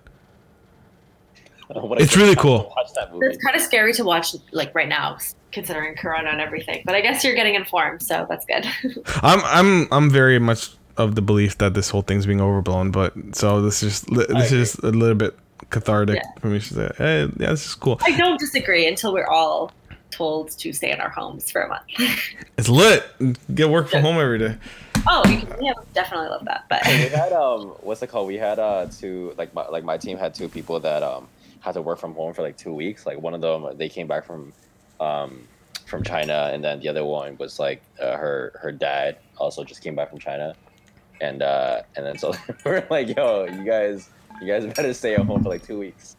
Oh, 1.75 1.85
what 1.87 2.01
It's 2.01 2.17
really 2.17 2.37
cool. 2.37 2.63
to 2.63 2.69
Watch 2.69 2.93
that 2.95 3.13
movie. 3.13 3.27
it's 3.27 3.43
kind 3.43 3.57
of 3.57 3.63
scary 3.63 3.93
to 3.95 4.05
watch 4.05 4.35
like 4.53 4.73
right 4.75 4.89
now, 4.89 5.19
considering 5.53 5.97
Corona 5.97 6.31
and 6.31 6.41
everything. 6.41 6.83
But 6.85 6.95
I 6.95 7.01
guess 7.01 7.25
you're 7.25 7.35
getting 7.35 7.55
informed, 7.57 8.03
so 8.03 8.25
that's 8.29 8.47
good. 8.47 8.67
I'm 9.23 9.41
I'm 9.45 9.89
I'm 9.93 10.11
very 10.11 10.39
much 10.39 10.71
of 10.97 11.15
the 11.17 11.23
belief 11.23 11.59
that 11.59 11.75
this 11.75 11.91
whole 11.91 12.03
thing's 12.03 12.25
being 12.25 12.41
overblown, 12.41 12.91
but 12.93 13.15
so 13.33 13.61
this 13.63 13.83
is 13.83 14.03
this 14.03 14.29
agree. 14.29 14.59
is 14.61 14.75
a 14.77 14.91
little 14.93 15.17
bit 15.17 15.37
cathartic 15.71 16.17
Yeah. 16.17 16.41
for 16.41 16.47
me 16.47 16.61
to 16.61 16.75
say, 16.75 16.91
hey, 16.99 17.21
yeah, 17.37 17.51
this 17.51 17.67
is 17.67 17.75
cool. 17.75 17.99
I 18.03 18.17
don't 18.17 18.39
disagree 18.39 18.87
until 18.87 19.13
we're 19.13 19.27
all 19.27 19.73
told 20.13 20.53
to 20.53 20.73
stay 20.73 20.93
in 20.93 21.01
our 21.01 21.11
homes 21.11 21.51
for 21.51 21.63
a 21.63 21.69
month. 21.69 21.83
It's 22.59 22.69
lit. 22.71 23.05
Get 23.55 23.69
work 23.69 23.89
from 23.91 24.01
home 24.03 24.17
every 24.19 24.39
day. 24.39 24.57
Oh, 25.09 25.29
you 25.29 25.39
can, 25.39 25.65
yeah, 25.65 25.73
definitely 25.95 26.29
love 26.29 26.45
that. 26.45 26.65
But 26.69 26.87
we 26.87 27.09
had 27.09 27.33
um 27.33 27.69
what's 27.81 28.03
it 28.03 28.09
called? 28.09 28.27
We 28.27 28.37
had 28.37 28.59
uh 28.59 28.87
two 28.87 29.35
like 29.37 29.53
my 29.55 29.67
like 29.69 29.85
my 29.85 29.97
team 29.97 30.19
had 30.19 30.35
two 30.35 30.49
people 30.49 30.81
that 30.81 31.03
um 31.03 31.29
had 31.61 31.73
to 31.73 31.83
work 31.83 31.99
from 31.99 32.15
home 32.15 32.33
for 32.35 32.43
like 32.43 32.57
two 32.57 32.73
weeks. 32.73 33.07
Like 33.07 33.21
one 33.21 33.35
of 33.35 33.41
them 33.41 33.67
they 33.77 33.89
came 33.89 34.07
back 34.07 34.25
from 34.25 34.53
um 35.01 35.47
from 35.87 36.03
china 36.03 36.51
and 36.53 36.65
then 36.65 36.81
the 36.81 36.89
other 36.89 37.05
one 37.05 37.37
was 37.37 37.61
like 37.61 37.81
uh, 38.01 38.17
her 38.17 38.53
her 38.61 38.73
dad 38.73 39.19
also 39.37 39.63
just 39.63 39.83
came 39.83 39.95
back 39.95 40.11
from 40.11 40.19
china. 40.19 40.55
And 41.21 41.43
uh 41.43 41.83
and 41.97 42.05
then 42.05 42.19
so 42.19 42.35
we're 42.65 42.87
like 42.91 43.15
yo 43.17 43.45
you 43.47 43.65
guys 43.65 44.09
you 44.41 44.47
guys 44.47 44.67
better 44.67 44.93
stay 44.93 45.15
at 45.15 45.21
home 45.21 45.43
for 45.43 45.49
like 45.49 45.65
two 45.65 45.79
weeks. 45.79 46.17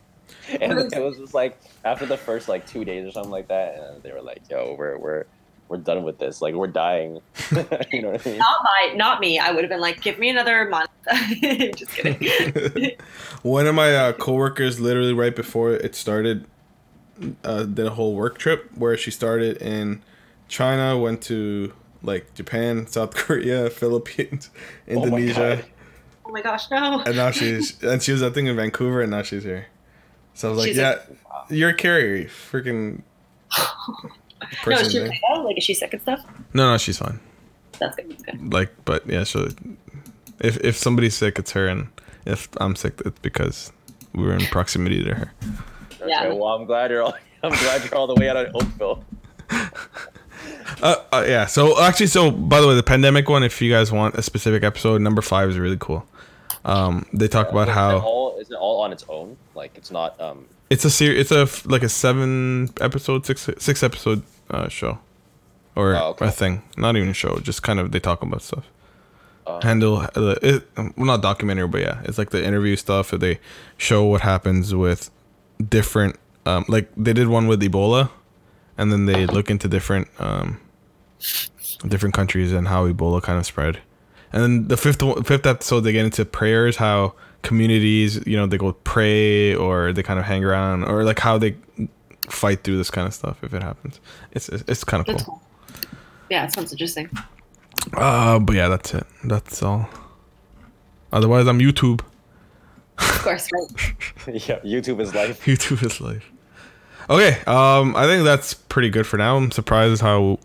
And 0.62 0.94
it 0.94 1.02
was 1.02 1.18
just 1.18 1.34
like 1.34 1.60
after 1.84 2.06
the 2.06 2.18
first 2.18 2.48
like 2.48 2.66
two 2.66 2.86
days 2.86 3.06
or 3.08 3.12
something 3.12 3.32
like 3.32 3.48
that 3.50 3.78
and 3.78 4.04
they 4.04 4.12
were 4.12 4.22
like 4.22 4.42
yo 4.50 4.76
we're 4.78 4.98
we're 4.98 5.26
we're 5.70 5.78
done 5.78 6.04
with 6.04 6.18
this 6.20 6.42
like 6.42 6.54
we're 6.54 6.68
dying 6.68 7.20
you 7.92 8.02
know 8.02 8.12
what 8.12 8.26
i 8.26 8.30
mean 8.30 8.38
not 8.40 8.64
my, 8.64 8.94
not 8.96 9.20
me. 9.20 9.38
I 9.40 9.52
would 9.52 9.64
have 9.64 9.70
been 9.70 9.82
like, 9.82 10.02
give 10.02 10.18
me 10.20 10.30
another 10.30 10.68
month. 10.70 10.90
Just 11.76 11.92
kidding. 11.92 12.92
One 13.42 13.66
of 13.68 13.76
my 13.76 13.96
uh, 13.96 14.14
coworkers, 14.14 14.80
literally 14.80 15.14
right 15.14 15.36
before 15.36 15.72
it 15.74 15.96
started, 15.96 16.46
uh, 17.44 17.64
did 17.64 17.86
a 17.86 17.92
whole 17.92 18.14
work 18.16 18.38
trip 18.38 18.70
where 18.76 18.96
she 18.98 19.12
started 19.12 19.58
in 19.58 20.02
China, 20.48 20.98
went 20.98 21.22
to 21.24 21.74
like 22.04 22.34
Japan, 22.34 22.88
South 22.88 23.16
Korea, 23.16 23.70
Philippines, 23.70 24.50
Oh 24.90 24.94
my 24.96 25.04
Indonesia, 25.04 25.56
God. 25.58 25.66
oh 26.26 26.32
my 26.32 26.42
gosh, 26.42 26.70
no. 26.72 27.02
and 27.06 27.16
now 27.16 27.32
she's 27.32 27.82
and 27.84 28.02
she 28.04 28.12
was 28.12 28.22
I 28.24 28.30
think 28.30 28.48
in 28.48 28.56
Vancouver, 28.56 29.02
and 29.02 29.12
now 29.12 29.24
she's 29.24 29.44
here. 29.44 29.68
So 30.34 30.48
I 30.48 30.52
was 30.52 30.60
like, 30.60 30.68
She's 30.70 30.78
yeah, 30.78 31.00
a- 31.50 31.54
you're 31.54 31.70
a 31.72 31.74
carrier, 31.76 32.26
freaking 32.28 33.02
No, 34.66 34.78
is 34.78 34.92
she 34.92 35.00
there. 35.00 35.08
okay 35.08 35.20
though? 35.34 35.42
Like, 35.44 35.58
is 35.58 35.64
she 35.64 35.74
sick 35.74 35.94
and 35.94 36.02
stuff? 36.02 36.26
no, 36.54 36.72
no, 36.72 36.78
she's 36.78 36.98
fine. 36.98 37.20
That's 37.80 37.96
good. 37.96 38.10
That's 38.10 38.24
good. 38.24 38.54
Like, 38.54 38.74
but 38.86 39.08
yeah, 39.08 39.24
so 39.24 39.50
if 40.40 40.58
if 40.58 40.76
somebody's 40.78 41.16
sick, 41.16 41.40
it's 41.40 41.52
her, 41.52 41.68
and 41.68 41.88
if 42.26 42.48
I'm 42.58 42.76
sick, 42.76 43.02
it's 43.06 43.20
because 43.20 43.72
we 44.14 44.24
were 44.24 44.34
in 44.34 44.46
proximity 44.46 45.04
to 45.04 45.14
her. 45.14 45.34
Yeah. 46.06 46.26
Okay, 46.26 46.38
well, 46.38 46.50
I'm 46.50 46.66
glad 46.66 46.92
you're 46.92 47.04
all. 47.04 47.16
I'm 47.44 47.52
glad 47.52 47.84
you're 47.84 47.96
all 47.96 48.08
the 48.08 48.16
way 48.16 48.30
out 48.30 48.38
of 48.38 48.56
Oakville. 48.56 49.04
Uh, 50.82 50.96
uh, 51.12 51.26
yeah. 51.28 51.46
So 51.46 51.82
actually, 51.82 52.08
so 52.08 52.30
by 52.30 52.62
the 52.62 52.68
way, 52.68 52.76
the 52.76 52.84
pandemic 52.84 53.30
one. 53.30 53.42
If 53.42 53.62
you 53.62 53.72
guys 53.72 53.92
want 53.92 54.16
a 54.16 54.22
specific 54.22 54.64
episode, 54.64 55.02
number 55.02 55.22
five 55.22 55.50
is 55.50 55.58
really 55.58 55.78
cool. 55.80 56.06
Um, 56.66 57.06
they 57.14 57.28
talk 57.28 57.50
about 57.50 57.64
Is 57.64 57.70
it 57.70 57.74
how 57.74 58.00
all 58.00 58.38
is 58.38 58.52
it 58.52 58.56
all 58.56 58.82
on 58.82 58.92
its 58.92 59.06
own? 59.10 59.38
Like 59.56 59.72
it's 59.76 59.90
not 59.92 60.20
um 60.22 60.46
it's 60.70 60.86
a 60.86 60.90
series. 60.90 61.32
It's 61.32 61.32
a 61.32 61.68
like 61.68 61.84
a 61.84 61.90
seven 61.90 62.70
episode, 62.82 63.26
six 63.26 63.50
six 63.58 63.82
episode 63.82 64.22
uh, 64.50 64.68
show, 64.68 65.00
or 65.76 65.96
Oh, 65.96 66.10
okay. 66.10 66.28
a 66.28 66.32
thing. 66.32 66.64
Not 66.78 66.96
even 66.96 67.10
a 67.10 67.14
show. 67.14 67.40
Just 67.40 67.64
kind 67.64 67.80
of 67.80 67.92
they 67.92 68.00
talk 68.00 68.22
about 68.22 68.42
stuff. 68.42 68.66
uh, 69.46 69.62
Handle 69.62 69.98
uh, 70.16 70.36
it, 70.42 70.68
well, 70.76 70.94
not 71.06 71.22
documentary, 71.22 71.68
but 71.68 71.82
yeah, 71.82 72.02
it's 72.06 72.18
like 72.18 72.30
the 72.32 72.44
interview 72.44 72.76
stuff. 72.76 73.12
They 73.12 73.40
show 73.78 74.04
what 74.06 74.22
happens 74.22 74.74
with 74.76 75.10
different. 75.70 76.18
Um, 76.46 76.64
like 76.68 76.90
they 76.98 77.14
did 77.14 77.28
one 77.28 77.48
with 77.48 77.62
Ebola, 77.62 78.10
and 78.78 78.92
then 78.92 79.06
they 79.06 79.26
look 79.26 79.50
into 79.50 79.68
different 79.68 80.08
um, 80.20 80.60
different 81.88 82.16
countries 82.16 82.52
and 82.54 82.68
how 82.68 82.88
Ebola 82.88 83.22
kind 83.22 83.38
of 83.40 83.46
spread. 83.46 83.80
And 84.34 84.44
then 84.44 84.68
the 84.68 84.78
fifth 84.78 85.02
fifth 85.26 85.46
episode, 85.46 85.82
they 85.82 85.92
get 85.94 86.06
into 86.06 86.26
prayers, 86.26 86.78
how 86.78 87.14
communities, 87.44 88.26
you 88.28 88.36
know, 88.36 88.46
they 88.46 88.58
go 88.58 88.74
pray 88.84 89.56
or 89.56 89.94
they 89.94 90.04
kind 90.04 90.20
of 90.20 90.26
hang 90.26 90.44
around, 90.44 90.84
or 90.84 91.04
like 91.06 91.20
how 91.20 91.38
they 91.38 91.56
fight 92.30 92.64
through 92.64 92.78
this 92.78 92.92
kind 92.92 93.08
of 93.08 93.14
stuff 93.14 93.44
if 93.44 93.54
it 93.54 93.64
happens. 93.64 94.00
It's 94.32 94.50
it's, 94.50 94.64
it's 94.68 94.84
kind 94.84 95.02
of 95.02 95.08
cool. 95.08 95.26
cool. 95.26 95.42
Yeah, 96.30 96.46
it 96.46 96.54
sounds 96.54 96.72
interesting. 96.72 97.10
Uh, 97.94 98.40
but 98.40 98.56
yeah, 98.56 98.68
that's 98.68 98.94
it. 98.94 99.06
That's 99.24 99.64
all. 99.64 99.90
Otherwise, 101.12 101.48
I'm 101.48 101.60
YouTube. 101.60 102.02
Of 102.98 103.22
course, 103.22 103.48
right? 103.54 103.96
yeah, 104.28 104.60
YouTube 104.60 105.00
is 105.00 105.14
life. 105.14 105.46
YouTube 105.46 105.84
is 105.86 106.02
life. 106.02 106.30
Okay, 107.10 107.40
um, 107.48 107.96
I 107.96 108.06
think 108.06 108.26
that's 108.26 108.54
pretty 108.54 108.90
good 108.90 109.08
for 109.08 109.18
now. 109.18 109.38
I'm 109.38 109.52
surprised 109.52 110.02
how 110.02 110.40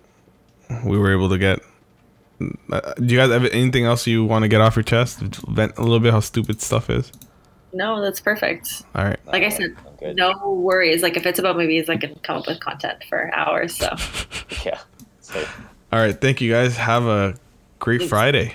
we 0.85 0.97
were 0.97 1.13
able 1.13 1.29
to 1.29 1.39
get. 1.39 1.61
Uh, 2.71 2.95
do 2.95 3.15
you 3.15 3.19
guys 3.19 3.31
have 3.31 3.45
anything 3.47 3.85
else 3.85 4.07
you 4.07 4.25
want 4.25 4.43
to 4.43 4.49
get 4.49 4.61
off 4.61 4.77
your 4.77 4.83
chest? 4.83 5.21
Vent 5.21 5.77
a 5.77 5.83
little 5.83 6.01
bit 6.01 6.13
how 6.13 6.21
stupid 6.21 6.61
stuff 6.61 6.91
is. 6.91 7.11
No, 7.73 8.01
that's 8.01 8.21
perfect. 8.21 8.83
All 8.95 9.05
right. 9.05 9.19
Like 9.27 9.43
I 9.43 9.49
said, 9.49 9.75
I'm 9.87 9.92
good. 10.03 10.17
no 10.17 10.53
worries. 10.53 11.03
Like 11.03 11.17
if 11.17 11.27
it's 11.27 11.39
about 11.39 11.57
movies, 11.57 11.89
I 11.89 11.97
can 11.97 12.15
come 12.17 12.39
up 12.39 12.47
with 12.47 12.61
content 12.61 13.03
for 13.09 13.35
hours. 13.35 13.77
So 13.77 13.89
Yeah. 14.65 14.79
So, 15.21 15.45
All 15.93 15.99
right. 16.01 16.19
Thank 16.21 16.41
you 16.41 16.51
guys. 16.53 16.77
Have 16.77 17.05
a 17.07 17.35
great 17.79 17.99
Thanks. 17.99 18.11
Friday. 18.11 18.55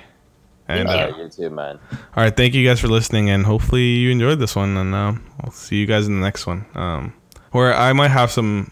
And 0.70 0.90
Thank 0.90 1.02
uh, 1.02 1.14
uh, 1.14 1.18
you. 1.18 1.24
you 1.24 1.30
too, 1.30 1.50
man. 1.50 1.80
all 1.94 2.24
right, 2.24 2.36
thank 2.36 2.54
you 2.54 2.68
guys 2.68 2.82
for 2.82 2.90
listening, 2.90 3.30
and 3.30 3.46
hopefully 3.46 3.84
you 3.84 4.12
enjoyed 4.12 4.38
this 4.40 4.54
one. 4.54 4.76
And 4.76 4.94
um, 4.94 5.24
I'll 5.40 5.52
see 5.52 5.78
you 5.78 5.86
guys 5.86 6.08
in 6.08 6.20
the 6.20 6.26
next 6.26 6.46
one, 6.46 6.66
um, 6.76 7.14
where 7.52 7.74
I 7.74 7.94
might 7.94 8.12
have 8.12 8.32
some 8.32 8.72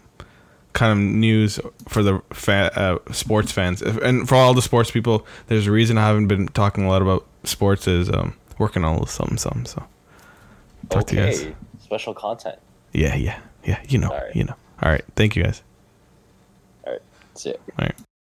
kind 0.74 0.92
of 0.92 0.98
news 0.98 1.58
for 1.88 2.04
the 2.04 2.22
fa- 2.34 2.70
uh, 3.08 3.14
sports 3.14 3.54
fans, 3.54 3.82
If- 3.82 3.96
and 4.02 4.28
for 4.28 4.36
all 4.36 4.54
the 4.54 4.62
sports 4.62 4.92
people. 4.92 5.26
There's 5.48 5.68
a 5.68 5.72
reason 5.72 5.98
I 5.98 6.06
haven't 6.06 6.28
been 6.28 6.48
talking 6.50 6.84
a 6.84 6.90
lot 6.90 7.02
about 7.02 7.26
sports 7.46 7.88
is 7.88 8.10
um, 8.10 8.36
working 8.58 8.84
on 8.84 8.90
a 8.90 8.94
little 8.96 9.08
something, 9.08 9.38
something. 9.38 9.66
So 9.66 9.82
talk 10.90 11.08
to 11.08 11.16
you 11.16 11.22
guys. 11.22 11.44
Okay. 11.44 11.56
Special 11.82 12.14
content. 12.14 12.60
Yeah, 12.96 13.16
yeah, 13.16 13.40
yeah. 13.66 13.82
You 13.90 13.98
know, 13.98 14.10
right. 14.10 14.34
you 14.34 14.46
know. 14.46 14.56
All 14.82 14.90
right, 14.90 15.04
thank 15.16 15.36
you 15.36 15.44
guys. 15.44 15.62
All 16.86 16.94
right. 16.94 17.02
See 17.34 17.50
ya. 17.50 17.56
All 17.78 17.86
right. 17.86 17.96